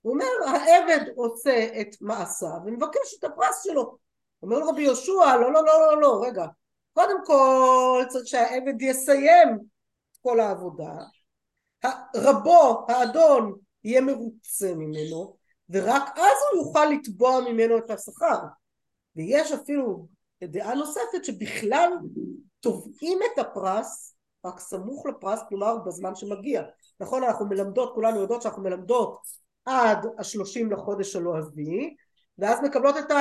הוא 0.03 0.13
אומר 0.13 0.27
העבד 0.47 1.05
עושה 1.17 1.81
את 1.81 1.97
מעשיו 2.01 2.59
ומבקש 2.67 3.19
את 3.19 3.25
הפרס 3.25 3.63
שלו. 3.63 3.99
אומר 4.43 4.59
לו 4.59 4.69
רבי 4.69 4.83
יהושע 4.83 5.37
לא 5.41 5.53
לא 5.53 5.65
לא 5.65 5.81
לא 5.81 6.01
לא 6.01 6.23
רגע. 6.27 6.47
קודם 6.93 7.25
כל 7.27 8.03
צריך 8.09 8.27
שהעבד 8.27 8.83
יסיים 8.83 9.49
את 10.13 10.17
כל 10.23 10.41
העבודה. 10.41 10.93
רבו 12.17 12.87
האדון 12.89 13.55
יהיה 13.85 14.01
מרוצה 14.01 14.75
ממנו 14.75 15.37
ורק 15.71 16.19
אז 16.19 16.37
הוא 16.53 16.67
יוכל 16.67 16.85
לתבוע 16.85 17.41
ממנו 17.41 17.79
את 17.79 17.91
השכר. 17.91 18.39
ויש 19.17 19.53
אפילו 19.53 20.07
דעה 20.45 20.75
נוספת 20.75 21.25
שבכלל 21.25 21.93
תובעים 22.61 23.19
את 23.33 23.39
הפרס 23.39 24.15
רק 24.45 24.61
סמוך 24.61 25.07
לפרס, 25.07 25.41
כלומר 25.49 25.77
בזמן 25.77 26.15
שמגיע. 26.15 26.63
נכון, 27.01 27.23
אנחנו 27.25 27.47
מלמדות, 27.47 27.95
כולנו 27.95 28.21
יודעות 28.21 28.43
שאנחנו 28.43 28.63
מלמדות 28.63 29.21
עד 29.65 30.07
השלושים 30.19 30.73
לחודש 30.73 31.17
הלועזי, 31.17 31.97
ואז 32.39 32.59
מקבלות 32.63 32.97
את 32.99 33.13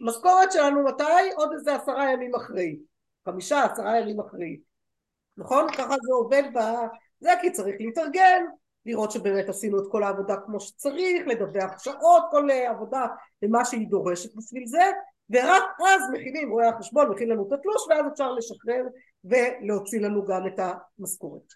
המשכורת 0.00 0.52
שלנו 0.52 0.84
מתי? 0.84 1.32
עוד 1.36 1.52
איזה 1.52 1.74
עשרה 1.74 2.12
ימים 2.12 2.34
אחרי. 2.34 2.78
חמישה, 3.28 3.64
עשרה 3.64 4.00
ימים 4.00 4.20
אחרי. 4.20 4.60
נכון? 5.36 5.72
ככה 5.72 5.94
זה 6.02 6.12
עובד 6.12 6.42
בזה, 6.54 7.30
כי 7.40 7.50
צריך 7.50 7.76
להתארגן, 7.80 8.44
לראות 8.86 9.10
שבאמת 9.10 9.48
עשינו 9.48 9.78
את 9.78 9.84
כל 9.90 10.02
העבודה 10.02 10.36
כמו 10.46 10.60
שצריך, 10.60 11.26
לדווח 11.26 11.78
שעות, 11.78 12.22
כל 12.30 12.50
עבודה 12.50 13.06
ומה 13.42 13.64
שהיא 13.64 13.88
דורשת 13.88 14.36
בשביל 14.36 14.66
זה, 14.66 14.90
ורק 15.30 15.62
אז 15.80 16.02
מכינים, 16.12 16.50
רואה 16.50 16.68
החשבון 16.68 17.10
מכין 17.10 17.28
לנו 17.28 17.46
את 17.48 17.52
התלוש 17.52 17.88
ואז 17.88 18.12
אפשר 18.12 18.32
לשחרר 18.32 18.82
ולהוציא 19.24 20.00
לנו 20.00 20.26
גם 20.26 20.46
את 20.46 20.60
המשכורת. 20.98 21.52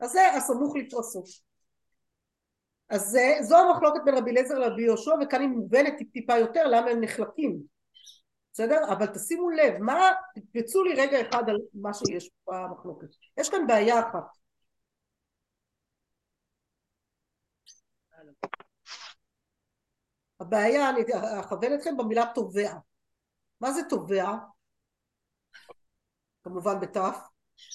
אז 0.00 0.10
זה 0.10 0.32
הסמוך 0.32 0.76
לפרסו. 0.76 1.22
אז 2.88 3.16
זו 3.40 3.56
המחלוקת 3.56 4.00
בין 4.04 4.14
רבי 4.14 4.30
אליעזר 4.30 4.58
לרבי 4.58 4.82
יהושע 4.82 5.10
וכאן 5.22 5.40
היא 5.40 5.48
מובנת 5.48 5.94
טיפה 6.12 6.38
יותר 6.38 6.66
למה 6.66 6.90
הם 6.90 7.00
נחלקים 7.00 7.62
בסדר? 8.52 8.80
אבל 8.92 9.06
תשימו 9.06 9.50
לב 9.50 9.78
מה, 9.78 10.10
תקפצו 10.34 10.84
לי 10.84 10.94
רגע 10.94 11.28
אחד 11.28 11.48
על 11.48 11.56
מה 11.74 11.94
שיש 11.94 12.30
במחלוקת 12.46 13.08
יש 13.36 13.50
כאן 13.50 13.66
בעיה 13.66 14.00
אחת 14.00 14.24
הבעיה, 20.40 20.90
אני 20.90 21.00
אכוון 21.40 21.74
אתכם 21.74 21.96
במילה 21.96 22.24
תובע 22.34 22.72
מה 23.60 23.72
זה 23.72 23.80
תובע? 23.88 24.32
כמובן 26.46 26.80
בתף. 26.80 27.18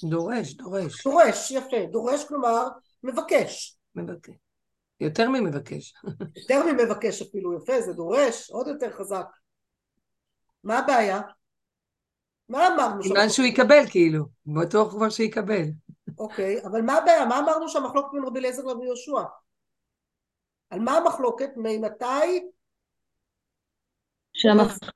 דורש, 0.09 0.53
דורש. 0.53 1.03
דורש, 1.03 1.51
יפה. 1.51 1.85
דורש 1.91 2.27
כלומר 2.27 2.67
מבקש. 3.03 3.77
מבקש. 3.95 4.35
יותר 4.99 5.29
ממבקש. 5.29 5.93
יותר 6.41 6.63
ממבקש 6.71 7.21
אפילו, 7.21 7.57
יפה, 7.57 7.81
זה 7.81 7.93
דורש, 7.93 8.49
עוד 8.51 8.67
יותר 8.67 8.91
חזק. 8.91 9.25
מה 10.63 10.79
הבעיה? 10.79 11.21
מה 12.49 12.67
אמרנו 12.67 13.03
שם? 13.03 13.09
סימן 13.09 13.29
שהוא 13.29 13.45
יקבל 13.45 13.83
כאילו, 13.89 14.25
בטוח 14.45 14.91
כבר 14.91 15.09
שיקבל. 15.09 15.65
אוקיי, 16.17 16.65
אבל 16.65 16.81
מה 16.81 16.93
הבעיה? 16.93 17.25
מה 17.25 17.39
אמרנו 17.39 17.69
שהמחלוקת 17.69 18.09
בין 18.13 18.23
רבי 18.23 18.39
אליעזר 18.39 18.63
לרבי 18.63 18.85
יהושע? 18.85 19.21
על 20.69 20.79
מה 20.79 20.97
המחלוקת? 20.97 21.49
ממתי 21.57 22.49
שהמחלוקת... 24.33 24.87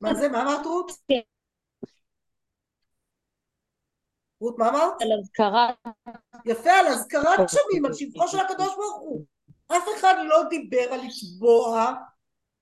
מה 0.00 0.14
זה? 0.14 0.28
מה 0.28 0.42
אמרת 0.42 0.66
רות? 0.66 0.90
רות, 4.40 4.58
מה 4.58 4.68
אמרת? 4.68 5.02
על 5.02 5.08
אזכרה. 5.20 5.70
יפה, 6.44 6.70
על 6.70 6.86
אזכרת 6.86 7.40
גשמים, 7.40 7.86
על 7.86 7.92
שבחו 7.92 8.28
של 8.28 8.38
הקדוש 8.38 8.74
ברוך 8.76 9.00
הוא. 9.00 9.24
אף 9.66 9.84
אחד 9.96 10.14
לא 10.28 10.42
דיבר 10.48 10.92
על 10.92 11.00
לתבוע 11.00 11.92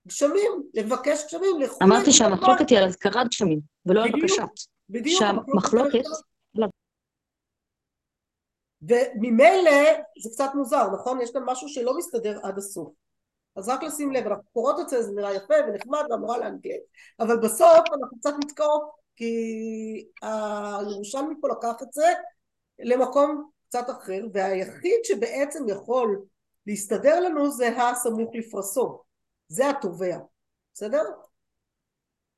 גשמים, 0.09 0.63
לבקש 0.75 1.25
גשמים, 1.25 1.61
לכו... 1.61 1.85
אמרתי 1.85 2.13
שהמחלוקת 2.13 2.71
היא 2.71 2.79
על 2.79 2.85
אזכרת 2.85 3.27
גשמים, 3.29 3.61
ולא 3.87 4.05
על 4.05 4.11
בקשת. 4.13 4.43
בדיוק. 4.91 5.19
שהמחלוקת... 5.19 6.05
וממילא 8.89 9.71
זה 10.23 10.31
קצת 10.33 10.51
מוזר, 10.55 10.91
נכון? 10.95 11.21
יש 11.21 11.33
כאן 11.33 11.43
משהו 11.47 11.69
שלא 11.69 11.97
מסתדר 11.99 12.41
עד 12.43 12.59
הסוף. 12.59 12.93
אז 13.57 13.69
רק 13.69 13.83
לשים 13.83 14.13
לב, 14.13 14.27
אנחנו 14.27 14.45
קוראות 14.53 14.81
את 14.81 14.89
זה, 14.89 15.03
זה 15.03 15.13
נראה 15.13 15.35
יפה 15.35 15.55
ונחמד 15.69 16.03
והמורה 16.11 16.39
לאנגלית, 16.39 16.83
אבל 17.21 17.37
בסוף 17.37 17.79
אנחנו 17.93 18.19
קצת 18.19 18.35
נתקעות, 18.45 18.91
כי 19.17 19.35
הירושלמי 20.23 21.35
פה 21.41 21.49
לקח 21.49 21.83
את 21.83 21.93
זה 21.93 22.13
למקום 22.79 23.51
קצת 23.69 23.91
אחר, 23.91 24.21
והיחיד 24.33 25.01
שבעצם 25.05 25.69
יכול 25.69 26.23
להסתדר 26.67 27.21
לנו 27.21 27.51
זה 27.51 27.69
הסמוך 27.83 28.31
לפרסו, 28.35 29.03
זה 29.49 29.71
התובע, 29.71 30.19
בסדר? 30.75 31.03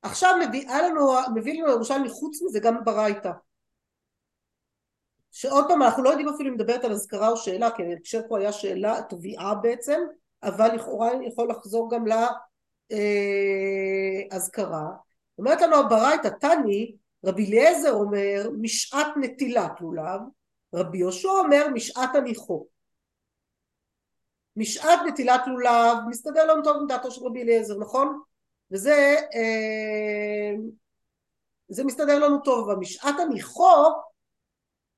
עכשיו 0.01 0.35
מביאה 0.47 0.81
לנו, 0.81 1.11
מביא 1.35 1.61
לנו 1.61 1.71
ירושלמי 1.71 2.09
חוץ 2.09 2.41
מזה 2.41 2.59
גם 2.59 2.83
ברייתא. 2.83 3.31
שעוד 5.31 5.65
פעם 5.67 5.81
אנחנו 5.81 6.03
לא 6.03 6.09
יודעים 6.09 6.29
אפילו 6.29 6.49
אם 6.49 6.53
מדברת 6.55 6.83
על 6.83 6.91
אזכרה 6.91 7.29
או 7.29 7.37
שאלה 7.37 7.71
כי 7.71 7.83
ההקשר 7.83 8.21
פה 8.29 8.39
היה 8.39 8.51
שאלה 8.51 9.01
תביעה 9.09 9.55
בעצם 9.55 10.01
אבל 10.43 10.75
לכאורה 10.75 11.09
יכול 11.27 11.49
לחזור 11.49 11.91
גם 11.91 12.05
לאזכרה 14.31 14.87
אומרת 15.37 15.61
לנו 15.61 15.75
הברייתא 15.75 16.27
תני 16.27 16.95
רבי 17.25 17.45
אליעזר 17.45 17.91
אומר 17.91 18.49
משעת 18.61 19.07
נטילת 19.21 19.81
לולב 19.81 20.21
רבי 20.73 20.97
יהושע 20.97 21.29
אומר 21.29 21.67
משעת 21.73 22.15
הניחו 22.15 22.67
משעת 24.55 24.99
נטילת 25.07 25.41
לולב 25.47 25.97
מסתדר 26.09 26.45
לנו 26.45 26.63
טוב 26.63 26.77
עם 26.77 26.87
דעתו 26.87 27.11
של 27.11 27.25
רבי 27.25 27.43
אליעזר 27.43 27.77
נכון? 27.79 28.21
וזה 28.71 29.15
אה, 29.35 30.55
זה 31.69 31.83
מסתדר 31.83 32.19
לנו 32.19 32.39
טוב 32.39 32.69
אבל 32.69 32.79
משעת 32.79 33.15
הניחו 33.19 33.73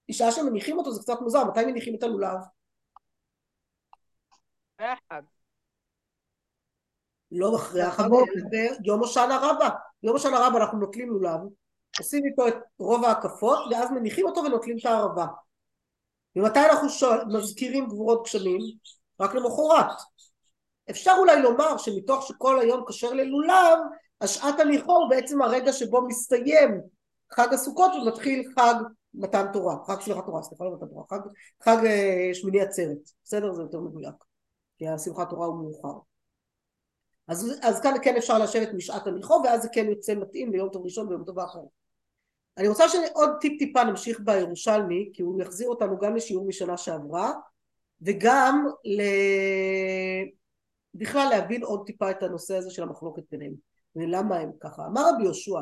בשעה 0.10 0.32
שמניחים 0.32 0.78
אותו 0.78 0.92
זה 0.92 1.02
קצת 1.02 1.22
מוזר, 1.22 1.44
מתי 1.44 1.66
מניחים 1.66 1.96
את 1.96 2.04
הלולב? 2.04 2.40
לא 7.32 7.56
אחרי 7.56 7.82
החג, 7.82 8.10
ביום 8.82 9.00
הושענא 9.00 9.34
רבה. 9.34 9.70
ביום 10.04 10.16
הושענא 10.16 10.36
רבה 10.36 10.58
אנחנו 10.58 10.78
נוטלים 10.80 11.10
לולב, 11.10 11.40
עושים 12.00 12.26
איתו 12.26 12.48
את 12.48 12.56
רוב 12.80 13.06
ההקפות, 13.06 13.60
ואז 13.72 13.92
מניחים 13.92 14.26
אותו 14.26 14.44
ונוטלים 14.44 14.78
את 14.78 14.86
הערבה. 14.86 15.26
ומתי 16.36 16.60
אנחנו 16.60 16.90
שואל, 16.90 17.26
מזכירים 17.26 17.88
גבורות 17.88 18.24
גשמים? 18.24 18.62
רק 19.20 19.36
למחרת. 19.36 19.96
אפשר 20.90 21.16
אולי 21.20 21.42
לומר 21.42 21.78
שמתוך 21.78 22.28
שכל 22.28 22.60
היום 22.60 22.84
כשר 22.88 23.14
ללולב, 23.14 23.78
השעת 24.22 24.60
הניחו 24.60 24.92
הוא 24.92 25.10
בעצם 25.10 25.42
הרגע 25.42 25.74
שבו 25.74 26.08
מסתיים 26.08 26.82
חג 27.34 27.54
הסוכות 27.54 27.92
ומתחיל 27.96 28.52
חג 28.56 28.74
מתן 29.14 29.46
תורה, 29.54 29.76
חג 29.88 30.02
שמחת 30.02 30.26
תורה, 30.26 30.44
סליחה 30.44 30.64
לא 30.64 30.76
מתן 30.76 30.88
תורה, 30.88 31.04
חג, 31.10 31.20
חג 31.64 31.86
אה, 31.86 32.30
שמיני 32.34 32.62
עצרת, 32.62 32.98
בסדר? 33.24 33.54
זה 33.54 33.62
יותר 33.62 33.80
מדויק, 33.80 34.16
כי 34.78 34.88
השמחת 34.88 35.30
תורה 35.30 35.48
הוא 35.48 35.56
מאוחר. 35.56 36.00
אז, 37.30 37.60
אז 37.62 37.82
כאן 37.82 37.94
כן 38.04 38.16
אפשר 38.16 38.40
לשבת 38.40 38.74
משעת 38.74 39.08
הניחו 39.08 39.42
ואז 39.44 39.62
זה 39.62 39.68
כן 39.74 39.86
יוצא 39.90 40.16
מתאים 40.16 40.52
ליום 40.52 40.70
טוב 40.70 40.86
ראשון 40.86 41.08
ויום 41.08 41.24
טוב 41.26 41.40
האחרון. 41.40 41.68
אני 42.58 42.68
רוצה 42.68 42.90
שעוד 42.90 43.30
טיפ 43.42 43.60
טיפה 43.60 43.84
נמשיך 43.84 44.20
בירושלמי 44.24 45.10
כי 45.14 45.22
הוא 45.22 45.42
יחזיר 45.42 45.70
אותנו 45.70 46.00
גם 46.00 46.16
לשיעור 46.16 46.48
משנה 46.48 46.78
שעברה 46.78 47.34
וגם 48.02 48.66
ל... 48.86 49.02
בכלל 50.94 51.28
להבין 51.30 51.64
עוד 51.64 51.84
טיפה 51.86 52.12
את 52.12 52.24
הנושא 52.24 52.56
הזה 52.56 52.72
של 52.72 52.84
המחלוקת 52.84 53.24
ביניהם 53.32 53.54
ולמה 53.96 54.38
הם 54.38 54.52
ככה. 54.60 54.86
אמר 54.86 55.02
רבי 55.10 55.24
יהושע 55.24 55.62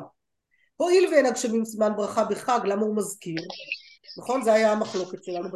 הואיל 0.76 1.14
ואין 1.14 1.26
הגשמים 1.26 1.66
סימן 1.66 1.92
ברכה 1.98 2.24
בחג, 2.24 2.60
למה 2.64 2.82
הוא 2.82 2.96
מזכיר? 2.96 3.42
נכון? 4.18 4.44
זה 4.44 4.54
היה 4.54 4.72
המחלוקת 4.72 5.24
שלנו 5.24 5.50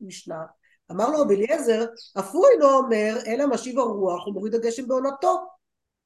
במשנה. 0.00 0.42
אמר 0.90 1.08
לו 1.08 1.18
רבי 1.18 1.34
אליעזר, 1.34 1.84
אף 2.18 2.34
הוא 2.34 2.46
אינו 2.52 2.70
אומר, 2.70 3.14
אלא 3.26 3.46
משיב 3.46 3.78
הרוח 3.78 4.26
ומוריד 4.26 4.54
הגשם 4.54 4.88
בעונתו. 4.88 5.46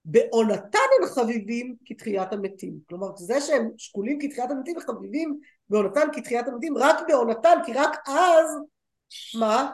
בעונתן 0.05 0.79
הם 1.01 1.09
חביבים 1.09 1.77
כתחיית 1.87 2.33
המתים. 2.33 2.79
כלומר, 2.89 3.17
זה 3.17 3.41
שהם 3.41 3.71
שקולים 3.77 4.19
כתחיית 4.21 4.51
המתים 4.51 4.77
וחביבים 4.77 5.39
בעונתן 5.69 6.09
כתחיית 6.13 6.49
המתים, 6.49 6.79
רק 6.79 6.97
בעונתן, 7.09 7.59
כי 7.67 7.73
רק 7.73 8.09
אז, 8.09 8.59
מה? 9.35 9.71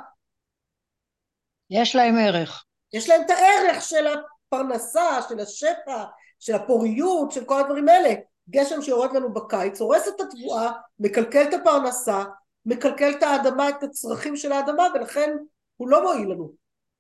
יש 1.71 1.97
להם 1.97 2.15
ערך. 2.19 2.65
יש 2.93 3.09
להם 3.09 3.23
את 3.23 3.31
הערך 3.31 3.83
של 3.83 4.07
הפרנסה, 4.07 5.23
של 5.29 5.41
השפע, 5.41 6.05
של 6.39 6.55
הפוריות, 6.55 7.33
של 7.33 7.45
כל 7.45 7.61
הדברים 7.61 7.89
האלה. 7.89 8.15
גשם 8.51 8.83
שיורד 8.83 9.13
לנו 9.13 9.33
בקיץ, 9.33 9.81
הורס 9.81 10.09
את 10.09 10.21
התבואה, 10.21 10.73
מקלקל 10.99 11.43
את 11.43 11.55
הפרנסה, 11.55 12.25
מקלקל 12.67 13.11
את 13.11 13.23
האדמה, 13.23 13.69
את 13.69 13.83
הצרכים 13.83 14.37
של 14.37 14.53
האדמה, 14.53 14.87
ולכן 14.95 15.37
הוא 15.77 15.89
לא 15.89 16.03
מועיל 16.03 16.33
לנו. 16.33 16.53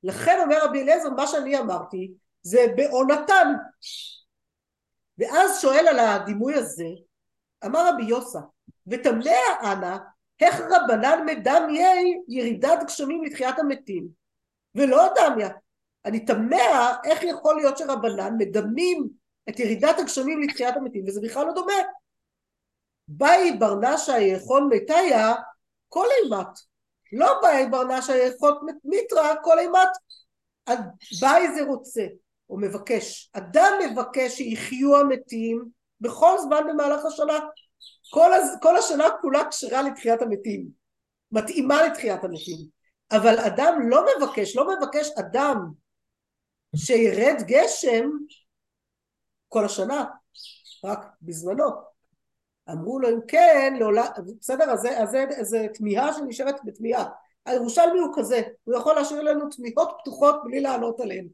לכן 0.03 0.41
אומר 0.43 0.65
רבי 0.65 0.83
אליעזר, 0.83 1.11
מה 1.11 1.27
שאני 1.27 1.59
אמרתי, 1.59 2.13
זה 2.43 2.67
בעונתן. 2.77 3.53
ואז 5.19 5.61
שואל 5.61 5.89
על 5.89 5.99
הדימוי 5.99 6.55
הזה, 6.55 6.89
אמר 7.67 7.89
רבי 7.89 8.05
יוסה, 8.05 8.41
ותמנה 8.87 9.31
אנא, 9.63 9.97
איך 10.41 10.61
רבנן 10.61 11.27
מדמי 11.27 12.21
ירידת 12.29 12.79
גשמים 12.85 13.25
לתחיית 13.25 13.59
המתים, 13.59 14.09
ולא 14.75 15.09
דמיה. 15.17 15.49
אני 16.05 16.25
תמה 16.25 16.97
איך 17.05 17.23
יכול 17.23 17.57
להיות 17.57 17.79
שרבנן 17.79 18.35
מדמים 18.39 19.09
את 19.49 19.61
ירידת 19.61 19.99
הגשמים 19.99 20.43
לתחיית 20.43 20.77
המתים, 20.77 21.05
וזה 21.07 21.21
בכלל 21.21 21.47
לא 21.47 21.53
דומה. 21.53 21.73
באי 23.09 23.53
ברנשה 23.59 24.19
יאכול 24.19 24.69
מתיה 24.71 25.35
כל 25.95 26.07
אימת. 26.25 26.47
לא 27.13 27.41
באי 27.43 27.67
ברנשה 27.71 28.17
יאכול 28.17 28.53
מיתרא 28.85 29.35
כל 29.43 29.59
אימת. 29.59 29.89
באי 31.21 31.55
זה 31.55 31.63
רוצה, 31.63 32.03
או 32.51 32.59
מבקש. 32.59 33.31
אדם 33.33 33.73
מבקש 33.91 34.37
שיחיו 34.37 34.97
המתים 34.97 35.65
בכל 36.01 36.39
זמן 36.39 36.61
במהלך 36.69 37.05
השנה. 37.05 37.39
כל, 38.11 38.33
הז... 38.33 38.59
כל 38.63 38.77
השנה 38.77 39.05
כולה 39.21 39.51
כשרה 39.51 39.83
לתחיית 39.83 40.23
המתים. 40.23 40.69
מתאימה 41.33 41.83
לתחיית 41.83 42.25
המתים. 42.25 42.59
אבל 43.13 43.39
אדם 43.39 43.79
לא 43.89 44.05
מבקש, 44.17 44.57
לא 44.57 44.77
מבקש 44.77 45.09
אדם 45.19 45.57
שירד 46.77 47.37
גשם 47.47 48.11
כל 49.49 49.65
השנה, 49.65 50.05
רק 50.85 51.07
בזמנו. 51.23 51.94
אמרו 52.71 53.01
לו 53.01 53.09
אם 53.09 53.19
כן, 53.29 53.75
לעולם, 53.79 54.07
בסדר, 54.41 54.71
אז 54.71 55.17
זה 55.43 55.67
תמיהה 55.75 56.13
שנשארת 56.13 56.57
בתמיהה. 56.65 57.05
הירושלמי 57.47 57.99
הוא 57.99 58.13
כזה, 58.17 58.43
הוא 58.65 58.77
יכול 58.77 58.95
להשאיר 58.95 59.23
לנו 59.23 59.49
תמיהות 59.51 59.97
פתוחות 60.01 60.35
בלי 60.45 60.61
לענות 60.61 61.01
עליהן. 61.01 61.27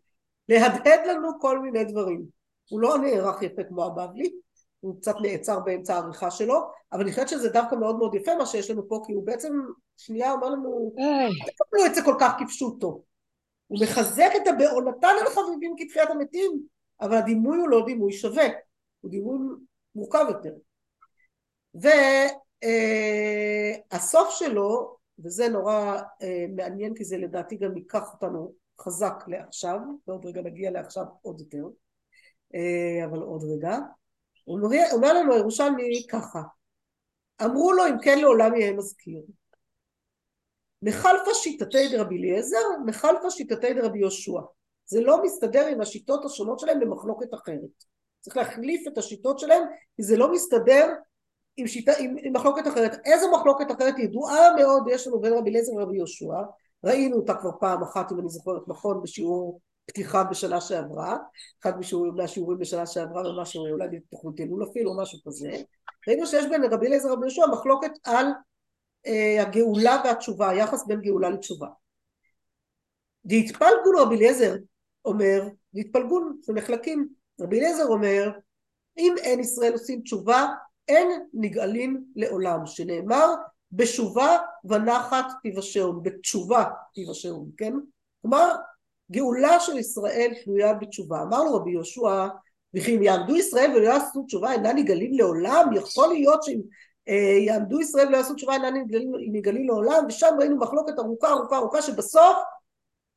להדהד 0.48 1.00
לנו 1.06 1.40
כל 1.40 1.58
מיני 1.58 1.84
דברים. 1.84 2.24
הוא 2.70 2.80
לא 2.80 2.98
נערך 2.98 3.42
יפה 3.42 3.64
כמו 3.64 3.84
הבבלי, 3.84 4.32
הוא 4.80 5.00
קצת 5.00 5.14
נעצר 5.22 5.60
באמצע 5.60 5.94
העריכה 5.94 6.30
שלו, 6.30 6.70
אבל 6.92 7.02
אני 7.02 7.10
חושבת 7.10 7.28
שזה 7.28 7.48
דווקא 7.48 7.74
מאוד 7.74 7.96
מאוד 7.96 8.14
יפה 8.14 8.34
מה 8.34 8.46
שיש 8.46 8.70
לנו 8.70 8.88
פה, 8.88 9.02
כי 9.06 9.12
הוא 9.12 9.26
בעצם 9.26 9.52
שנייה 9.96 10.32
אומר 10.32 10.48
לנו, 10.48 10.92
תקבלו 11.46 11.86
את 11.86 11.94
זה 11.94 12.02
כל 12.02 12.14
כך 12.20 12.32
כפשוטו. 12.38 13.02
הוא 13.66 13.78
מחזק 13.82 14.30
את 14.36 14.46
הבעונתן 14.46 15.14
על 15.20 15.26
חביבים 15.26 15.74
כתחיית 15.78 16.10
המתים, 16.10 16.62
אבל 17.00 17.16
הדימוי 17.16 17.58
הוא 17.58 17.68
לא 17.68 17.82
דימוי 17.86 18.12
שווה, 18.12 18.46
הוא 19.00 19.10
דימוי 19.10 19.38
מורכב 19.94 20.24
יותר. 20.28 20.52
והסוף 21.74 21.88
אה, 24.28 24.34
שלו, 24.38 24.96
וזה 25.24 25.48
נורא 25.48 25.96
אה, 26.22 26.44
מעניין 26.56 26.94
כי 26.94 27.04
זה 27.04 27.16
לדעתי 27.16 27.56
גם 27.56 27.76
ייקח 27.76 28.12
אותנו 28.12 28.52
חזק 28.80 29.14
לעכשיו, 29.26 29.78
ועוד 30.06 30.26
רגע 30.26 30.42
נגיע 30.42 30.70
לעכשיו 30.70 31.04
עוד 31.22 31.40
יותר, 31.40 31.64
אה, 32.54 33.04
אבל 33.04 33.18
עוד 33.18 33.44
רגע. 33.44 33.78
הוא 34.44 34.60
אומר, 34.92 35.12
לנו 35.12 35.34
הירושלמי 35.34 36.06
ככה, 36.10 36.42
אמרו 37.44 37.72
לו 37.72 37.86
אם 37.86 38.00
כן 38.02 38.18
לעולם 38.18 38.54
יהיה 38.54 38.72
מזכיר. 38.72 39.22
מחלפה 40.82 41.34
שיטתי 41.34 41.88
דרבי 41.88 42.18
אליעזר, 42.18 42.64
מחלפה 42.86 43.30
שיטתי 43.30 43.74
דרבי 43.74 43.98
יהושע. 43.98 44.40
זה 44.86 45.00
לא 45.00 45.22
מסתדר 45.22 45.66
עם 45.66 45.80
השיטות 45.80 46.24
השונות 46.24 46.58
שלהם 46.58 46.80
במחלוקת 46.80 47.34
אחרת. 47.34 47.84
צריך 48.20 48.36
להחליף 48.36 48.88
את 48.88 48.98
השיטות 48.98 49.38
שלהם, 49.38 49.62
כי 49.96 50.02
זה 50.02 50.16
לא 50.16 50.32
מסתדר 50.32 50.86
עם, 51.56 51.66
שיטה, 51.66 51.92
עם, 51.98 52.16
עם 52.22 52.32
מחלוקת 52.32 52.66
אחרת. 52.68 52.96
איזו 53.04 53.32
מחלוקת 53.32 53.70
אחרת? 53.70 53.98
ידועה 53.98 54.54
מאוד 54.58 54.82
יש 54.90 55.06
לנו 55.06 55.20
בין 55.20 55.32
רבי 55.32 55.50
אליעזר 55.50 55.72
ורבי 55.74 55.96
יהושע, 55.96 56.34
ראינו 56.84 57.16
אותה 57.16 57.34
כבר 57.34 57.50
פעם 57.60 57.82
אחת 57.82 58.12
אם 58.12 58.20
אני 58.20 58.28
זוכרת 58.28 58.62
נכון 58.68 59.02
בשיעור 59.02 59.60
פתיחה 59.86 60.24
בשנה 60.24 60.60
שעברה, 60.60 61.16
אחד 61.62 61.72
מהשיעורים 62.16 62.58
בשנה 62.58 62.86
שעברה 62.86 63.30
ומשהו, 63.30 63.66
אולי 63.66 63.88
בתוכנית 63.88 64.40
אלול 64.40 64.64
אפילו, 64.70 64.96
משהו 64.96 65.18
כזה, 65.26 65.50
ראינו 66.08 66.26
שיש 66.26 66.46
בין 66.46 66.64
רבי 66.64 66.86
אליעזר 66.86 67.12
רבי 67.12 67.22
יהושע 67.22 67.46
מחלוקת 67.52 67.90
על 68.04 68.26
אה, 69.06 69.42
הגאולה 69.42 70.02
והתשובה, 70.04 70.48
היחס 70.48 70.86
בין 70.86 71.00
גאולה 71.00 71.30
לתשובה. 71.30 71.68
והתפלגון 73.24 73.94
רבי 73.98 74.16
אליעזר 74.16 74.56
אומר, 75.04 75.42
והתפלגון 75.74 76.38
של 76.42 76.52
מחלקים, 76.52 77.08
רבי 77.40 77.58
אליעזר 77.58 77.86
אומר, 77.86 78.30
אם 78.98 79.14
אין 79.22 79.40
ישראל 79.40 79.72
עושים 79.72 80.00
תשובה, 80.00 80.46
אין 80.90 81.26
נגאלים 81.34 82.04
לעולם, 82.16 82.66
שנאמר 82.66 83.34
בשובה 83.72 84.38
ונחת 84.64 85.26
תיוושעון, 85.42 86.02
בתשובה 86.02 86.64
תיוושעון, 86.94 87.50
כן? 87.56 87.72
כלומר, 88.22 88.54
גאולה 89.10 89.60
של 89.60 89.78
ישראל 89.78 90.32
תלויה 90.44 90.74
בתשובה. 90.74 91.22
אמר 91.22 91.44
לו 91.44 91.54
רבי 91.54 91.70
יהושע, 91.70 92.26
וכי 92.74 92.96
אם 92.96 93.02
יעמדו 93.02 93.36
ישראל 93.36 93.70
ולא 93.76 93.86
יעשו 93.88 94.22
תשובה 94.22 94.52
אינם 94.52 94.76
נגאלים 94.76 95.14
לעולם, 95.14 95.68
יכול 95.74 96.08
להיות 96.08 96.42
שאם 96.42 96.60
אה, 97.08 97.38
יעמדו 97.46 97.80
ישראל 97.80 98.08
ולא 98.08 98.16
יעשו 98.16 98.34
תשובה 98.34 98.52
אינם 98.52 98.76
נגאלים, 98.76 99.12
נגאלים 99.32 99.66
לעולם, 99.66 100.04
ושם 100.08 100.36
ראינו 100.38 100.56
מחלוקת 100.56 100.98
ארוכה 100.98 101.28
ארוכה 101.28 101.56
ארוכה 101.56 101.82
שבסוף 101.82 102.36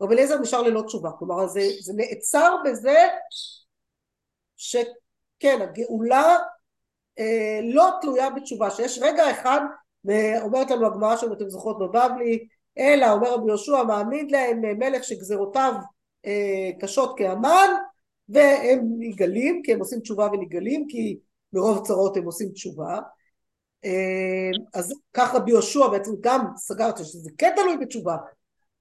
רבי 0.02 0.14
אליעזר 0.14 0.40
נשאר 0.40 0.62
ללא 0.62 0.82
תשובה. 0.82 1.10
כלומר 1.20 1.48
זה, 1.48 1.62
זה 1.82 1.94
נעצר 1.96 2.56
בזה 2.66 2.98
שכן 4.58 5.62
הגאולה 5.62 6.38
לא 7.64 7.90
תלויה 8.02 8.30
בתשובה, 8.30 8.70
שיש 8.70 9.00
רגע 9.02 9.32
אחד, 9.32 9.62
אומרת 10.42 10.72
לנו 10.72 10.88
הגמרא 10.88 11.18
שם 11.18 11.34
אתם 11.34 11.50
זוכרות 11.50 11.80
בבבלי, 11.80 12.48
אלא 12.78 13.12
אומר 13.12 13.34
רבי 13.34 13.48
יהושע 13.48 13.84
מעמיד 13.84 14.32
להם 14.32 14.62
מלך 14.62 15.04
שגזרותיו 15.04 15.74
אה, 16.26 16.70
קשות 16.80 17.18
כאמן 17.18 17.70
והם 18.30 18.80
נגאלים 19.00 19.62
כי 19.64 19.74
הם 19.74 19.80
עושים 19.80 20.00
תשובה 20.00 20.28
ונגאלים 20.34 20.86
כי 20.90 21.18
מרוב 21.54 21.88
צרות 21.88 22.18
הם 22.18 22.24
עושים 22.24 22.50
תשובה. 22.50 23.00
אה, 23.86 24.50
אז 24.74 24.94
כך 25.14 25.36
רבי 25.36 25.52
יהושע 25.52 25.88
בעצם 25.88 26.12
גם 26.22 26.46
סגר 26.58 26.90
את 26.90 26.98
זה 26.98 27.06
שזה 27.06 27.30
כן 27.38 27.54
תלוי 27.56 27.78
בתשובה. 27.78 28.18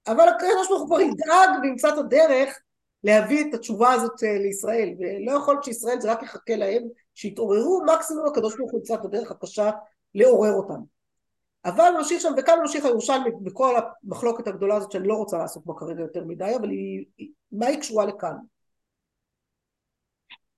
אבל 0.07 0.29
הקדוש 0.29 0.69
ברוך 0.69 0.81
הוא 0.81 0.87
כבר 0.87 1.01
ידאג 1.01 1.63
וימצא 1.63 1.89
את 1.89 1.99
הדרך 1.99 2.59
להביא 3.05 3.45
את 3.49 3.55
התשובה 3.55 3.93
הזאת 3.93 4.23
אה, 4.23 4.39
לישראל 4.39 4.95
ולא 4.99 5.33
יכול 5.33 5.55
להיות 5.55 5.65
שישראל 5.65 6.01
זה 6.01 6.13
רק 6.13 6.23
יחכה 6.23 6.57
להם 6.57 6.83
שיתעוררו 7.15 7.83
מקסימום 7.95 8.27
הקדוש 8.27 8.57
ברוך 8.57 8.73
הוא 8.73 8.79
ימצא 8.79 8.95
את 8.95 9.05
הדרך 9.05 9.31
הקשה 9.31 9.71
לעורר 10.15 10.53
אותם 10.53 10.81
אבל 11.65 11.91
ממשיך 11.99 12.23
שם 12.23 12.33
וכאן 12.39 12.59
ממשיך 12.61 12.85
הירושלמי 12.85 13.31
בכל 13.43 13.75
המחלוקת 14.05 14.47
הגדולה 14.49 14.75
הזאת 14.75 14.93
שאני 14.93 15.09
לא 15.09 15.15
רוצה 15.15 15.39
לעסוק 15.39 15.67
בה 15.67 15.75
כרגע 15.79 16.01
יותר 16.01 16.25
מדי 16.25 16.57
אבל 16.61 16.71
היא, 16.71 17.05
מה 17.53 17.67
היא 17.67 17.81
קשורה 17.81 18.07
לכאן 18.07 18.37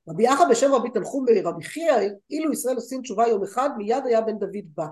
רבי 0.08 0.22
יחא 0.22 0.44
בשם 0.50 0.74
רבי 0.74 0.90
תנחום 0.90 1.24
ברבי 1.24 1.64
חייא 1.64 1.94
אילו 2.30 2.52
ישראל 2.52 2.76
עושים 2.76 3.02
תשובה 3.02 3.28
יום 3.28 3.42
אחד 3.42 3.70
מיד 3.76 4.06
היה 4.06 4.20
בן 4.20 4.38
דוד 4.38 4.64
בא 4.74 4.86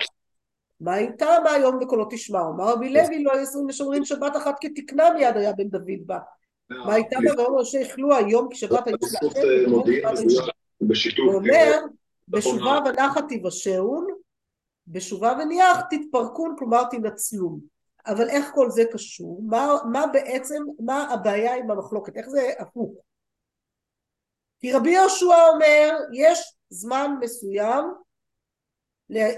מה 0.81 0.99
איתה 0.99 1.27
מה 1.45 1.51
היום 1.51 1.79
וקולו 1.83 2.09
תשמע 2.11 2.41
אמר 2.41 2.73
רבי 2.73 2.93
לוי 2.93 3.23
לא 3.23 3.33
היו 3.33 3.65
משומרים 3.67 4.05
שבת 4.05 4.37
אחת 4.37 4.55
כתקנה 4.61 5.11
מיד 5.11 5.37
היה 5.37 5.53
בן 5.53 5.69
דוד 5.69 6.07
בא 6.07 6.19
מה 6.71 6.97
איתה 6.97 7.17
מה 7.21 7.43
ואומר 7.43 7.65
שיכלו 7.65 8.15
היום 8.17 8.49
כשבת 8.51 8.87
היו 8.87 8.97
הוא 11.18 11.35
אומר 11.35 11.81
בשובה 12.29 12.79
ונחת 12.87 13.25
תיוושעון 13.29 14.07
בשובה 14.87 15.39
וניח 15.43 15.81
תתפרקון 15.91 16.55
כלומר 16.59 16.83
תנצלון 16.91 17.61
אבל 18.07 18.29
איך 18.29 18.51
כל 18.55 18.70
זה 18.70 18.83
קשור? 18.93 19.43
מה, 19.47 19.68
מה 19.93 20.07
בעצם, 20.12 20.62
מה 20.79 21.12
הבעיה 21.12 21.57
עם 21.57 21.70
המחלוקת? 21.70 22.16
איך 22.16 22.29
זה 22.29 22.51
הפוך? 22.59 22.95
כי 24.61 24.73
רבי 24.73 24.91
יהושע 24.91 25.49
אומר 25.53 25.91
יש 26.12 26.57
זמן 26.70 27.11
מסוים 27.20 27.85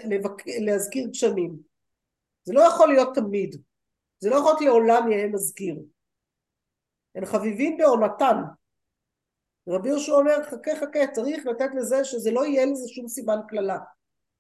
לבק... 0.05 0.47
להזכיר 0.66 1.09
גשמים 1.09 1.59
זה 2.45 2.53
לא 2.53 2.61
יכול 2.61 2.89
להיות 2.89 3.14
תמיד 3.14 3.62
זה 4.18 4.30
לא 4.30 4.37
יכול 4.37 4.51
להיות 4.51 4.61
לעולם 4.61 5.11
יהיה 5.11 5.28
מזכיר 5.28 5.76
הם 7.14 7.24
חביבים 7.24 7.76
בעונתן 7.76 8.37
רבי 9.68 9.88
יהושע 9.88 10.12
אומר 10.12 10.42
חכה 10.42 10.70
חכה 10.80 11.06
צריך 11.12 11.46
לתת 11.46 11.68
לזה 11.74 12.04
שזה 12.04 12.30
לא 12.30 12.46
יהיה 12.46 12.66
לזה 12.66 12.88
שום 12.88 13.08
סימן 13.08 13.38
קללה. 13.48 13.78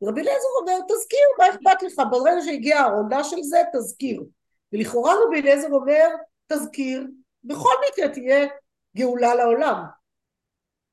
רבי 0.02 0.20
אליעזר 0.20 0.48
אומר 0.60 0.78
תזכיר 0.88 1.20
מה 1.38 1.44
אכפת 1.50 1.82
לך? 1.82 2.02
ברגע 2.10 2.42
שהגיעה 2.44 2.80
העונה 2.80 3.24
של 3.24 3.42
זה 3.42 3.62
תזכיר. 3.72 4.22
ולכאורה 4.72 5.14
רבי 5.26 5.40
אליעזר 5.40 5.68
אומר 5.72 6.08
תזכיר 6.46 7.06
בכל 7.44 7.74
מקרה 7.88 8.08
תהיה 8.08 8.46
גאולה 8.96 9.34
לעולם. 9.34 9.84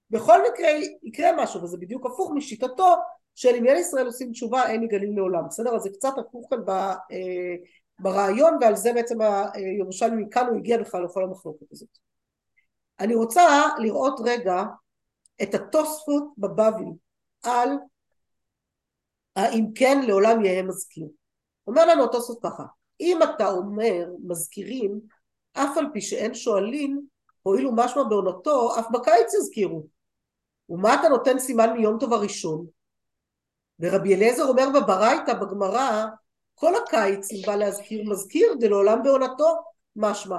בכל 0.10 0.40
מקרה 0.52 0.70
יקרה 1.04 1.44
משהו 1.44 1.64
וזה 1.64 1.78
בדיוק 1.78 2.06
הפוך 2.06 2.32
משיטתו 2.36 2.96
של 3.36 3.56
אם 3.56 3.66
ילד 3.66 3.78
ישראל 3.78 4.06
עושים 4.06 4.32
תשובה 4.32 4.70
אין 4.70 4.84
יגלים 4.84 5.18
לעולם. 5.18 5.48
בסדר? 5.48 5.76
אז 5.76 5.82
זה 5.82 5.90
קצת 5.90 6.14
הפוך 6.18 6.48
כאן 6.50 6.60
אה, 7.12 7.56
ברעיון 8.00 8.58
ועל 8.62 8.76
זה 8.76 8.94
בעצם 8.94 9.18
הירושלמי 9.54 10.24
מכאן 10.24 10.48
הוא 10.48 10.58
הגיע 10.58 10.78
בכלל 10.78 11.04
לכל 11.04 11.24
המחלוקת 11.24 11.72
הזאת 11.72 12.11
אני 13.02 13.16
רוצה 13.16 13.68
לראות 13.78 14.20
רגע 14.26 14.64
את 15.44 15.54
התוספות 15.54 16.24
בבבל 16.38 16.86
על 17.44 17.70
האם 19.36 19.66
כן 19.76 20.02
לעולם 20.08 20.46
יהיה 20.46 20.64
מזכיר. 20.64 21.08
אומר 21.68 21.86
לנו 21.86 22.04
סוף 22.14 22.40
ככה, 22.44 22.64
אם 23.00 23.20
אתה 23.24 23.52
אומר 23.52 24.06
מזכירים, 24.28 25.00
אף 25.54 25.78
על 25.78 25.86
פי 25.94 26.02
שאין 26.02 26.34
שואלים, 26.34 27.06
הואילו 27.42 27.72
משמע 27.76 28.04
בעונתו, 28.04 28.80
אף 28.80 28.86
בקיץ 28.92 29.34
יזכירו. 29.34 29.88
ומה 30.70 30.94
אתה 30.94 31.10
נותן 31.10 31.40
סימן 31.40 31.74
מיום 31.74 32.00
טוב 32.00 32.14
הראשון? 32.14 32.66
ורבי 33.80 34.16
אליעזר 34.16 34.44
אומר 34.44 34.68
בברייתא, 34.76 35.34
בגמרא, 35.34 36.06
כל 36.56 36.74
הקיץ 36.76 37.32
אם 37.32 37.42
בא 37.46 37.56
להזכיר 37.56 38.10
מזכיר, 38.10 38.54
דלעולם 38.60 39.04
בעונתו, 39.04 39.56
משמע. 39.96 40.38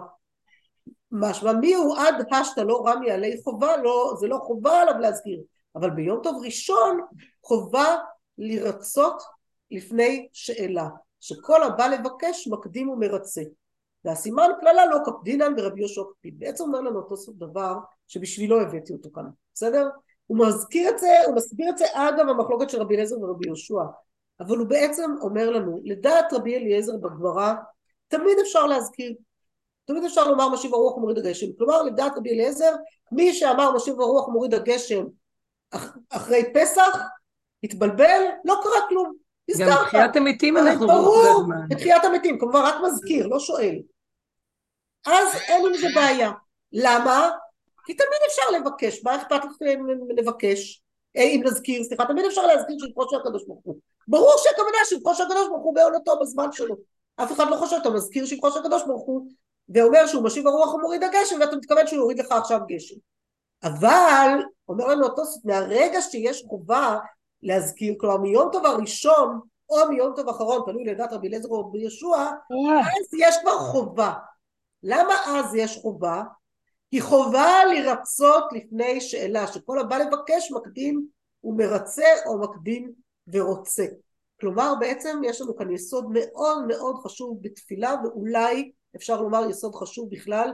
משמע 1.13 1.53
מי 1.53 1.75
הוא 1.75 1.97
עד 1.97 2.15
השתא 2.33 2.61
לא 2.61 2.85
רמי 2.87 3.11
עלי 3.11 3.41
חובה, 3.45 3.77
לא, 3.77 4.15
זה 4.21 4.27
לא 4.27 4.37
חובה 4.37 4.81
עליו 4.81 4.99
להזכיר, 4.99 5.41
אבל 5.77 5.91
ביום 5.91 6.21
טוב 6.23 6.43
ראשון 6.45 7.01
חובה 7.43 7.97
לרצות 8.39 9.23
לפני 9.71 10.29
שאלה, 10.33 10.89
שכל 11.21 11.63
הבא 11.63 11.87
לבקש 11.87 12.49
מקדים 12.49 12.89
ומרצה. 12.89 13.43
והסימן 14.05 14.51
קללה 14.61 14.87
לא 14.87 14.99
קפדינן 15.05 15.55
ורבי 15.59 15.81
יהושע 15.81 16.03
קפיד. 16.13 16.39
בעצם 16.39 16.65
אומר 16.65 16.81
לנו 16.81 16.99
אותו 16.99 17.17
סוף 17.17 17.37
דבר 17.37 17.75
שבשבילו 18.09 18.61
הבאתי 18.61 18.93
אותו 18.93 19.09
כאן, 19.15 19.25
בסדר? 19.55 19.89
הוא 20.27 20.39
מזכיר 20.39 20.89
את 20.89 20.99
זה, 20.99 21.09
הוא 21.27 21.37
מסביר 21.37 21.71
את 21.71 21.79
זה 21.79 21.85
אגב 21.93 22.29
המחלוקת 22.29 22.71
של 22.71 22.81
רבי 22.81 22.95
אליעזר 22.95 23.21
ורבי 23.21 23.47
יהושע, 23.47 23.83
אבל 24.41 24.59
הוא 24.59 24.67
בעצם 24.67 25.11
אומר 25.21 25.51
לנו, 25.51 25.81
לדעת 25.85 26.33
רבי 26.33 26.57
אליעזר 26.57 26.97
בגמרא, 26.97 27.55
תמיד 28.09 28.39
אפשר 28.43 28.67
להזכיר, 28.67 29.15
תמיד 29.85 30.05
אפשר 30.05 30.28
לומר 30.28 30.49
משיב 30.49 30.74
הרוח 30.74 30.97
ומוריד 30.97 31.18
הגשם, 31.18 31.47
כלומר 31.59 31.83
לדעת 31.83 32.12
רבי 32.16 32.30
אליעזר, 32.30 32.74
מי 33.12 33.35
שאמר 33.35 33.72
משיב 33.72 34.01
הרוח 34.01 34.28
ומוריד 34.28 34.55
הגשם 34.55 35.05
אחרי 36.11 36.53
פסח, 36.55 36.99
התבלבל, 37.64 38.22
לא 38.45 38.55
קרה 38.62 38.89
כלום. 38.89 39.12
גם 39.59 39.83
בתחיית 39.83 40.16
המתים 40.16 40.57
אנחנו 40.57 40.87
ברור, 40.87 41.45
בתחיית 41.68 42.05
המתים, 42.05 42.39
כמובן 42.39 42.61
רק 42.61 42.74
מזכיר, 42.85 43.26
לא 43.26 43.39
שואל. 43.39 43.78
אז 45.07 45.28
אין 45.49 45.66
עם 45.66 45.74
זה 45.74 45.87
בעיה. 45.95 46.30
למה? 46.72 47.30
כי 47.87 47.95
תמיד 47.95 48.20
אפשר 48.26 48.43
לבקש, 48.59 49.05
מה 49.05 49.16
אכפת 49.16 49.45
לכם 49.45 49.80
לבקש? 50.16 50.83
אה, 51.16 51.22
אם 51.22 51.43
נזכיר, 51.45 51.85
סליחה, 51.85 52.07
תמיד 52.07 52.24
אפשר 52.24 52.47
להזכיר 52.47 52.76
של 52.78 53.16
הקדוש 53.16 53.45
ברוך 53.47 53.61
הוא. 53.64 53.76
ברור 54.09 54.35
שהכוונה 54.37 54.78
של 54.85 54.97
הקדוש 55.22 55.49
ברוך 55.49 55.62
הוא 55.62 55.74
בעונתו 55.74 56.18
בזמן 56.20 56.53
שלו. 56.53 56.76
אף 57.16 57.33
אחד 57.33 57.51
לא 57.51 57.57
חושב, 57.57 57.76
אתה 57.80 57.91
מזכיר 57.91 58.26
של 58.26 58.37
הקדוש 58.61 58.83
ברוך 58.87 59.03
הוא, 59.03 59.28
ואומר 59.69 60.07
שהוא 60.07 60.25
משיב 60.25 60.47
הרוח 60.47 60.75
ומוריד 60.75 61.03
הגשם, 61.03 61.41
ואתה 61.41 61.57
מתכוון 61.57 61.87
שהוא 61.87 61.99
יוריד 61.99 62.19
לך 62.19 62.33
עכשיו 62.33 62.61
גשם. 62.69 62.97
אבל, 63.65 64.39
אומר 64.69 64.87
לנו 64.87 65.05
אותו, 65.05 65.23
מהרגע 65.45 66.01
שיש 66.01 66.45
חובה 66.49 66.99
להזכיר, 67.43 67.95
כלומר 68.01 68.17
מיום 68.17 68.49
טוב 68.53 68.67
הראשון 68.67 69.41
או 69.71 69.89
מיום 69.89 70.13
טוב 70.17 70.29
אחרון, 70.29 70.63
תלוי 70.67 70.85
לדעת 70.85 71.13
רבי 71.13 71.29
אליעזר 71.29 71.49
או 71.49 71.61
רבי 71.61 71.79
ישוע, 71.79 72.31
אז 72.81 73.19
יש 73.19 73.37
כבר 73.43 73.59
חובה. 73.59 74.13
למה 74.83 75.15
אז 75.27 75.55
יש 75.55 75.79
חובה? 75.83 76.23
כי 76.91 77.01
חובה 77.01 77.65
לרצות 77.65 78.45
לפני 78.53 79.01
שאלה, 79.01 79.47
שכל 79.47 79.79
הבא 79.79 79.99
לבקש 79.99 80.53
מקדים 80.53 81.07
ומרצה 81.45 82.09
או 82.27 82.39
מקדים 82.39 82.93
ורוצה. 83.33 83.85
כלומר 84.41 84.75
בעצם 84.81 85.21
יש 85.25 85.41
לנו 85.41 85.57
כאן 85.57 85.71
יסוד 85.71 86.07
מאוד 86.13 86.67
מאוד 86.67 86.97
חשוב 87.05 87.39
בתפילה 87.43 87.95
ואולי 88.05 88.73
אפשר 88.97 89.22
לומר 89.22 89.51
יסוד 89.51 89.74
חשוב 89.74 90.11
בכלל 90.11 90.51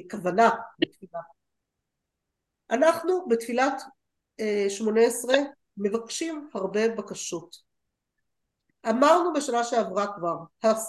בכוונה 0.00 0.48
אה, 0.48 0.56
בתפילה. 0.78 1.20
אנחנו 2.70 3.28
בתפילת 3.28 3.82
שמונה 4.68 5.00
עשרה 5.00 5.36
מבקשים 5.76 6.48
הרבה 6.54 6.88
בקשות. 6.88 7.56
אמרנו 8.88 9.32
בשנה 9.32 9.64
שעברה 9.64 10.06
כבר, 10.16 10.36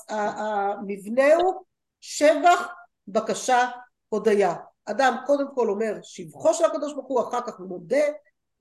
המבנה 0.09 1.35
הוא 1.35 1.63
שבח 2.01 2.67
בקשה, 3.07 3.69
הודיה. 4.09 4.55
אדם 4.85 5.15
קודם 5.25 5.55
כל 5.55 5.69
אומר 5.69 5.93
שבחו 6.03 6.53
של 6.53 6.65
הקדוש 6.65 6.93
ברוך 6.93 7.07
הוא, 7.07 7.21
אחר 7.21 7.41
כך 7.47 7.59
הוא 7.59 7.67
מודה, 7.67 8.03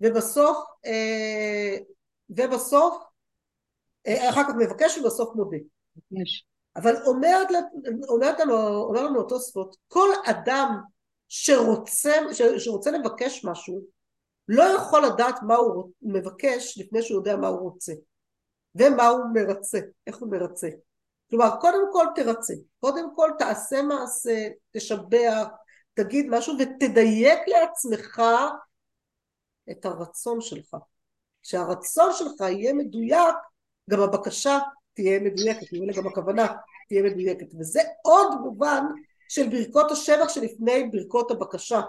ובסוף, 0.00 0.58
אה, 0.86 1.76
ובסוף, 2.30 3.02
אה, 4.06 4.30
אחר 4.30 4.42
כך 4.44 4.54
מבקש 4.58 4.98
ובסוף 4.98 5.34
מודה. 5.34 5.56
יש. 6.12 6.46
אבל 6.76 6.94
אומרת, 7.06 7.48
אומרת 8.08 8.40
לנו, 8.40 8.76
אומר 8.76 9.02
לנו 9.02 9.18
אותו 9.18 9.40
ספוט, 9.40 9.76
כל 9.88 10.08
אדם 10.26 10.80
שרוצה, 11.28 12.12
שרוצה 12.58 12.90
לבקש 12.90 13.44
משהו, 13.44 13.80
לא 14.48 14.62
יכול 14.62 15.06
לדעת 15.06 15.34
מה 15.42 15.54
הוא 15.54 15.90
מבקש 16.02 16.78
לפני 16.78 17.02
שהוא 17.02 17.18
יודע 17.18 17.36
מה 17.36 17.48
הוא 17.48 17.60
רוצה. 17.60 17.92
ומה 18.74 19.08
הוא 19.08 19.20
מרצה, 19.34 19.78
איך 20.06 20.16
הוא 20.16 20.30
מרצה. 20.30 20.68
כלומר, 21.30 21.60
קודם 21.60 21.80
כל 21.92 22.06
תרצה, 22.14 22.54
קודם 22.80 23.14
כל 23.16 23.30
תעשה 23.38 23.82
מעשה, 23.82 24.48
תשבח, 24.70 25.46
תגיד 25.94 26.26
משהו 26.28 26.54
ותדייק 26.58 27.38
לעצמך 27.46 28.22
את 29.70 29.84
הרצון 29.84 30.40
שלך. 30.40 30.76
כשהרצון 31.42 32.12
שלך 32.12 32.40
יהיה 32.40 32.72
מדויק, 32.72 33.34
גם 33.90 34.00
הבקשה 34.00 34.58
תהיה 35.02 35.20
מדויקת, 35.20 35.72
ממילא 35.72 35.92
גם 35.92 36.06
הכוונה 36.06 36.46
תהיה 36.88 37.02
מדויקת. 37.02 37.46
וזה 37.60 37.80
עוד 38.02 38.40
מובן 38.40 38.84
של 39.28 39.48
ברכות 39.48 39.90
השבח 39.90 40.28
שלפני 40.28 40.90
ברכות 40.92 41.30
הבקשה. 41.30 41.80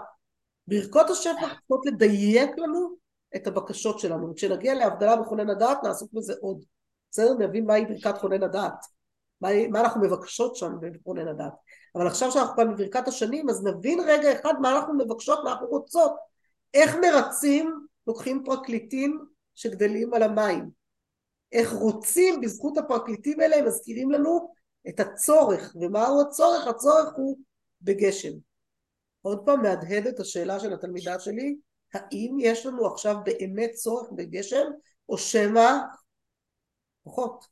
ברכות 0.66 1.10
השבח 1.10 1.48
צריכות 1.58 1.86
לדייק 1.86 2.50
לנו 2.58 2.96
את 3.36 3.46
הבקשות 3.46 3.98
שלנו. 3.98 4.34
כשנגיע 4.36 4.74
להבדלה 4.74 5.16
בכונן 5.16 5.50
הדעת 5.50 5.78
נעסוק 5.84 6.12
בזה 6.12 6.34
עוד. 6.40 6.64
בסדר? 7.10 7.34
נבין 7.34 7.66
מהי 7.66 7.84
ברכת 7.84 8.18
כונן 8.18 8.42
הדעת. 8.42 8.84
מה, 9.40 9.68
מה 9.68 9.80
אנחנו 9.80 10.00
מבקשות 10.00 10.56
שם 10.56 10.72
בכונן 10.80 11.28
הדעת. 11.28 11.52
אבל 11.94 12.06
עכשיו 12.06 12.32
שאנחנו 12.32 12.56
כאן 12.56 12.74
בברכת 12.74 13.08
השנים 13.08 13.50
אז 13.50 13.64
נבין 13.64 14.00
רגע 14.00 14.32
אחד 14.32 14.54
מה 14.60 14.76
אנחנו 14.76 14.94
מבקשות, 14.94 15.38
מה 15.44 15.52
אנחנו 15.52 15.66
רוצות. 15.66 16.12
איך 16.74 16.96
מרצים 16.96 17.86
לוקחים 18.06 18.42
פרקליטים 18.44 19.24
שגדלים 19.54 20.14
על 20.14 20.22
המים. 20.22 20.81
איך 21.52 21.72
רוצים 21.72 22.40
בזכות 22.40 22.78
הפרקליטים 22.78 23.40
האלה 23.40 23.56
הם 23.56 23.66
מזכירים 23.66 24.10
לנו 24.10 24.52
את 24.88 25.00
הצורך. 25.00 25.76
ומהו 25.80 26.20
הצורך? 26.20 26.66
הצורך 26.66 27.08
הוא 27.16 27.38
בגשם. 27.82 28.32
עוד 29.22 29.46
פעם 29.46 29.62
מהדהדת 29.62 30.20
השאלה 30.20 30.60
של 30.60 30.72
התלמידה 30.72 31.18
שלי, 31.18 31.56
האם 31.94 32.36
יש 32.40 32.66
לנו 32.66 32.86
עכשיו 32.86 33.16
באמת 33.24 33.70
צורך 33.70 34.08
בגשם, 34.16 34.64
או 35.08 35.18
שמא 35.18 35.70
פחות? 37.04 37.46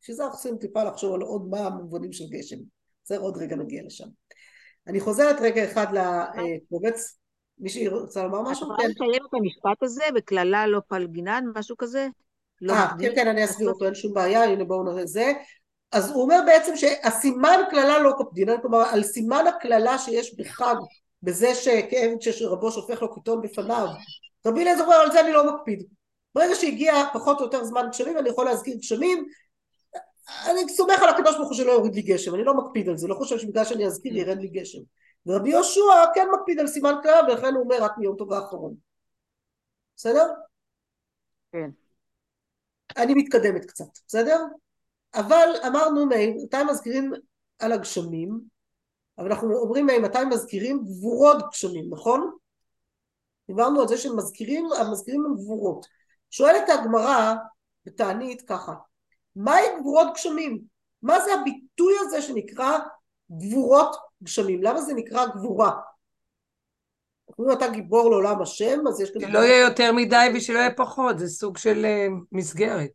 בשביל 0.00 0.16
זה 0.16 0.24
אנחנו 0.24 0.38
צריכים 0.38 0.58
טיפה 0.58 0.84
לחשוב 0.84 1.14
על 1.14 1.20
עוד 1.20 1.48
מה 1.50 1.58
המובנים 1.58 2.12
של 2.12 2.24
גשם. 2.30 2.56
בסדר, 3.04 3.20
עוד 3.20 3.36
רגע 3.36 3.56
נגיע 3.56 3.82
לשם. 3.86 4.08
אני 4.86 5.00
חוזרת 5.00 5.36
רגע 5.40 5.64
אחד 5.64 5.86
לקובץ, 5.92 7.18
מישהי 7.58 7.88
רוצה 7.88 8.22
לומר 8.22 8.42
משהו? 8.42 8.66
את 8.66 8.76
יכולה 8.76 8.88
לציין 8.88 9.22
את 9.28 9.34
המשפט 9.34 9.82
הזה, 9.82 10.04
בקללה 10.14 10.66
לא 10.66 10.80
פלגינן, 10.88 11.44
משהו 11.54 11.76
כזה? 11.76 12.08
לא 12.60 12.72
אה, 12.72 12.88
כן, 13.00 13.12
כן, 13.14 13.28
אני 13.28 13.44
אסביר 13.44 13.68
אותו, 13.68 13.84
אין 13.84 13.94
שום 13.94 14.14
בעיה, 14.14 14.44
הנה 14.44 14.64
בואו 14.64 14.84
נראה 14.84 15.06
זה. 15.06 15.32
אז 15.92 16.10
הוא 16.10 16.22
אומר 16.22 16.40
בעצם 16.46 16.76
שהסימן 16.76 17.60
קללה 17.70 17.98
לא 17.98 18.12
קפדינן, 18.18 18.60
כלומר 18.60 18.78
על 18.78 19.02
סימן 19.02 19.44
הקללה 19.46 19.98
שיש 19.98 20.34
בחג, 20.38 20.74
בזה 21.22 21.54
שכעבד 21.54 22.20
שרבו 22.20 22.70
שופך 22.70 23.02
לו 23.02 23.14
קיטון 23.14 23.42
בפניו, 23.42 23.86
רבי 24.46 24.62
אליעזר 24.62 24.84
אומר 24.84 24.94
על 24.94 25.12
זה 25.12 25.20
אני 25.20 25.32
לא 25.32 25.54
מקפיד. 25.54 25.82
ברגע 26.34 26.54
שהגיע 26.54 26.94
פחות 27.12 27.38
או 27.40 27.44
יותר 27.44 27.64
זמן 27.64 27.86
גשמים, 27.90 28.18
אני 28.18 28.28
יכול 28.28 28.44
להזכיר 28.44 28.76
גשמים, 28.76 29.26
אני 30.46 30.68
סומך 30.68 31.02
על 31.02 31.08
הקדוש 31.08 31.36
ברוך 31.36 31.48
הוא 31.48 31.56
שלא 31.56 31.72
יוריד 31.72 31.94
לי 31.94 32.02
גשם, 32.02 32.34
אני 32.34 32.44
לא 32.44 32.54
מקפיד 32.54 32.88
על 32.88 32.96
זה, 32.96 33.08
לא 33.08 33.14
חושב 33.14 33.38
שבגלל 33.38 33.64
שאני 33.64 33.86
אזכיר 33.86 34.16
ירד 34.16 34.38
לי 34.38 34.48
גשם. 34.48 34.78
ורבי 35.26 35.50
יהושע 35.50 35.82
כן 36.14 36.26
מקפיד 36.34 36.60
על 36.60 36.66
סימן 36.66 36.94
קללה, 37.02 37.20
ולכן 37.28 37.54
הוא 37.54 37.62
אומר 37.62 37.82
רק 37.82 37.92
מיום 37.98 38.16
טוב 38.16 38.32
האחרון. 38.32 38.74
בסדר? 39.96 40.26
כן. 41.52 41.70
אני 42.96 43.14
מתקדמת 43.14 43.64
קצת, 43.64 43.98
בסדר? 44.06 44.44
אבל 45.14 45.48
אמרנו 45.66 46.06
מתי 46.06 46.64
מזכירים 46.70 47.12
על 47.58 47.72
הגשמים, 47.72 48.40
אבל 49.18 49.26
אנחנו 49.32 49.56
אומרים 49.56 49.86
מתי 49.86 50.24
מזכירים 50.24 50.84
גבורות 50.84 51.36
גשמים, 51.50 51.84
נכון? 51.90 52.36
דיברנו 53.48 53.80
על 53.80 53.88
זה 53.88 53.96
שמזכירים, 53.98 54.68
המזכירים 54.78 55.24
הם 55.24 55.34
גבורות. 55.34 55.86
שואלת 56.30 56.68
הגמרא 56.68 57.34
בתענית 57.86 58.42
ככה, 58.42 58.74
מהי 59.36 59.80
גבורות 59.80 60.06
גשמים? 60.14 60.62
מה 61.02 61.20
זה 61.20 61.34
הביטוי 61.34 61.94
הזה 62.00 62.22
שנקרא 62.22 62.78
גבורות 63.30 63.96
גשמים? 64.22 64.62
למה 64.62 64.80
זה 64.80 64.94
נקרא 64.94 65.26
גבורה? 65.26 65.80
אם 67.40 67.52
אתה 67.52 67.68
גיבור 67.68 68.10
לעולם 68.10 68.42
השם, 68.42 68.78
אז 68.88 69.00
יש 69.00 69.10
כזה... 69.10 69.26
שלא 69.26 69.38
יהיה 69.38 69.60
יותר 69.60 69.92
מדי 69.92 70.26
ושלא 70.34 70.58
יהיה 70.58 70.74
פחות, 70.74 71.18
זה 71.18 71.28
סוג 71.28 71.58
של 71.58 71.84
uh, 71.84 72.12
מסגרת. 72.32 72.90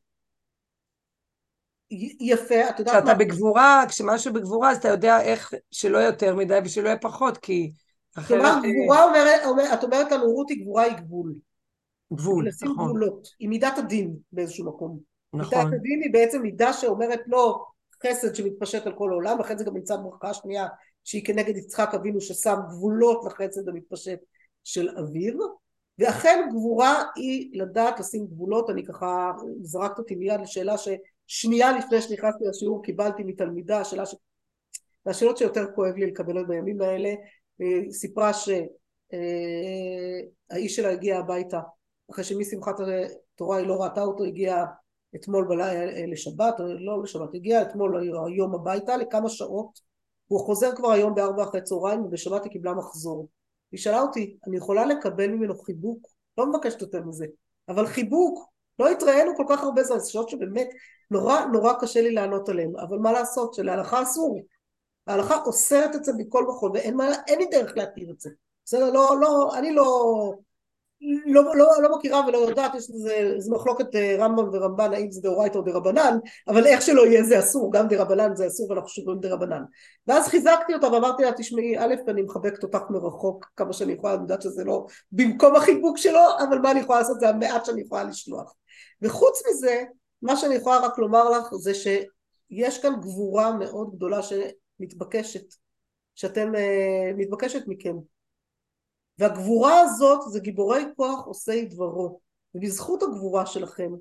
יפה, 2.19 2.69
את 2.69 2.79
יודעת 2.79 3.03
כשאתה 3.03 3.17
בגבורה, 3.17 3.85
כשמשהו 3.87 4.33
בגבורה, 4.33 4.71
אז 4.71 4.77
אתה 4.77 4.87
יודע 4.87 5.21
איך 5.21 5.53
שלא 5.71 5.97
יותר 5.97 6.35
מדי 6.35 6.59
ושלא 6.63 6.87
יהיה 6.87 6.97
פחות, 6.97 7.37
כי. 7.37 7.71
כלומר, 8.27 8.49
אה, 8.49 8.71
גבורה 8.83 9.03
אומרת, 9.03 9.41
אומר, 9.45 9.63
את 9.73 9.83
אומרת 9.83 10.11
לנו, 10.11 10.25
רותי, 10.25 10.55
גבורה 10.55 10.83
היא 10.83 10.93
גבול. 10.93 11.33
גבול, 12.13 12.47
נכון. 12.63 12.87
גבולות, 12.87 13.27
היא 13.39 13.49
מידת 13.49 13.77
הדין 13.77 14.15
באיזשהו 14.31 14.65
מקום. 14.65 14.99
נכון. 15.33 15.57
מידת 15.57 15.73
הדין 15.73 16.01
היא 16.03 16.13
בעצם 16.13 16.41
מידה 16.41 16.73
שאומרת 16.73 17.19
לא 17.27 17.65
חסד 18.07 18.35
שמתפשט 18.35 18.87
על 18.87 18.93
כל 18.97 19.09
העולם, 19.11 19.39
לכן 19.39 19.57
זה 19.57 19.63
גם 19.63 19.73
נמצא 19.73 19.95
בברכה 19.95 20.29
השנייה 20.29 20.67
שהיא 21.03 21.25
כנגד 21.25 21.57
יצחק 21.57 21.93
אבינו 21.95 22.21
ששם 22.21 22.55
גבולות 22.69 23.25
לחסד 23.25 23.69
המתפשט 23.69 24.19
של 24.63 24.89
אביו, 24.99 25.33
ואכן 25.99 26.47
גבורה 26.49 27.03
היא 27.15 27.49
לדעת 27.53 27.99
לשים 27.99 28.27
גבולות, 28.27 28.69
אני 28.69 28.85
ככה 28.85 29.31
זרקת 29.61 29.99
אותי 29.99 30.15
מיד 30.15 30.41
לשאלה 30.41 30.75
ששנייה 30.77 31.77
לפני 31.77 32.01
שנכנסתי 32.01 32.43
לשיעור 32.49 32.83
קיבלתי 32.83 33.23
מתלמידה, 33.23 33.83
שאלה 33.83 34.05
ש... 34.05 34.15
והשאלות 35.05 35.37
שיותר 35.37 35.65
כואב 35.75 35.95
לי 35.95 36.05
לקבל 36.05 36.45
בימים 36.45 36.81
האלה, 36.81 37.13
היא 37.59 37.91
סיפרה 37.91 38.31
שהאיש 38.33 38.55
שלה 40.75 40.91
הגיע 40.91 41.17
הביתה 41.17 41.59
אחרי 42.11 42.23
שמשמחת 42.23 42.75
התורה 43.35 43.57
היא 43.57 43.67
לא 43.67 43.83
ראתה 43.83 44.01
אותו, 44.01 44.23
הגיע 44.23 44.63
אתמול 45.15 45.47
בלילה 45.47 46.05
לשבת, 46.07 46.55
לא 46.59 47.03
לשבת, 47.03 47.33
הגיע 47.33 47.61
אתמול 47.61 48.13
היום 48.27 48.55
הביתה 48.55 48.97
לכמה 48.97 49.29
שעות, 49.29 49.79
הוא 50.27 50.39
חוזר 50.39 50.75
כבר 50.75 50.91
היום 50.91 51.15
בארבע 51.15 51.43
אחרי 51.43 51.61
צהריים 51.61 52.01
ובשבת 52.01 52.43
היא 52.43 52.51
קיבלה 52.51 52.73
מחזור. 52.73 53.27
היא 53.71 53.79
שאלה 53.79 54.01
אותי, 54.01 54.37
אני 54.47 54.57
יכולה 54.57 54.85
לקבל 54.85 55.27
ממנו 55.27 55.57
חיבוק? 55.57 56.07
לא 56.37 56.45
מבקשת 56.45 56.81
יותר 56.81 57.01
מזה, 57.01 57.25
אבל 57.69 57.87
חיבוק, 57.87 58.49
לא 58.79 58.89
התראינו 58.89 59.35
כל 59.35 59.45
כך 59.49 59.63
הרבה 59.63 59.83
זמן, 59.83 59.97
שאלות 60.03 60.29
שבאמת 60.29 60.69
נורא 61.11 61.45
נורא 61.45 61.73
קשה 61.81 62.01
לי 62.01 62.11
לענות 62.11 62.49
עליהן, 62.49 62.71
אבל 62.79 62.97
מה 62.97 63.11
לעשות, 63.11 63.53
שלהלכה 63.53 64.03
אסור. 64.03 64.39
ההלכה 65.07 65.41
אוסרת 65.45 65.95
את 65.95 66.03
זה 66.03 66.11
מכל 66.17 66.45
וכל, 66.49 66.71
ואין 66.73 66.97
לי 67.39 67.45
דרך 67.51 67.73
להתיר 67.75 68.11
את 68.11 68.19
זה. 68.19 68.29
בסדר? 68.65 68.91
לא, 68.91 69.15
לא, 69.21 69.57
אני 69.57 69.71
לא... 69.71 70.33
לא, 71.25 71.55
לא, 71.55 71.67
לא 71.81 71.97
מכירה 71.97 72.27
ולא 72.27 72.37
יודעת, 72.37 72.75
יש 72.75 72.89
איזה 72.89 73.51
מחלוקת 73.51 73.95
אה, 73.95 74.15
רמב"ם 74.19 74.49
ורמב"ן 74.53 74.93
האם 74.93 75.11
זה 75.11 75.21
דאורייתא 75.21 75.57
או 75.57 75.61
דרבנן, 75.61 76.17
אבל 76.47 76.67
איך 76.67 76.81
שלא 76.81 77.05
יהיה 77.05 77.23
זה 77.23 77.39
אסור, 77.39 77.73
גם 77.73 77.87
דרבנן 77.87 78.35
זה 78.35 78.47
אסור 78.47 78.69
ואנחנו 78.69 78.89
שומרים 78.89 79.19
דרבנן. 79.19 79.63
ואז 80.07 80.27
חיזקתי 80.27 80.73
אותה 80.73 80.87
ואמרתי 80.87 81.23
לה, 81.23 81.31
תשמעי, 81.31 81.77
א', 81.79 81.95
אני 82.07 82.21
מחבקת 82.21 82.63
אותך 82.63 82.79
מרחוק 82.89 83.45
כמה 83.55 83.73
שאני 83.73 83.93
יכולה, 83.93 84.13
אני 84.13 84.21
יודעת 84.21 84.41
שזה 84.41 84.63
לא 84.63 84.85
במקום 85.11 85.55
החיבוק 85.55 85.97
שלו, 85.97 86.21
אבל 86.49 86.59
מה 86.59 86.71
אני 86.71 86.79
יכולה 86.79 86.99
לעשות 86.99 87.19
זה 87.19 87.29
המעט 87.29 87.65
שאני 87.65 87.81
יכולה 87.81 88.03
לשלוח. 88.03 88.53
וחוץ 89.01 89.41
מזה, 89.49 89.83
מה 90.21 90.37
שאני 90.37 90.55
יכולה 90.55 90.79
רק 90.79 90.99
לומר 90.99 91.29
לך 91.29 91.55
זה 91.55 91.73
שיש 91.73 92.81
כאן 92.81 92.93
גבורה 93.01 93.53
מאוד 93.53 93.95
גדולה 93.95 94.19
שמתבקשת, 94.21 95.45
שאתם, 96.15 96.55
אה, 96.55 97.11
מתבקשת 97.17 97.63
מכם. 97.67 97.95
והגבורה 99.21 99.81
הזאת 99.81 100.19
זה 100.31 100.39
גיבורי 100.39 100.83
כוח 100.95 101.25
עושי 101.25 101.65
דברו. 101.65 102.19
ובזכות 102.55 103.03
הגבורה 103.03 103.45
שלכם 103.45 103.91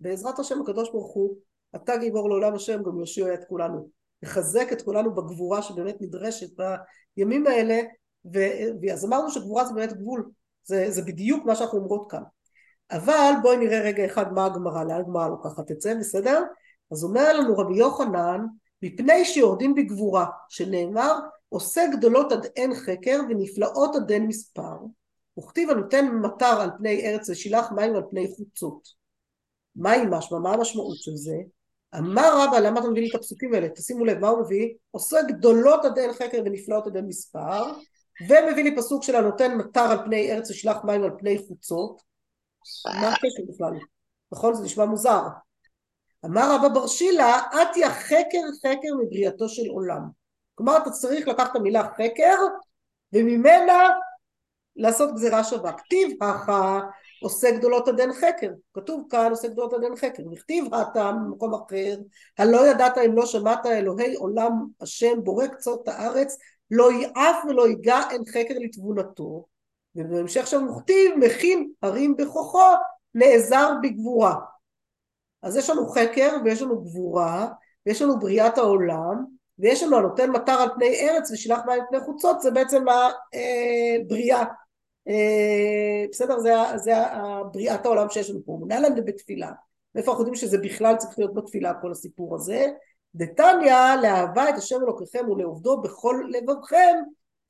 בעזרת 0.00 0.38
השם 0.38 0.60
הקדוש 0.62 0.90
ברוך 0.90 1.14
הוא 1.14 1.36
אתה 1.76 1.96
גיבור 1.96 2.28
לעולם 2.28 2.54
השם 2.54 2.82
גם 2.82 3.00
יושיע 3.00 3.34
את 3.34 3.44
כולנו. 3.48 3.88
לחזק 4.22 4.72
את 4.72 4.82
כולנו 4.82 5.14
בגבורה 5.14 5.62
שבאמת 5.62 5.96
נדרשת 6.00 6.62
בימים 7.16 7.46
האלה 7.46 7.80
ו... 8.34 8.38
אז 8.92 9.04
אמרנו 9.04 9.30
שגבורה 9.30 9.64
זה 9.64 9.74
באמת 9.74 9.92
גבול. 9.92 10.30
זה, 10.64 10.90
זה 10.90 11.02
בדיוק 11.02 11.44
מה 11.46 11.54
שאנחנו 11.54 11.78
אומרות 11.78 12.10
כאן. 12.10 12.22
אבל 12.90 13.32
בואי 13.42 13.56
נראה 13.56 13.80
רגע 13.80 14.06
אחד 14.06 14.32
מה 14.32 14.44
הגמרא, 14.44 14.84
לאן 14.84 15.00
הגמרא 15.00 15.28
לוקחת 15.28 15.70
את 15.70 15.80
זה, 15.80 15.94
בסדר? 16.00 16.42
אז 16.92 17.04
אומר 17.04 17.32
לנו 17.32 17.56
רבי 17.56 17.74
יוחנן, 17.74 18.46
מפני 18.82 19.24
שיורדים 19.24 19.74
בגבורה, 19.74 20.26
שנאמר 20.48 21.18
עושה 21.50 21.82
גדולות 21.92 22.32
עד 22.32 22.46
אין 22.56 22.74
חקר 22.74 23.20
ונפלאות 23.28 23.96
עד 23.96 24.10
אין 24.10 24.26
מספר 24.26 24.76
וכתיב 25.38 25.70
הנותן 25.70 26.06
מטר 26.06 26.60
על 26.60 26.70
פני 26.78 27.06
ארץ 27.06 27.30
ושילח 27.30 27.72
מים 27.72 27.96
על 27.96 28.02
פני 28.10 28.32
חוצות 28.36 28.88
מהי 29.76 30.02
משמע? 30.10 30.38
מה 30.38 30.52
המשמעות 30.52 30.96
של 30.96 31.16
זה? 31.16 31.36
אמר 31.98 32.44
רבא, 32.44 32.58
למה 32.58 32.80
אתה 32.80 32.88
מביא 32.88 33.02
לי 33.02 33.08
את 33.10 33.14
הפסוקים 33.14 33.54
האלה? 33.54 33.68
תשימו 33.68 34.04
לב, 34.04 34.18
מה 34.18 34.28
הוא 34.28 34.40
מביא? 34.40 34.74
עושה 34.90 35.22
גדולות 35.22 35.84
עד 35.84 35.98
אין 35.98 36.12
חקר 36.12 36.42
ונפלאות 36.44 36.86
עד 36.86 36.96
אין 36.96 37.06
מספר, 37.06 37.72
ומביא 38.28 38.64
לי 38.64 38.76
פסוק 38.76 39.02
של 39.02 39.16
הנותן 39.16 39.56
מטר 39.56 39.80
על 39.80 39.98
פני 40.04 40.32
ארץ 40.32 40.50
ושלח 40.50 40.76
מים 40.84 41.02
על 41.02 41.10
פני 41.18 41.38
חוצות. 41.48 42.02
מה 42.86 43.08
הקשר 43.08 43.42
בכלל? 43.48 43.72
נכון? 44.32 44.54
זה 44.54 44.64
נשמע 44.64 44.84
מוזר. 44.84 45.22
אמר 46.24 46.56
רבא 46.56 46.68
בר 46.68 46.86
שילה, 46.86 47.40
אתי 47.62 47.84
החקר 47.84 48.42
חקר 48.62 48.94
מבריאתו 49.04 49.48
של 49.48 49.68
עולם. 49.70 50.19
כלומר, 50.60 50.76
אתה 50.76 50.90
צריך 50.90 51.28
לקחת 51.28 51.50
את 51.50 51.56
המילה 51.56 51.82
חקר, 51.84 52.36
וממנה 53.12 53.88
לעשות 54.76 55.14
גזירה 55.14 55.44
שווה. 55.44 55.72
כתיב 55.72 56.22
הכה 56.22 56.80
עושה 57.22 57.50
גדולות 57.50 57.88
עד 57.88 58.00
אין 58.00 58.12
חקר. 58.12 58.50
כתוב 58.74 59.06
כאן 59.10 59.30
עושה 59.30 59.48
גדולות 59.48 59.72
עד 59.72 59.84
אין 59.84 59.96
חקר. 59.96 60.22
וכתיב 60.32 60.74
הטעם 60.74 61.24
במקום 61.24 61.54
אחר, 61.54 61.96
הלא 62.38 62.66
ידעת 62.66 62.98
אם 62.98 63.16
לא 63.16 63.26
שמעת 63.26 63.66
אלוהי 63.66 64.14
עולם 64.14 64.52
השם 64.80 65.24
בורא 65.24 65.46
קצות 65.46 65.88
הארץ, 65.88 66.36
לא 66.70 66.92
יעף 66.92 67.44
ולא 67.48 67.68
ייגע 67.68 68.00
אין 68.10 68.22
חקר 68.24 68.54
לתבונתו. 68.60 69.46
ובהמשך 69.94 70.46
שם 70.46 70.64
הוא 70.64 70.80
כתיב 70.80 71.14
מכין 71.16 71.72
הרים 71.82 72.16
בכוחו 72.16 72.68
נעזר 73.14 73.72
בגבורה. 73.82 74.34
אז 75.42 75.56
יש 75.56 75.70
לנו 75.70 75.88
חקר 75.88 76.36
ויש 76.44 76.62
לנו 76.62 76.82
גבורה 76.82 77.48
ויש 77.86 78.02
לנו 78.02 78.18
בריאת 78.18 78.58
העולם 78.58 79.39
ויש 79.60 79.82
לנו 79.82 79.96
הנותן 79.96 80.30
מטר 80.30 80.52
על 80.52 80.68
פני 80.74 81.08
ארץ 81.08 81.30
ושילח 81.30 81.60
מים 81.66 81.80
על 81.80 81.86
פני 81.88 82.00
חוצות 82.00 82.40
זה 82.40 82.50
בעצם 82.50 82.84
הבריאה 82.88 84.44
אה, 85.08 86.04
בסדר? 86.10 86.38
זה, 86.38 86.52
זה 86.76 86.92
בריאת 87.52 87.86
העולם 87.86 88.10
שיש 88.10 88.30
לנו 88.30 88.40
פה. 88.44 88.56
מונה 88.60 88.80
לנו 88.80 89.04
בתפילה. 89.04 89.50
מאיפה 89.94 90.10
אנחנו 90.10 90.22
יודעים 90.22 90.34
שזה 90.34 90.58
בכלל 90.58 90.96
צריך 90.96 91.18
להיות 91.18 91.34
בתפילה 91.34 91.74
כל 91.74 91.90
הסיפור 91.90 92.34
הזה? 92.34 92.66
דתניא 93.14 93.96
לאהבה 94.02 94.48
את 94.48 94.54
השם 94.54 94.76
אלוקיכם 94.82 95.30
ולעובדו 95.30 95.80
בכל 95.82 96.24
לבבכם 96.28 96.96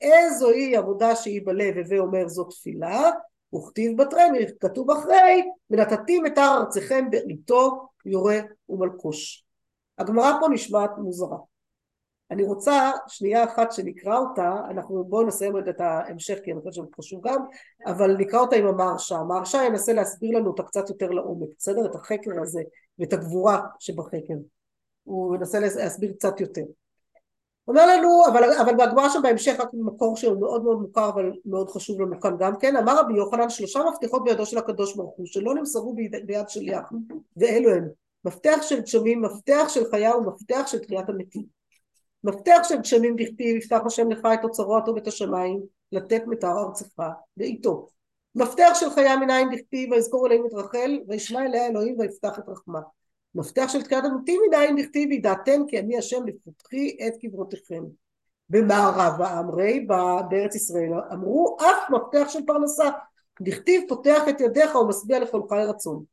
איזוהי 0.01 0.75
עבודה 0.75 1.15
שהיא 1.15 1.41
בלב 1.45 1.77
הווה 1.77 1.99
אומר 1.99 2.27
זו 2.27 2.43
תפילה 2.43 3.11
וכתיב 3.55 4.01
בתרמי 4.01 4.39
כתוב 4.59 4.91
אחרי 4.91 5.43
ונתתי 5.69 6.19
מטר 6.19 6.57
ארציכם 6.57 7.09
בעיתו 7.09 7.87
יורה 8.05 8.39
ומלקוש 8.69 9.45
הגמרא 9.97 10.31
פה 10.39 10.47
נשמעת 10.49 10.91
מוזרה 10.97 11.37
אני 12.31 12.43
רוצה 12.43 12.91
שנייה 13.07 13.43
אחת 13.43 13.71
שנקרא 13.71 14.17
אותה, 14.17 14.55
אנחנו 14.69 15.03
בואו 15.03 15.27
נסיים 15.27 15.57
את 15.69 15.81
ההמשך 15.81 16.39
כי 16.43 16.51
אני 16.51 16.59
חושבת 16.59 16.73
שזה 16.73 16.85
חשוב 16.97 17.27
גם, 17.27 17.45
אבל 17.85 18.17
נקרא 18.17 18.39
אותה 18.39 18.55
עם 18.55 18.67
המהרש"א, 18.67 19.15
המהרש"א 19.15 19.57
ינסה 19.57 19.93
להסביר 19.93 20.37
לנו 20.37 20.47
אותה 20.47 20.63
קצת 20.63 20.89
יותר 20.89 21.09
לעומק, 21.09 21.49
בסדר? 21.57 21.85
את 21.85 21.95
החקר 21.95 22.31
הזה 22.41 22.61
ואת 22.99 23.13
הגבורה 23.13 23.61
שבחקר, 23.79 24.33
הוא 25.03 25.35
ינסה 25.35 25.59
להסביר 25.59 26.13
קצת 26.13 26.39
יותר. 26.39 26.61
אומר 27.67 27.87
לנו, 27.87 28.23
אבל, 28.31 28.43
אבל 28.61 28.75
בהגמרא 28.75 29.07
בהמשך 29.23 29.55
רק 29.59 29.69
מקור 29.73 30.17
שהוא 30.17 30.39
מאוד 30.39 30.63
מאוד 30.63 30.81
מוכר 30.81 31.09
אבל 31.09 31.31
מאוד 31.45 31.69
חשוב 31.69 32.01
לנו 32.01 32.19
כאן 32.19 32.37
גם 32.39 32.53
כן, 32.59 32.75
אמר 32.75 32.99
רבי 32.99 33.13
יוחנן 33.13 33.49
שלושה 33.49 33.79
מפתחות 33.89 34.23
בידו 34.23 34.45
של 34.45 34.57
הקדוש 34.57 34.95
ברוך 34.95 35.15
הוא 35.17 35.25
שלא 35.25 35.55
נמסרו 35.55 35.93
ביד, 35.93 36.15
ביד 36.25 36.49
שליח 36.49 36.91
ואלו 37.37 37.71
הם 37.71 37.87
מפתח 38.25 38.57
של 38.61 38.81
גשמים, 38.81 39.21
מפתח 39.21 39.65
של 39.67 39.83
חיה 39.91 40.17
ומפתח 40.17 40.63
של 40.67 40.79
תחיית 40.79 41.09
המתים 41.09 41.60
מפתח 42.23 42.61
של 42.63 42.77
גשמים 42.77 43.15
דכתיב 43.15 43.57
יפתח 43.57 43.81
השם 43.85 44.11
לך 44.11 44.27
את 44.33 44.43
אוצרו 44.43 44.77
הטוב 44.77 44.97
את 44.97 45.07
השמיים 45.07 45.61
לתת 45.91 46.23
מטר 46.27 46.51
ארצך 46.59 47.03
ואיתו 47.37 47.87
מפתח 48.35 48.71
של 48.73 48.89
חיה 48.89 49.17
מנין 49.17 49.49
דכתיב 49.55 49.91
ויזכור 49.91 50.27
אלינו 50.27 50.47
את 50.47 50.53
רחל 50.53 50.99
וישמע 51.07 51.45
אליה 51.45 51.67
אלוהים 51.67 51.99
ויפתח 51.99 52.39
את 52.39 52.49
רחמה. 52.49 52.79
מפתח 53.35 53.65
של 53.67 53.81
תקיעת 53.81 54.05
המתים 54.05 54.41
מנין 54.47 54.75
דכתיב 54.75 55.11
ידעתם 55.11 55.61
כי 55.67 55.79
אני 55.79 55.97
השם 55.97 56.25
לפתחי 56.25 56.97
את 57.07 57.13
קברותיכם. 57.21 57.83
במערב 58.49 59.21
האמרי 59.21 59.79
בארץ 59.79 60.55
ישראל 60.55 60.91
אמרו 61.13 61.57
אף 61.59 61.89
מפתח 61.89 62.29
של 62.29 62.39
פרנסה. 62.45 62.89
דכתיב 63.41 63.81
פותח 63.89 64.21
את 64.29 64.41
ידיך 64.41 64.75
ומשביע 64.75 65.19
לכל 65.19 65.41
חי 65.49 65.63
רצון 65.67 66.03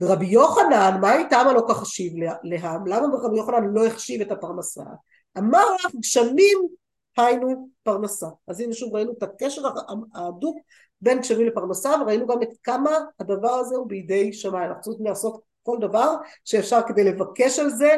ורבי 0.00 0.26
יוחנן 0.26 0.98
מה 1.00 1.16
איתם 1.16 1.44
הלא 1.50 1.62
כך 1.68 1.76
חשיב 1.76 2.12
להם 2.44 2.86
למה 2.86 3.16
רבי 3.22 3.36
יוחנן 3.36 3.64
לא 3.64 3.86
החשיב 3.86 4.20
את 4.20 4.32
הפרנסה 4.32 4.82
אמר 5.38 5.74
לך 5.74 5.94
גשמים 6.00 6.58
היינו 7.16 7.68
פרנסה. 7.82 8.26
אז 8.46 8.60
הנה 8.60 8.72
שוב 8.72 8.94
ראינו 8.94 9.12
את 9.12 9.22
הקשר 9.22 9.62
ההדוק 10.14 10.58
בין 11.00 11.18
גשמים 11.18 11.46
לפרנסה 11.46 11.90
וראינו 12.00 12.26
גם 12.26 12.42
את 12.42 12.48
כמה 12.62 12.90
הדבר 13.20 13.52
הזה 13.52 13.76
הוא 13.76 13.88
בידי 13.88 14.32
שמיים. 14.32 14.70
אנחנו 14.70 14.82
צריכים 14.82 15.06
לעשות 15.06 15.42
כל 15.62 15.78
דבר 15.80 16.14
שאפשר 16.44 16.80
כדי 16.88 17.04
לבקש 17.04 17.58
על 17.58 17.70
זה 17.70 17.96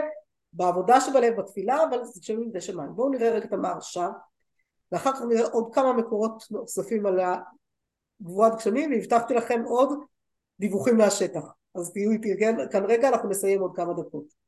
בעבודה 0.53 1.01
שבלב 1.01 1.41
בתפילה 1.41 1.85
אבל 1.85 2.05
זה 2.05 2.21
גשמים 2.21 2.47
בידי 2.47 2.61
שמיים. 2.61 2.91
בואו 2.95 3.09
נראה 3.09 3.31
רגע 3.31 3.45
את 3.45 3.53
המהרש"א 3.53 4.09
ואחר 4.93 5.13
כך 5.13 5.23
נראה 5.23 5.49
עוד 5.49 5.75
כמה 5.75 5.93
מקורות 5.93 6.43
נוספים 6.51 7.07
על 7.07 7.21
גבורת 8.23 8.55
גשמים 8.57 8.91
והבטחתי 8.91 9.35
לכם 9.35 9.63
עוד 9.67 9.99
דיווחים 10.61 10.97
מהשטח. 10.97 11.45
אז 11.75 11.93
תהיו 11.93 12.11
איתי 12.11 12.35
כאן 12.73 12.85
רגע 12.85 13.09
אנחנו 13.09 13.29
נסיים 13.29 13.61
עוד 13.61 13.77
כמה 13.77 13.93
דקות. 13.93 14.46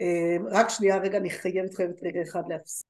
אמ, 0.00 0.46
רק 0.50 0.68
שנייה 0.68 0.96
רגע 0.98 1.18
אני 1.18 1.30
חייבת 1.30 1.74
חייבת 1.74 2.02
רגע 2.02 2.22
אחד 2.22 2.42
להפסיק 2.48 2.86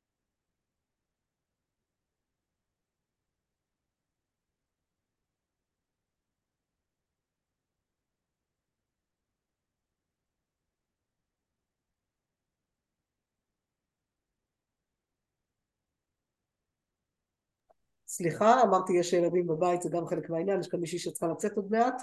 סליחה, 18.06 18.62
אמרתי 18.62 18.92
יש 18.92 19.12
ילדים 19.12 19.46
בבית, 19.46 19.82
זה 19.82 19.88
גם 19.92 20.06
חלק 20.06 20.30
מהעניין, 20.30 20.60
יש 20.60 20.68
כאן 20.68 20.80
מישהי 20.80 20.98
שצריכה 20.98 21.26
לצאת 21.26 21.56
עוד 21.56 21.70
מעט. 21.70 22.02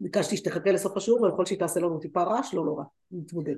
ביקשתי 0.00 0.36
שתחכה 0.36 0.72
לסוף 0.72 0.96
השיעור 0.96 1.22
ולכל 1.22 1.46
שהיא 1.46 1.58
תעשה 1.58 1.80
לנו 1.80 1.98
טיפה 1.98 2.22
רעש, 2.22 2.54
לא 2.54 2.64
נורא, 2.64 2.84
נתמודד. 3.10 3.54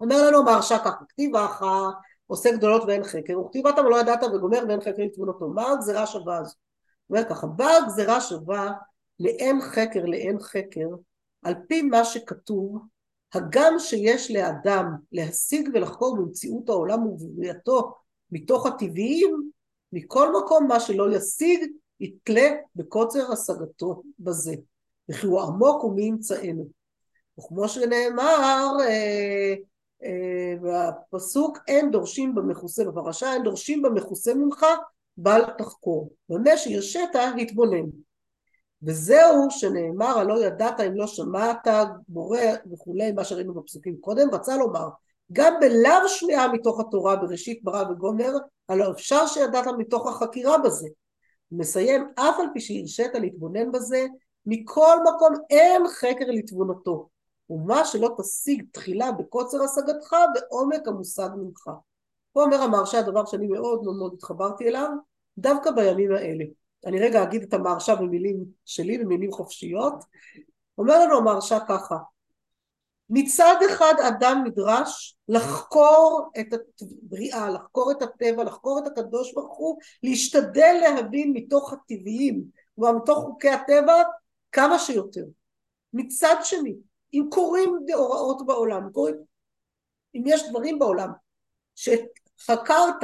אומר 0.00 0.28
לנו 0.28 0.42
מהרשע 0.42 0.78
ככה, 0.78 1.04
כתיב 1.08 1.36
אחא 1.36 1.88
עושה 2.26 2.52
גדולות 2.56 2.82
ואין 2.86 3.04
חקר, 3.04 3.40
וכתיב 3.40 3.66
אתה 3.66 3.80
ולא 3.80 4.00
ידעת 4.00 4.22
וגומר 4.22 4.64
ואין 4.68 4.80
חקר 4.80 5.02
לתבונתו. 5.02 5.48
מה 5.48 5.70
הגזירה 5.72 6.06
שווה 6.06 6.38
הזו? 6.38 6.54
אומר 7.10 7.24
ככה, 7.28 7.46
באה 7.46 7.76
הגזירה 7.76 8.20
שווה 8.20 8.72
לאין 9.20 9.60
חקר 9.60 10.04
לאין 10.04 10.40
חקר, 10.40 10.88
על 11.42 11.54
פי 11.68 11.82
מה 11.82 12.04
שכתוב, 12.04 12.78
הגם 13.34 13.74
שיש 13.78 14.30
לאדם 14.30 14.86
להשיג 15.12 15.70
ולחקור 15.74 16.16
במציאות 16.16 16.68
העולם 16.68 17.06
ובבריאתו 17.06 17.94
מתוך 18.30 18.66
הטבעיים, 18.66 19.50
מכל 19.92 20.32
מקום 20.40 20.66
מה 20.66 20.80
שלא 20.80 21.16
ישיג 21.16 21.70
יתלה 22.00 22.50
בקוצר 22.76 23.32
השגתו 23.32 24.02
בזה. 24.18 24.54
וכי 25.10 25.26
הוא 25.26 25.40
עמוק 25.40 25.84
ומי 25.84 26.02
ימצאנו. 26.02 26.68
וכמו 27.38 27.68
שנאמר 27.68 28.76
אה, 28.80 29.54
אה, 30.04 30.54
בפסוק 30.62 31.58
אין 31.68 31.90
דורשים 31.90 32.34
במכוסה 32.34 32.84
בפרשה 32.84 33.32
אין 33.32 33.42
דורשים 33.42 33.82
במכוסה 33.82 34.34
ממך 34.34 34.66
בל 35.16 35.42
תחקור 35.58 36.10
במה 36.28 36.56
שהרשית 36.56 37.10
התבונן. 37.40 37.84
וזהו 38.82 39.50
שנאמר 39.50 40.18
הלא 40.18 40.44
ידעת 40.44 40.80
אם 40.80 40.94
לא 40.94 41.06
שמעת 41.06 41.68
בורא 42.08 42.38
וכולי 42.72 43.12
מה 43.12 43.24
שראינו 43.24 43.54
בפסוקים 43.54 43.96
קודם 44.00 44.30
רצה 44.34 44.56
לומר 44.56 44.88
גם 45.32 45.54
בלאו 45.60 46.08
שמיעה 46.08 46.52
מתוך 46.52 46.80
התורה 46.80 47.16
בראשית 47.16 47.64
ברא 47.64 47.90
וגומר 47.90 48.32
הלא 48.68 48.90
אפשר 48.90 49.26
שידעת 49.26 49.66
מתוך 49.78 50.06
החקירה 50.06 50.58
בזה 50.58 50.88
מסיים 51.52 52.08
אף 52.14 52.34
על 52.38 52.46
פי 52.54 52.60
שהרשית 52.60 53.14
להתבונן 53.14 53.72
בזה 53.72 54.06
מכל 54.46 54.96
מקום 55.02 55.34
אין 55.50 55.82
חקר 55.88 56.24
לתבונתו, 56.28 57.08
ומה 57.50 57.84
שלא 57.84 58.14
תשיג 58.18 58.64
תחילה 58.72 59.12
בקוצר 59.12 59.58
השגתך 59.62 60.16
בעומק 60.34 60.88
המושג 60.88 61.28
ממך. 61.36 61.70
פה 62.32 62.42
אומר 62.42 62.62
המהרש"א 62.62 62.96
הדבר 62.96 63.24
שאני 63.24 63.46
מאוד 63.46 63.82
מאוד 63.82 63.96
מאוד 63.96 64.14
התחברתי 64.14 64.68
אליו, 64.68 64.88
דווקא 65.38 65.70
בימים 65.70 66.12
האלה. 66.12 66.44
אני 66.86 67.00
רגע 67.00 67.22
אגיד 67.22 67.42
את 67.42 67.54
המהרש"א 67.54 67.94
במילים 67.94 68.44
שלי, 68.64 68.98
במילים 68.98 69.32
חופשיות. 69.32 69.94
אומר 70.78 71.04
לנו 71.04 71.16
המהרש"א 71.16 71.58
ככה, 71.68 71.96
מצד 73.10 73.56
אחד 73.70 73.94
אדם 74.08 74.42
נדרש 74.46 75.16
לחקור 75.28 76.30
את 76.40 76.46
הבריאה, 76.52 77.50
לחקור 77.50 77.90
את 77.90 78.02
הטבע, 78.02 78.44
לחקור 78.44 78.78
את 78.78 78.86
הקדוש 78.86 79.34
ברוך 79.34 79.56
הוא, 79.56 79.78
להשתדל 80.02 80.76
להבין 80.80 81.32
מתוך 81.36 81.72
הטבעיים, 81.72 82.44
כלומר 82.74 82.92
מתוך 82.92 83.18
חוקי 83.18 83.48
הטבע, 83.48 84.02
כמה 84.52 84.78
שיותר. 84.78 85.24
מצד 85.92 86.36
שני, 86.42 86.74
אם 87.12 87.28
קורים 87.30 87.70
דאורעות 87.86 88.46
בעולם, 88.46 88.90
קורים, 88.92 89.14
אם 90.14 90.22
יש 90.26 90.48
דברים 90.50 90.78
בעולם 90.78 91.10
שחקרת 91.74 93.02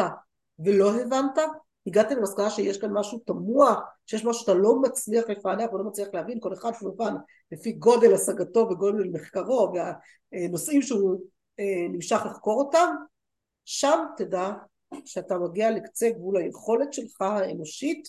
ולא 0.59 0.95
הבנת, 0.95 1.39
הגעת 1.87 2.11
למסקנה 2.11 2.51
שיש 2.51 2.79
כאן 2.79 2.93
משהו 2.93 3.19
תמוה 3.19 3.75
שיש 4.07 4.25
משהו 4.25 4.41
שאתה 4.41 4.55
לא 4.55 4.81
מצליח 4.81 5.25
לפענח 5.29 5.73
ולא 5.73 5.85
מצליח 5.85 6.09
להבין, 6.13 6.41
כל 6.41 6.53
אחד 6.55 6.71
כמובן 6.77 7.15
לפי 7.53 7.73
גודל 7.73 8.15
השגתו 8.15 8.69
וגודל 8.71 9.09
מחקרו 9.13 9.73
והנושאים 9.75 10.83
שהוא 10.83 11.21
אה, 11.61 11.89
נמשך 11.89 12.21
לחקור 12.27 12.63
אותם, 12.63 12.95
שם 13.65 14.05
תדע 14.17 14.51
שאתה 15.05 15.39
מגיע 15.39 15.71
לקצה 15.71 16.11
גבול 16.11 16.37
היכולת 16.37 16.93
שלך 16.93 17.21
האנושית 17.21 18.09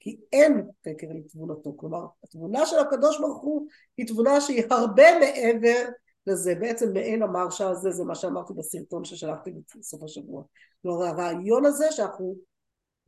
כי 0.00 0.20
אין 0.32 0.70
חקר 0.88 1.06
לתבונתו, 1.14 1.76
כלומר 1.76 2.06
התבונה 2.24 2.66
של 2.66 2.78
הקדוש 2.78 3.20
ברוך 3.20 3.42
הוא 3.42 3.66
היא 3.96 4.06
תבונה 4.06 4.40
שהיא 4.40 4.64
הרבה 4.70 5.18
מעבר 5.20 5.88
לזה, 6.26 6.54
בעצם 6.54 6.92
מעין 6.92 7.22
המרשה 7.22 7.68
הזה 7.68 7.90
זה 7.90 8.04
מה 8.04 8.14
שאמרתי 8.14 8.52
בסרטון 8.52 9.04
ששלחתי 9.04 9.52
בסוף 9.78 10.02
השבוע, 10.02 10.42
כלומר 10.82 11.04
הרעיון 11.04 11.66
הזה 11.66 11.86
שאנחנו 11.90 12.36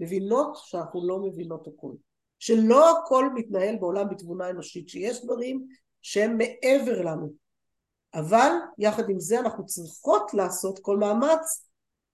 מבינות 0.00 0.56
שאנחנו 0.56 1.08
לא 1.08 1.18
מבינות 1.18 1.66
הכל, 1.66 1.92
שלא 2.38 2.98
הכל 2.98 3.30
מתנהל 3.34 3.76
בעולם 3.80 4.08
בתבונה 4.08 4.50
אנושית, 4.50 4.88
שיש 4.88 5.24
דברים 5.24 5.66
שהם 6.02 6.38
מעבר 6.38 7.02
לנו, 7.02 7.32
אבל 8.14 8.52
יחד 8.78 9.10
עם 9.10 9.20
זה 9.20 9.40
אנחנו 9.40 9.66
צריכות 9.66 10.34
לעשות 10.34 10.78
כל 10.78 10.96
מאמץ 10.96 11.68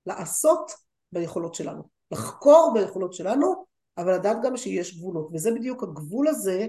לעשות 0.06 0.72
ביכולות 1.12 1.54
שלנו, 1.54 1.82
לחקור 2.10 2.72
ביכולות 2.74 3.12
שלנו 3.12 3.57
אבל 3.98 4.14
לדעת 4.14 4.36
גם 4.42 4.56
שיש 4.56 4.98
גבולות, 4.98 5.28
וזה 5.32 5.50
בדיוק 5.50 5.82
הגבול 5.82 6.28
הזה, 6.28 6.66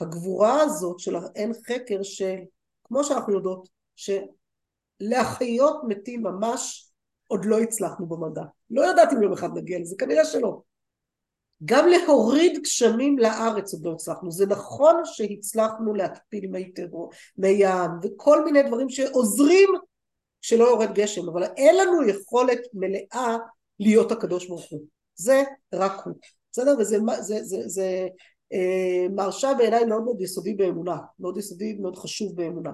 הגבורה 0.00 0.62
הזאת 0.62 0.98
של 0.98 1.16
אין 1.34 1.52
חקר 1.52 2.02
של, 2.02 2.36
כמו 2.84 3.04
שאנחנו 3.04 3.32
יודעות, 3.32 3.68
שלהחיות 5.00 5.80
מתים 5.88 6.22
ממש 6.22 6.90
עוד 7.26 7.44
לא 7.44 7.60
הצלחנו 7.60 8.06
במדע. 8.06 8.42
לא 8.70 8.82
יודעת 8.82 9.12
אם 9.12 9.22
יום 9.22 9.32
אחד 9.32 9.48
נגיע 9.54 9.78
לזה, 9.78 9.96
כנראה 9.98 10.24
שלא. 10.24 10.60
גם 11.64 11.88
להוריד 11.88 12.62
גשמים 12.62 13.18
לארץ 13.18 13.72
עוד 13.72 13.84
לא 13.84 13.92
הצלחנו. 13.92 14.30
זה 14.30 14.46
נכון 14.46 14.94
שהצלחנו 15.04 15.94
להקפיל 15.94 16.50
מי 16.50 16.72
טרור, 16.72 17.10
מי 17.38 17.48
ים, 17.48 17.90
וכל 18.02 18.44
מיני 18.44 18.62
דברים 18.62 18.88
שעוזרים 18.88 19.68
שלא 20.40 20.64
יורד 20.64 20.92
גשם, 20.94 21.28
אבל 21.28 21.42
אין 21.42 21.76
לנו 21.76 22.08
יכולת 22.08 22.60
מלאה 22.74 23.36
להיות 23.80 24.12
הקדוש 24.12 24.48
ברוך 24.48 24.70
הוא. 24.70 24.80
זה 25.14 25.42
רק 25.74 25.92
הוא. 26.04 26.14
בסדר? 26.56 26.74
וזה 26.78 26.98
זה, 27.20 27.44
זה, 27.44 27.68
זה, 27.68 28.08
אה, 28.52 29.06
מרשה 29.10 29.54
בעיניי 29.58 29.84
מאוד 29.84 30.04
מאוד 30.04 30.20
יסודי 30.20 30.54
באמונה, 30.54 30.96
מאוד 31.18 31.36
יסודי, 31.36 31.74
מאוד 31.74 31.96
חשוב 31.96 32.36
באמונה. 32.36 32.70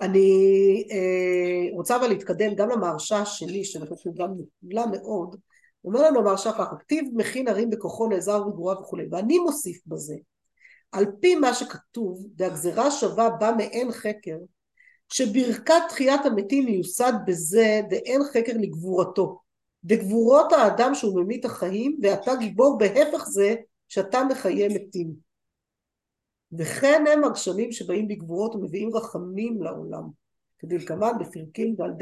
אני 0.00 0.84
אה, 0.90 1.76
רוצה 1.76 1.96
אבל 1.96 2.08
להתקדם 2.08 2.54
גם 2.54 2.68
למהרשה 2.70 3.24
שלי, 3.24 3.64
שאני 3.64 3.86
חושבת 3.86 4.14
גם 4.14 4.30
נפלא 4.62 4.86
מאוד, 4.92 5.36
אומר 5.84 6.02
לנו 6.02 6.20
המהרשה 6.20 6.52
ככה, 6.52 6.76
כתיב 6.76 7.04
מכין 7.14 7.48
הרים 7.48 7.70
בכוחו 7.70 8.08
נעזר 8.08 8.42
בגבורה 8.42 8.80
וכולי, 8.80 9.06
ואני 9.10 9.38
מוסיף 9.38 9.82
בזה, 9.86 10.14
על 10.92 11.06
פי 11.20 11.34
מה 11.34 11.54
שכתוב, 11.54 12.26
והגזרה 12.36 12.90
שווה 12.90 13.30
בא 13.30 13.52
מעין 13.56 13.92
חקר, 13.92 14.36
שברכת 15.08 15.74
תחיית 15.88 16.20
המתים 16.26 16.64
מיוסד 16.64 17.12
בזה 17.26 17.80
דאין 17.90 18.20
חקר 18.32 18.52
לגבורתו. 18.60 19.47
בגבורות 19.88 20.52
האדם 20.52 20.94
שהוא 20.94 21.20
ממית 21.20 21.44
החיים, 21.44 21.98
ואתה 22.02 22.32
גיבור 22.36 22.78
בהפך 22.78 23.24
זה 23.24 23.54
שאתה 23.88 24.24
מחיה 24.24 24.68
מתים. 24.68 25.12
וכן 26.52 27.04
הם 27.12 27.24
הגשמים 27.24 27.72
שבאים 27.72 28.08
בגבורות 28.08 28.54
ומביאים 28.54 28.96
רחמים 28.96 29.62
לעולם. 29.62 30.02
כדלקמן 30.58 31.12
בפרקים 31.20 31.74
ועל 31.78 31.92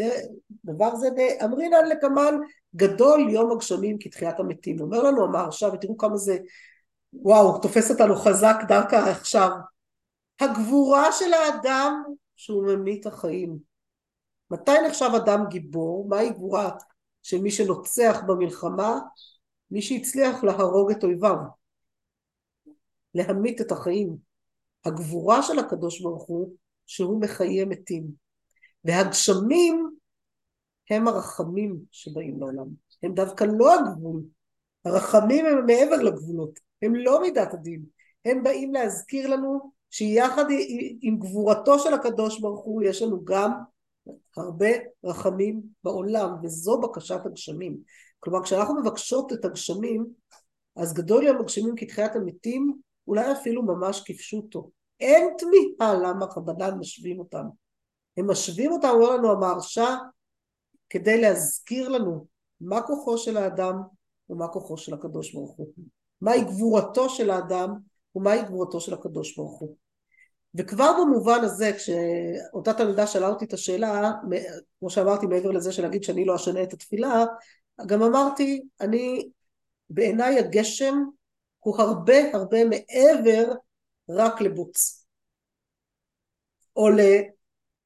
דבר 0.65 0.97
זה 0.97 1.09
אמרינן 1.45 1.87
לקמן 1.89 2.35
גדול 2.77 3.31
יום 3.31 3.53
הגשמים 3.53 3.97
כתחיית 4.01 4.41
המתים. 4.41 4.81
אומר 4.81 5.03
לנו 5.03 5.25
המהרש"א 5.25 5.67
ותראו 5.67 5.97
כמה 5.97 6.17
זה 6.17 6.39
וואו 7.13 7.59
תופס 7.59 7.91
אותנו 7.91 8.17
חזק 8.17 8.57
דווקא 8.69 8.97
עכשיו. 8.97 9.51
הגבורה 10.41 11.13
של 11.13 11.33
האדם 11.33 12.03
שהוא 12.37 12.67
ממית 12.67 13.07
החיים. 13.07 13.59
מתי 14.51 14.81
נחשב 14.87 15.11
אדם 15.17 15.45
גיבור? 15.49 16.09
מהי 16.09 16.31
גבורה 16.31 16.71
של 17.27 17.43
מי 17.43 17.51
שנוצח 17.51 18.21
במלחמה, 18.27 18.99
מי 19.71 19.83
שהצליח 19.83 20.45
להרוג 20.45 20.91
את 20.91 21.05
אויביו, 21.05 21.37
להמית 23.15 23.61
את 23.61 23.73
החיים. 23.73 24.17
הגבורה 24.85 25.43
של 25.43 25.59
הקדוש 25.59 26.01
ברוך 26.01 26.25
הוא 26.25 26.55
שהוא 26.87 27.21
מחיה 27.21 27.65
מתים. 27.65 28.05
והגשמים 28.85 29.91
הם 30.91 31.09
הרחמים 31.09 31.77
שבאים 31.91 32.41
לעולם. 32.41 32.67
הם 33.03 33.15
דווקא 33.15 33.45
לא 33.45 33.75
הגבול. 33.75 34.23
הרחמים 34.85 35.47
הם 35.47 35.67
מעבר 35.67 35.97
לגבולות. 35.97 36.59
הם 36.83 36.95
לא 36.95 37.21
מידת 37.23 37.55
הדין. 37.55 37.85
הם 38.25 38.43
באים 38.43 38.75
להזכיר 38.75 39.29
לנו 39.29 39.73
שיחד 39.91 40.45
עם 41.01 41.19
גבורתו 41.19 41.79
של 41.79 41.95
הקדוש 41.95 42.41
ברוך 42.41 42.65
הוא 42.65 42.83
יש 42.83 43.03
לנו 43.03 43.25
גם 43.25 43.51
הרבה 44.37 44.69
רחמים 45.05 45.63
בעולם, 45.85 46.31
וזו 46.43 46.81
בקשת 46.81 47.21
הגשמים. 47.27 47.77
כלומר, 48.21 48.43
כשאנחנו 48.43 48.81
מבקשות 48.81 49.33
את 49.33 49.45
הגשמים, 49.45 50.07
אז 50.77 50.95
גדול 50.95 51.25
יום 51.25 51.41
הגשמים 51.41 51.75
כתחיית 51.77 52.17
המתים, 52.17 52.79
אולי 53.09 53.33
אפילו 53.33 53.63
ממש 53.63 54.03
כפשוטו. 54.07 54.71
אין 55.01 55.35
תמיהה 55.39 55.95
למה 55.95 56.31
חבדן 56.31 56.79
משווים 56.79 57.19
אותם. 57.19 57.45
הם 58.17 58.31
משווים 58.31 58.73
אותם, 58.73 58.89
אומר 58.89 59.17
לנו 59.17 59.33
המהרש"א, 59.33 59.95
כדי 60.91 61.21
להזכיר 61.21 61.89
לנו 61.89 62.27
מה 62.61 62.83
כוחו 62.83 63.19
של 63.19 63.37
האדם 63.37 63.75
ומה 64.31 64.49
כוחו 64.49 64.77
של 64.77 64.95
הקדוש 64.95 65.35
ברוך 65.35 65.57
הוא. 65.57 65.69
מהי 66.21 66.45
גבורתו 66.45 67.09
של 67.11 67.31
האדם 67.31 67.75
ומהי 68.15 68.43
גבורתו 68.43 68.81
של 68.81 68.95
הקדוש 68.95 69.37
ברוך 69.37 69.61
הוא. 69.61 69.77
וכבר 70.57 70.93
במובן 71.01 71.39
הזה 71.43 71.73
כשאותה 71.73 72.73
תלמידה 72.73 73.07
שאלה 73.07 73.29
אותי 73.29 73.45
את 73.45 73.53
השאלה 73.53 74.13
כמו 74.79 74.91
שאמרתי 74.91 75.27
מעבר 75.27 75.51
לזה 75.51 75.73
שלהגיד 75.73 76.05
שאני 76.05 76.25
לא 76.25 76.37
אשנה 76.37 76.63
את 76.63 76.73
התפילה 76.73 77.25
גם 77.87 78.03
אמרתי 78.03 78.63
אני 78.81 79.29
בעיניי 79.91 80.39
הגשם 80.39 80.95
הוא 81.59 81.81
הרבה 81.81 82.15
הרבה 82.35 82.65
מעבר 82.65 83.53
רק 84.09 84.41
לבוץ. 84.41 85.07
או 86.77 86.89
ל... 86.89 87.01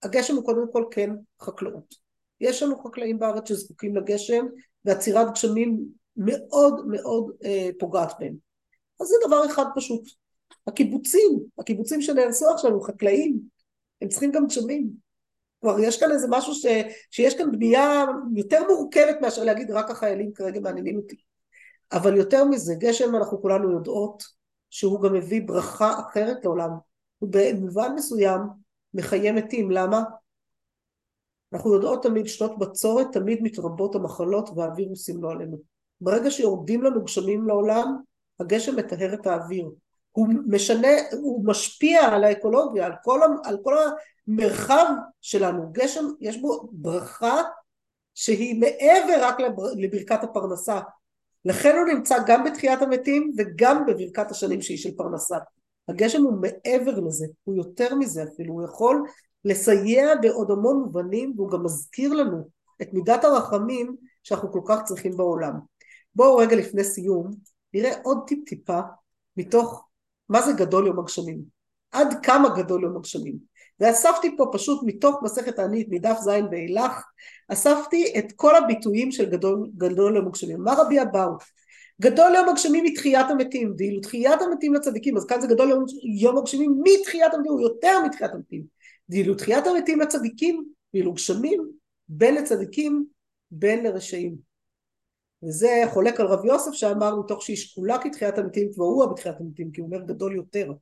הגשם 0.02 0.36
הוא 0.36 0.44
קודם 0.44 0.72
כל 0.72 0.84
כן 0.90 1.10
חקלאות. 1.40 1.94
יש 2.40 2.62
לנו 2.62 2.82
חקלאים 2.82 3.18
בארץ 3.18 3.48
שזקוקים 3.48 3.96
לגשם 3.96 4.46
ועצירת 4.84 5.32
גשמים 5.32 5.80
מאוד 6.16 6.86
מאוד 6.86 7.30
אה, 7.44 7.68
פוגעת 7.78 8.12
בהם. 8.18 8.34
אז 9.00 9.06
זה 9.06 9.14
דבר 9.26 9.46
אחד 9.46 9.64
פשוט 9.74 10.08
הקיבוצים, 10.66 11.38
הקיבוצים 11.58 12.02
שנהרסו 12.02 12.50
עכשיו 12.50 12.72
הם 12.72 12.82
חקלאים, 12.82 13.40
הם 14.02 14.08
צריכים 14.08 14.30
גם 14.30 14.46
גשמים. 14.46 14.90
כלומר 15.60 15.80
יש 15.80 16.00
כאן 16.00 16.10
איזה 16.10 16.26
משהו 16.30 16.54
ש, 16.54 16.66
שיש 17.10 17.34
כאן 17.34 17.52
בנייה 17.52 18.04
יותר 18.36 18.60
מורכבת 18.68 19.20
מאשר 19.20 19.44
להגיד 19.44 19.70
רק 19.70 19.90
החיילים 19.90 20.32
כרגע 20.32 20.60
מעניינים 20.60 20.96
אותי. 20.96 21.16
אבל 21.92 22.16
יותר 22.16 22.44
מזה, 22.44 22.74
גשם 22.74 23.16
אנחנו 23.16 23.42
כולנו 23.42 23.72
יודעות 23.72 24.22
שהוא 24.70 25.02
גם 25.02 25.12
מביא 25.12 25.42
ברכה 25.46 26.00
אחרת 26.00 26.44
לעולם. 26.44 26.70
הוא 27.18 27.28
במובן 27.32 27.94
מסוים 27.94 28.40
מחיה 28.94 29.32
מתים, 29.32 29.70
למה? 29.70 30.02
אנחנו 31.52 31.74
יודעות 31.74 32.02
תמיד 32.02 32.26
שנות 32.26 32.58
בצורת, 32.58 33.06
תמיד 33.12 33.42
מתרבות 33.42 33.94
המחלות 33.94 34.50
והווירוסים 34.56 35.22
לא 35.22 35.30
עלינו. 35.30 35.58
ברגע 36.00 36.30
שיורדים 36.30 36.82
לנו 36.82 37.04
גשמים 37.04 37.46
לעולם, 37.46 37.96
הגשם 38.40 38.76
מטהר 38.76 39.14
את 39.14 39.26
האוויר. 39.26 39.70
הוא 40.12 40.28
משנה, 40.46 40.88
הוא 41.12 41.44
משפיע 41.46 42.04
על 42.04 42.24
האקולוגיה, 42.24 42.86
על 42.86 42.92
כל, 43.04 43.20
על 43.44 43.58
כל 43.64 43.74
המרחב 44.28 44.86
שלנו. 45.20 45.72
גשם, 45.72 46.04
יש 46.20 46.36
בו 46.36 46.68
ברכה 46.72 47.42
שהיא 48.14 48.60
מעבר 48.60 49.18
רק 49.20 49.36
לברכת 49.76 50.24
הפרנסה. 50.24 50.80
לכן 51.44 51.76
הוא 51.76 51.94
נמצא 51.94 52.16
גם 52.26 52.44
בתחיית 52.44 52.82
המתים 52.82 53.32
וגם 53.38 53.86
בברכת 53.86 54.30
השנים 54.30 54.62
שהיא 54.62 54.78
של 54.78 54.96
פרנסה. 54.96 55.36
הגשם 55.88 56.22
הוא 56.22 56.40
מעבר 56.40 57.00
לזה, 57.00 57.26
הוא 57.44 57.54
יותר 57.54 57.94
מזה 57.94 58.22
אפילו, 58.22 58.54
הוא 58.54 58.64
יכול 58.64 59.04
לסייע 59.44 60.14
בעוד 60.22 60.50
המון 60.50 60.76
מובנים 60.76 61.32
והוא 61.36 61.50
גם 61.50 61.64
מזכיר 61.64 62.12
לנו 62.12 62.48
את 62.82 62.92
מידת 62.92 63.24
הרחמים 63.24 63.96
שאנחנו 64.22 64.52
כל 64.52 64.60
כך 64.66 64.82
צריכים 64.84 65.16
בעולם. 65.16 65.52
בואו 66.14 66.36
רגע 66.36 66.56
לפני 66.56 66.84
סיום 66.84 67.30
נראה 67.74 67.92
עוד 68.02 68.18
טיפ 68.26 68.48
טיפה 68.48 68.80
מתוך 69.36 69.89
מה 70.30 70.42
זה 70.42 70.52
גדול 70.52 70.86
יום 70.86 70.98
הגשמים? 70.98 71.38
עד 71.92 72.14
כמה 72.22 72.48
גדול 72.48 72.82
יום 72.82 72.96
הגשמים? 72.96 73.34
ואספתי 73.80 74.36
פה 74.36 74.50
פשוט 74.52 74.80
מתוך 74.84 75.16
מסכת 75.22 75.58
הענית 75.58 75.86
מדף 75.90 76.16
ז' 76.20 76.28
ואילך, 76.50 77.02
אספתי 77.48 78.12
את 78.18 78.32
כל 78.36 78.56
הביטויים 78.56 79.12
של 79.12 79.30
גדול, 79.30 79.70
גדול 79.76 80.16
יום 80.16 80.26
הגשמים. 80.26 80.60
מה 80.60 80.74
רבי 80.78 81.02
אבאו? 81.02 81.30
גדול 82.00 82.32
יום 82.34 82.48
הגשמים 82.48 82.84
מתחיית 82.84 83.26
המתים, 83.30 83.74
ואילו 83.78 84.00
תחיית 84.00 84.42
המתים 84.42 84.74
לצדיקים, 84.74 85.16
אז 85.16 85.24
כאן 85.24 85.40
זה 85.40 85.46
גדול 85.46 85.70
יום, 85.70 85.84
יום 86.20 86.38
הגשמים 86.38 86.80
מתחיית 86.82 87.34
המתים, 87.34 87.52
הוא 87.52 87.60
יותר 87.60 88.00
מתחיית 88.06 88.30
המתים. 88.34 88.62
ואילו 89.08 89.34
תחיית 89.34 89.66
המתים 89.66 90.00
לצדיקים, 90.00 90.64
ואילו 90.94 91.12
גשמים 91.12 91.62
בין 92.08 92.34
לצדיקים 92.34 93.04
בין 93.50 93.84
לרשעים. 93.84 94.49
וזה 95.44 95.82
חולק 95.92 96.20
על 96.20 96.26
רב 96.26 96.44
יוסף 96.44 96.72
שאמר 96.72 97.16
מתוך 97.16 97.42
שהיא 97.42 97.56
שקולה 97.56 97.98
כתחיית 97.98 98.38
המתים 98.38 98.68
כבר 98.74 98.84
הוא 98.84 99.06
בתחיית 99.06 99.36
המתים 99.40 99.70
כי 99.72 99.80
הוא 99.80 99.86
אומר 99.86 100.04
גדול 100.06 100.36
יותר. 100.36 100.72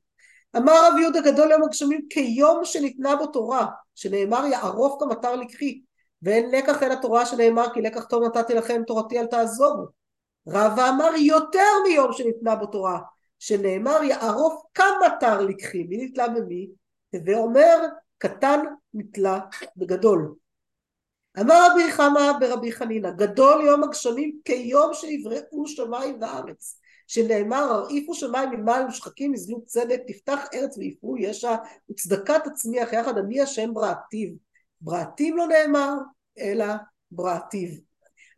אמר 0.57 0.73
רב 0.87 0.97
יהודה 1.01 1.21
גדול 1.21 1.51
יום 1.51 1.63
הגשמים 1.63 2.01
כיום 2.09 2.65
שניתנה 2.65 3.15
בו 3.15 3.27
תורה 3.27 3.65
שנאמר 3.95 4.45
יערוף 4.45 4.99
כמטר 4.99 5.35
לקחי 5.35 5.81
ואין 6.21 6.51
לקח 6.51 6.83
אל 6.83 6.91
התורה 6.91 7.25
שנאמר 7.25 7.73
כי 7.73 7.81
לקח 7.81 8.05
טוב 8.05 8.23
נתתי 8.23 8.53
לכם 8.53 8.81
תורתי 8.87 9.19
אל 9.19 9.25
תעזורו 9.25 9.85
רבא 10.47 10.89
אמר 10.89 11.09
יותר 11.17 11.71
מיום 11.87 12.13
שניתנה 12.13 12.55
בו 12.55 12.65
תורה 12.65 12.99
שנאמר 13.39 14.03
יערוף 14.03 14.63
כמטר 14.73 15.41
לקחי 15.41 15.83
מי 15.83 16.05
נתלה 16.05 16.27
במי? 16.27 16.69
ואומר 17.25 17.77
קטן 18.17 18.59
נתלה 18.93 19.39
בגדול 19.77 20.35
אמר 21.41 21.67
רבי 21.71 21.91
חמא 21.91 22.31
ברבי 22.39 22.71
חנינא 22.71 23.11
גדול 23.11 23.65
יום 23.65 23.83
הגשמים 23.83 24.39
כיום 24.45 24.93
שנבראו 24.93 25.67
שמיים 25.67 26.17
וארץ. 26.21 26.79
שנאמר 27.09 27.57
הרעיפו 27.57 28.13
שמיים 28.13 28.49
ממעל 28.49 28.87
ושחקים 28.87 29.33
יזלו 29.33 29.61
צדק 29.65 30.01
תפתח 30.07 30.39
ארץ 30.53 30.77
ויפרו 30.77 31.17
ישע 31.17 31.55
וצדקה 31.91 32.39
תצמיח 32.39 32.93
יחד 32.93 33.17
אני 33.17 33.41
השם 33.41 33.73
בראתיו 33.73 34.29
בראתים 34.81 35.37
לא 35.37 35.47
נאמר 35.47 35.93
אלא 36.39 36.65
בראתיו 37.11 37.69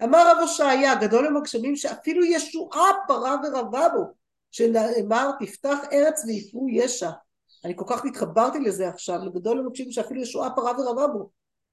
אמר 0.04 0.32
רב 0.32 0.38
הושעיה 0.41 0.95
גדול 0.95 1.26
יום 1.26 1.38
הגשמים 1.38 1.76
שאפילו 1.76 2.26
ישועה 2.26 2.88
פרה 3.08 3.36
ורבה 3.43 3.89
בו 3.89 4.04
שנאמר 4.52 5.32
תפתח 5.39 5.78
ארץ 5.93 6.24
ויפרו 6.26 6.70
ישע. 6.70 7.10
אני 7.66 7.74
כל 7.76 7.86
כך 7.88 8.06
התחברתי 8.06 8.60
לזה 8.60 8.89
עכשיו 8.89 9.18
לגדול 9.26 9.58
יום 9.58 9.68
הגשמים 9.68 9.91
שאפילו 9.91 10.22
ישועה 10.22 10.56
פרה 10.56 10.72
ורבה 10.72 11.08
בו 11.08 11.30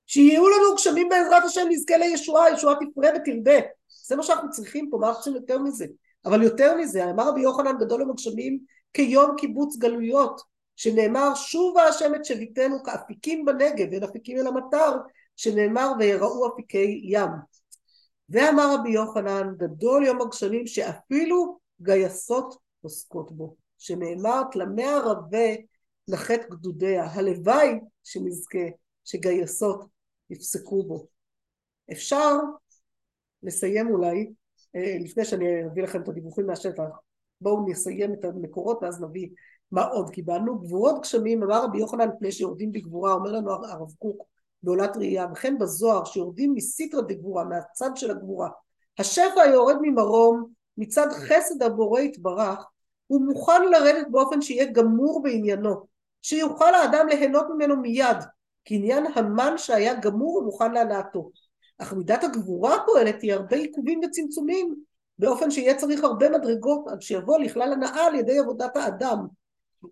שיהיו 0.08 0.48
לנו 0.48 0.74
גשמים 0.74 1.08
בעזרת 1.08 1.44
השם 1.44 1.66
נזכה 1.70 1.96
לישועה, 1.96 2.50
ישועה 2.50 2.74
תפרה 2.74 3.08
ותרבה. 3.16 3.66
זה 4.06 4.16
מה 4.16 4.22
שאנחנו 4.22 4.50
צריכים 4.50 4.88
פה, 4.90 4.98
מה 4.98 5.08
אנחנו 5.08 5.22
צריכים 5.22 5.42
יותר 5.42 5.58
מזה? 5.58 5.86
אבל 6.24 6.42
יותר 6.42 6.76
מזה, 6.76 7.10
אמר 7.10 7.28
רבי 7.28 7.40
יוחנן 7.40 7.78
גדול 7.78 8.00
יום 8.00 8.10
הגשמים 8.10 8.58
כיום 8.92 9.34
קיבוץ 9.36 9.76
גלויות, 9.76 10.40
שנאמר 10.76 11.34
שובה 11.34 11.82
השם 11.82 12.14
את 12.14 12.24
שביתנו 12.24 12.82
כאפיקים 12.82 13.44
בנגב, 13.44 13.86
ואין 13.90 14.04
אפיקים 14.04 14.38
אל 14.38 14.46
המטר, 14.46 14.96
שנאמר 15.36 15.92
ויראו 15.98 16.48
אפיקי 16.54 17.00
ים. 17.04 17.30
ואמר 18.28 18.74
רבי 18.74 18.90
יוחנן 18.90 19.54
גדול 19.56 20.06
יום 20.06 20.20
הגשמים 20.20 20.66
שאפילו 20.66 21.58
גייסות 21.80 22.54
עוסקות 22.80 23.32
בו, 23.32 23.56
שנאמר 23.78 24.42
תלמי 24.52 24.84
ערבה 24.84 25.48
לחטא 26.08 26.46
גדודיה, 26.50 27.04
הלוואי 27.04 27.74
שנזכה 28.04 28.66
שגייסות 29.04 29.97
יפסקו 30.30 30.82
בו. 30.82 31.06
אפשר 31.92 32.36
לסיים 33.42 33.90
אולי, 33.90 34.32
אה, 34.76 34.96
לפני 35.00 35.24
שאני 35.24 35.66
אביא 35.66 35.82
לכם 35.82 36.02
את 36.02 36.08
הדיווחים 36.08 36.46
מהשטח, 36.46 36.82
בואו 37.40 37.68
נסיים 37.68 38.14
את 38.14 38.24
המקורות 38.24 38.78
ואז 38.82 39.02
נביא 39.02 39.28
מה 39.70 39.84
עוד 39.84 40.10
קיבלנו. 40.10 40.58
גבורות 40.58 41.00
גשמים, 41.02 41.42
אמר 41.42 41.64
רבי 41.64 41.78
יוחנן 41.78 42.08
מפני 42.08 42.32
שיורדים 42.32 42.72
בגבורה, 42.72 43.12
אומר 43.12 43.32
לנו 43.32 43.50
הרב 43.50 43.92
קוק 43.98 44.22
בעולת 44.62 44.96
ראייה, 44.96 45.26
וכן 45.32 45.58
בזוהר 45.58 46.04
שיורדים 46.04 46.54
מסיטרא 46.54 47.00
דגבורה, 47.00 47.44
מהצד 47.44 47.90
של 47.94 48.10
הגבורה. 48.10 48.48
השפע 48.98 49.42
היורד 49.42 49.76
ממרום, 49.82 50.52
מצד 50.78 51.06
חסד 51.12 51.62
הבורא 51.62 52.00
יתברך, 52.00 52.64
הוא 53.06 53.26
מוכן 53.26 53.62
לרדת 53.70 54.06
באופן 54.10 54.42
שיהיה 54.42 54.72
גמור 54.72 55.22
בעניינו, 55.22 55.86
שיוכל 56.22 56.74
האדם 56.74 57.08
ליהנות 57.08 57.46
ממנו 57.54 57.76
מיד, 57.76 58.16
קניין 58.68 59.06
המן 59.14 59.52
שהיה 59.56 59.94
גמור 59.94 60.36
ומוכן 60.36 60.72
להנאתו. 60.72 61.30
אך 61.78 61.92
מידת 61.92 62.24
הגבורה 62.24 62.76
הפועלת 62.76 63.22
היא 63.22 63.32
הרבה 63.32 63.56
עיכובים 63.56 64.00
וצמצומים, 64.04 64.74
באופן 65.18 65.50
שיהיה 65.50 65.76
צריך 65.76 66.04
הרבה 66.04 66.30
מדרגות 66.30 66.84
עד 66.88 67.02
שיבוא 67.02 67.38
לכלל 67.38 67.72
הנאה 67.72 68.06
על 68.06 68.14
ידי 68.14 68.38
עבודת 68.38 68.76
האדם. 68.76 69.18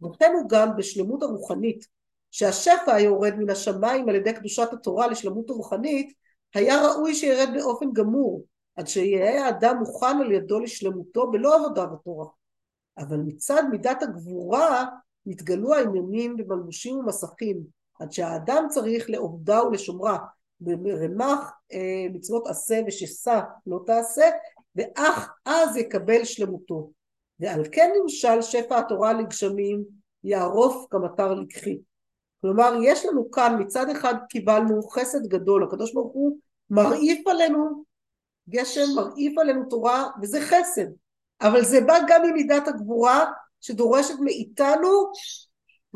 וכן 0.04 0.32
הוא 0.34 0.48
גם 0.48 0.76
בשלמות 0.76 1.22
הרוחנית, 1.22 1.86
שהשפע 2.30 2.94
היורד 2.94 3.34
מן 3.34 3.50
השמיים 3.50 4.08
על 4.08 4.14
ידי 4.14 4.32
קדושת 4.32 4.68
התורה 4.72 5.06
לשלמות 5.06 5.50
הרוחנית, 5.50 6.12
היה 6.54 6.86
ראוי 6.86 7.14
שירד 7.14 7.48
באופן 7.54 7.92
גמור, 7.92 8.44
עד 8.76 8.86
שיהיה 8.86 9.46
האדם 9.46 9.76
מוכן 9.78 10.20
על 10.20 10.32
ידו 10.32 10.60
לשלמותו 10.60 11.30
בלא 11.30 11.56
עבודה 11.56 11.86
בתורה. 11.86 12.26
אבל 12.98 13.16
מצד 13.16 13.62
מידת 13.70 14.02
הגבורה 14.02 14.84
נתגלו 15.26 15.74
העניינים 15.74 16.36
במלבושים 16.36 16.98
ומסכים, 16.98 17.75
עד 18.00 18.12
שהאדם 18.12 18.66
צריך 18.70 19.10
לעובדה 19.10 19.64
ולשומרה 19.64 20.18
ברמ"ח 20.60 21.52
אה, 21.72 22.06
מצוות 22.12 22.46
עשה 22.46 22.80
ושסע 22.86 23.40
לא 23.66 23.80
תעשה 23.86 24.30
ואך 24.76 25.34
אז 25.44 25.76
יקבל 25.76 26.24
שלמותו. 26.24 26.90
ועל 27.40 27.62
כן 27.72 27.90
נמשל 28.02 28.42
שפע 28.42 28.78
התורה 28.78 29.12
לגשמים 29.12 29.84
יערוף 30.24 30.86
כמטר 30.90 31.34
לקחי. 31.34 31.78
כלומר 32.40 32.74
יש 32.82 33.06
לנו 33.06 33.30
כאן 33.30 33.56
מצד 33.60 33.90
אחד 33.90 34.14
קיבלנו 34.28 34.82
חסד 34.82 35.26
גדול 35.26 35.64
הקדוש 35.64 35.92
ברוך 35.92 36.12
הוא 36.12 36.38
מרעיף 36.70 37.26
עלינו 37.26 37.84
גשם 38.48 38.86
מרעיף 38.96 39.38
עלינו 39.38 39.64
תורה 39.64 40.08
וזה 40.22 40.40
חסד. 40.40 40.86
אבל 41.40 41.64
זה 41.64 41.80
בא 41.80 41.98
גם 42.08 42.22
ממידת 42.22 42.68
הגבורה 42.68 43.24
שדורשת 43.60 44.14
מאיתנו 44.20 45.12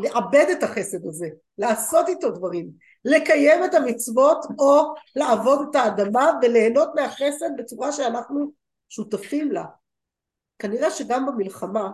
לעבד 0.03 0.47
את 0.53 0.63
החסד 0.63 1.07
הזה, 1.07 1.29
לעשות 1.59 2.09
איתו 2.09 2.31
דברים, 2.31 2.71
לקיים 3.05 3.65
את 3.65 3.75
המצוות 3.75 4.45
או 4.59 4.95
לעבוד 5.17 5.67
את 5.71 5.75
האדמה 5.75 6.31
וליהנות 6.43 6.89
מהחסד 6.95 7.51
בצורה 7.59 7.93
שאנחנו 7.93 8.53
שותפים 8.89 9.53
לה. 9.53 9.65
כנראה 10.59 10.91
שגם 10.91 11.27
במלחמה 11.27 11.91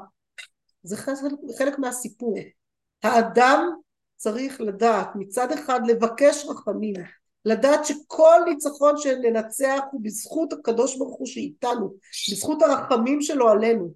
זה 0.83 0.97
חלק, 0.97 1.17
חלק 1.59 1.79
מהסיפור. 1.79 2.35
האדם 3.03 3.71
צריך 4.17 4.61
לדעת 4.61 5.09
מצד 5.15 5.53
אחד 5.53 5.81
לבקש 5.87 6.45
רחמים, 6.49 6.95
לדעת 7.45 7.85
שכל 7.85 8.41
ניצחון 8.47 8.97
שננצח 8.97 9.81
הוא 9.93 10.01
בזכות 10.05 10.53
הקדוש 10.53 10.97
ברוך 10.97 11.19
הוא 11.19 11.27
שאיתנו, 11.27 11.95
בזכות 12.33 12.63
הרחמים 12.63 13.23
שלו 13.23 13.49
עלינו, 13.49 13.91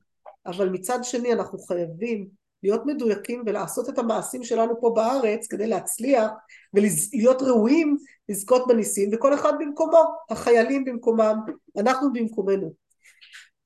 אבל 0.47 0.69
מצד 0.69 0.99
שני 1.03 1.33
אנחנו 1.33 1.59
חייבים 1.59 2.40
להיות 2.63 2.87
מדויקים 2.87 3.43
ולעשות 3.47 3.89
את 3.89 3.99
המעשים 3.99 4.45
שלנו 4.45 4.81
פה 4.81 4.93
בארץ 4.95 5.47
כדי 5.47 5.67
להצליח 5.67 6.31
ולהיות 6.75 7.43
ראויים 7.43 7.97
לזכות 8.29 8.69
בניסים 8.69 9.11
וכל 9.13 9.35
אחד 9.35 9.53
במקומו, 9.59 10.03
החיילים 10.31 10.85
במקומם, 10.85 11.37
אנחנו 11.77 12.13
במקומנו. 12.13 12.73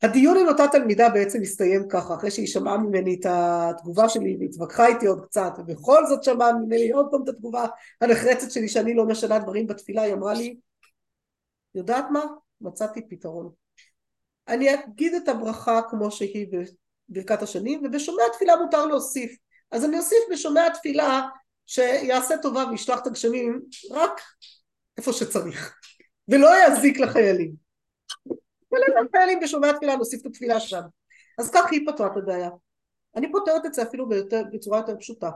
הדיון 0.02 0.36
עם 0.36 0.48
אותה 0.48 0.64
תלמידה 0.72 1.08
בעצם 1.08 1.42
הסתיים 1.42 1.88
ככה, 1.88 2.14
אחרי 2.14 2.30
שהיא 2.30 2.46
שמעה 2.46 2.78
ממני 2.78 3.16
את 3.20 3.26
התגובה 3.28 4.08
שלי 4.08 4.36
והתווכחה 4.40 4.86
איתי 4.86 5.06
עוד 5.06 5.24
קצת, 5.24 5.52
ובכל 5.58 6.06
זאת 6.06 6.24
שמעה 6.24 6.52
ממני 6.52 6.90
עוד 6.90 7.06
פעם 7.10 7.22
את 7.22 7.28
התגובה 7.28 7.66
הנחרצת 8.00 8.50
שלי 8.50 8.68
שאני 8.68 8.94
לא 8.94 9.06
משנה 9.06 9.38
דברים 9.38 9.66
בתפילה, 9.66 10.02
היא 10.02 10.14
אמרה 10.14 10.34
לי, 10.34 10.56
יודעת 11.74 12.04
מה? 12.10 12.24
מצאתי 12.60 13.08
פתרון. 13.08 13.50
אני 14.48 14.74
אגיד 14.74 15.14
את 15.14 15.28
הברכה 15.28 15.80
כמו 15.90 16.10
שהיא 16.10 16.46
ברכת 17.08 17.42
השנים, 17.42 17.82
ובשומע 17.84 18.22
תפילה 18.32 18.56
מותר 18.56 18.86
להוסיף. 18.86 19.36
אז 19.70 19.84
אני 19.84 19.98
אוסיף 19.98 20.18
בשומע 20.32 20.68
תפילה 20.68 21.28
שיעשה 21.66 22.34
טובה 22.42 22.64
וישלח 22.70 23.00
את 23.02 23.06
הגשמים 23.06 23.62
רק 23.90 24.20
איפה 24.96 25.12
שצריך, 25.12 25.78
ולא 26.28 26.48
יזיק 26.66 26.98
לחיילים. 26.98 27.54
ולחיילים 28.72 29.40
בשומע 29.40 29.72
תפילה 29.72 29.96
נוסיף 29.96 30.20
את 30.20 30.26
התפילה 30.26 30.60
שם. 30.60 30.82
אז 31.38 31.50
כך 31.50 31.72
היא 31.72 31.86
פתרה 31.86 32.06
את 32.06 32.16
הבעיה. 32.16 32.50
אני 33.16 33.32
פותרת 33.32 33.66
את 33.66 33.74
זה 33.74 33.82
אפילו 33.82 34.08
ביותר, 34.08 34.42
בצורה 34.52 34.78
יותר 34.78 34.96
פשוטה. 34.98 35.30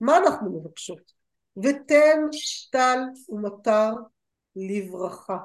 מה 0.00 0.18
אנחנו 0.18 0.60
מבקשות? 0.60 1.12
ותן 1.56 2.20
טל 2.72 2.98
ומטר 3.28 3.92
לברכה, 4.56 5.38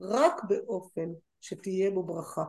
רק 0.00 0.44
באופן 0.44 1.08
שתהיה 1.40 1.90
בו 1.90 2.02
ברכה. 2.02 2.44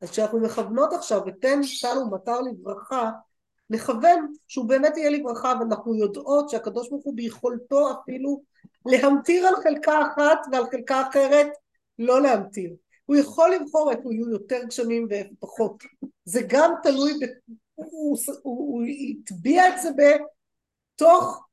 אז 0.00 0.10
כשאנחנו 0.10 0.40
מכוונות 0.40 0.92
עכשיו 0.92 1.22
ותן 1.26 1.60
טל 1.80 1.98
ומטר 1.98 2.40
לברכה, 2.40 3.10
נכוון 3.70 4.32
שהוא 4.48 4.68
באמת 4.68 4.96
יהיה 4.96 5.10
לברכה 5.10 5.54
ואנחנו 5.60 5.94
יודעות 5.94 6.50
שהקדוש 6.50 6.88
ברוך 6.88 7.04
הוא 7.04 7.16
ביכולתו 7.16 7.90
אפילו 7.92 8.42
להמטיר 8.86 9.46
על 9.46 9.54
חלקה 9.62 10.02
אחת 10.02 10.38
ועל 10.52 10.64
חלקה 10.70 11.08
אחרת 11.08 11.46
לא 11.98 12.22
להמטיר. 12.22 12.74
הוא 13.06 13.16
יכול 13.16 13.54
לבחור 13.54 13.90
איפה 13.90 14.12
יהיו 14.12 14.30
יותר 14.30 14.64
גשמים 14.66 15.06
ואיפה 15.10 15.34
פחות. 15.40 15.82
זה 16.24 16.40
גם 16.48 16.74
תלוי, 16.82 17.12
ב... 17.12 17.24
הוא, 18.42 18.82
הטביע 19.10 19.68
את 19.68 19.82
זה 19.82 19.88
בתוך 20.94 21.46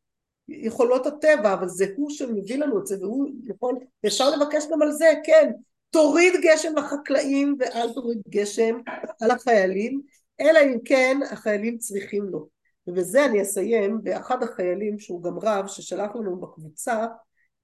יכולות 0.48 1.06
הטבע, 1.06 1.54
אבל 1.54 1.68
זה 1.68 1.86
הוא 1.98 2.10
שמביא 2.10 2.58
לנו 2.58 2.80
את 2.80 2.88
זה 2.88 2.98
והוא 3.00 3.30
יכול, 3.46 3.76
אפשר 4.06 4.30
לבקש 4.30 4.64
גם 4.72 4.82
על 4.82 4.92
זה, 4.92 5.14
כן, 5.24 5.52
תוריד 5.94 6.34
גשם 6.42 6.74
לחקלאים 6.78 7.56
ואל 7.60 7.94
תוריד 7.94 8.22
גשם 8.30 8.78
על 9.22 9.32
החיילים, 9.32 10.02
אלא 10.42 10.60
אם 10.60 10.78
כן 10.86 11.18
החיילים 11.32 11.78
צריכים 11.78 12.24
לו. 12.24 12.48
ובזה 12.88 13.26
אני 13.26 13.42
אסיים 13.42 14.00
באחד 14.04 14.44
החיילים 14.44 15.00
שהוא 15.00 15.24
גם 15.24 15.40
רב 15.40 15.68
ששלח 15.68 16.16
לנו 16.16 16.40
בקבוצה 16.40 17.06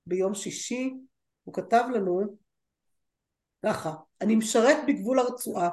ביום 0.05 0.33
שישי, 0.33 0.93
הוא 1.43 1.53
כתב 1.53 1.83
לנו 1.93 2.21
ככה 3.65 3.93
אני 4.21 4.35
משרת 4.35 4.77
בגבול 4.87 5.19
הרצועה 5.19 5.69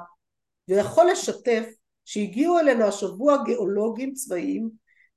ויכול 0.69 1.07
לשתף 1.11 1.65
שהגיעו 2.05 2.59
אלינו 2.59 2.85
השבוע 2.85 3.45
גיאולוגים 3.45 4.13
צבאיים 4.13 4.71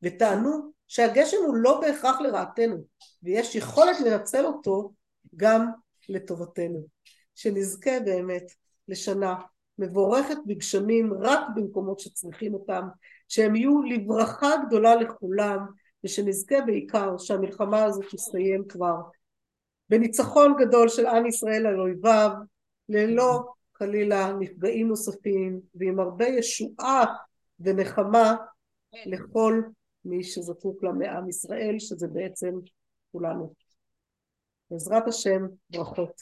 וטענו 0.03 0.71
שהגשם 0.87 1.37
הוא 1.45 1.55
לא 1.55 1.81
בהכרח 1.81 2.21
לרעתנו 2.21 2.77
ויש 3.23 3.55
יכולת 3.55 3.99
לנצל 3.99 4.45
אותו 4.45 4.93
גם 5.35 5.69
לטובתנו. 6.09 6.98
שנזכה 7.39 7.99
באמת 8.05 8.43
לשנה 8.87 9.35
מבורכת 9.77 10.37
בגשמים 10.45 11.13
רק 11.13 11.41
במקומות 11.55 11.99
שצריכים 11.99 12.53
אותם, 12.53 12.87
שהם 13.27 13.55
יהיו 13.55 13.81
לברכה 13.81 14.49
גדולה 14.67 14.95
לכולם 14.95 15.65
ושנזכה 16.03 16.61
בעיקר 16.65 17.17
שהמלחמה 17.17 17.83
הזאת 17.83 18.05
תסתיים 18.11 18.67
כבר 18.67 18.95
בניצחון 19.89 20.55
גדול 20.59 20.89
של 20.89 21.05
עם 21.05 21.25
ישראל 21.25 21.65
על 21.65 21.79
אויביו 21.79 22.31
ללא 22.89 23.43
חלילה 23.73 24.33
נפגעים 24.39 24.87
נוספים 24.87 25.59
ועם 25.75 25.99
הרבה 25.99 26.27
ישועה 26.27 27.05
ונחמה 27.59 28.35
לכל 29.05 29.61
מי 30.05 30.23
שזקוק 30.23 30.83
לה 30.83 30.91
מעם 30.91 31.29
ישראל 31.29 31.75
שזה 31.79 32.07
בעצם 32.07 32.53
כולנו. 33.11 33.53
בעזרת 34.71 35.07
השם 35.07 35.45
ברכות 35.69 36.11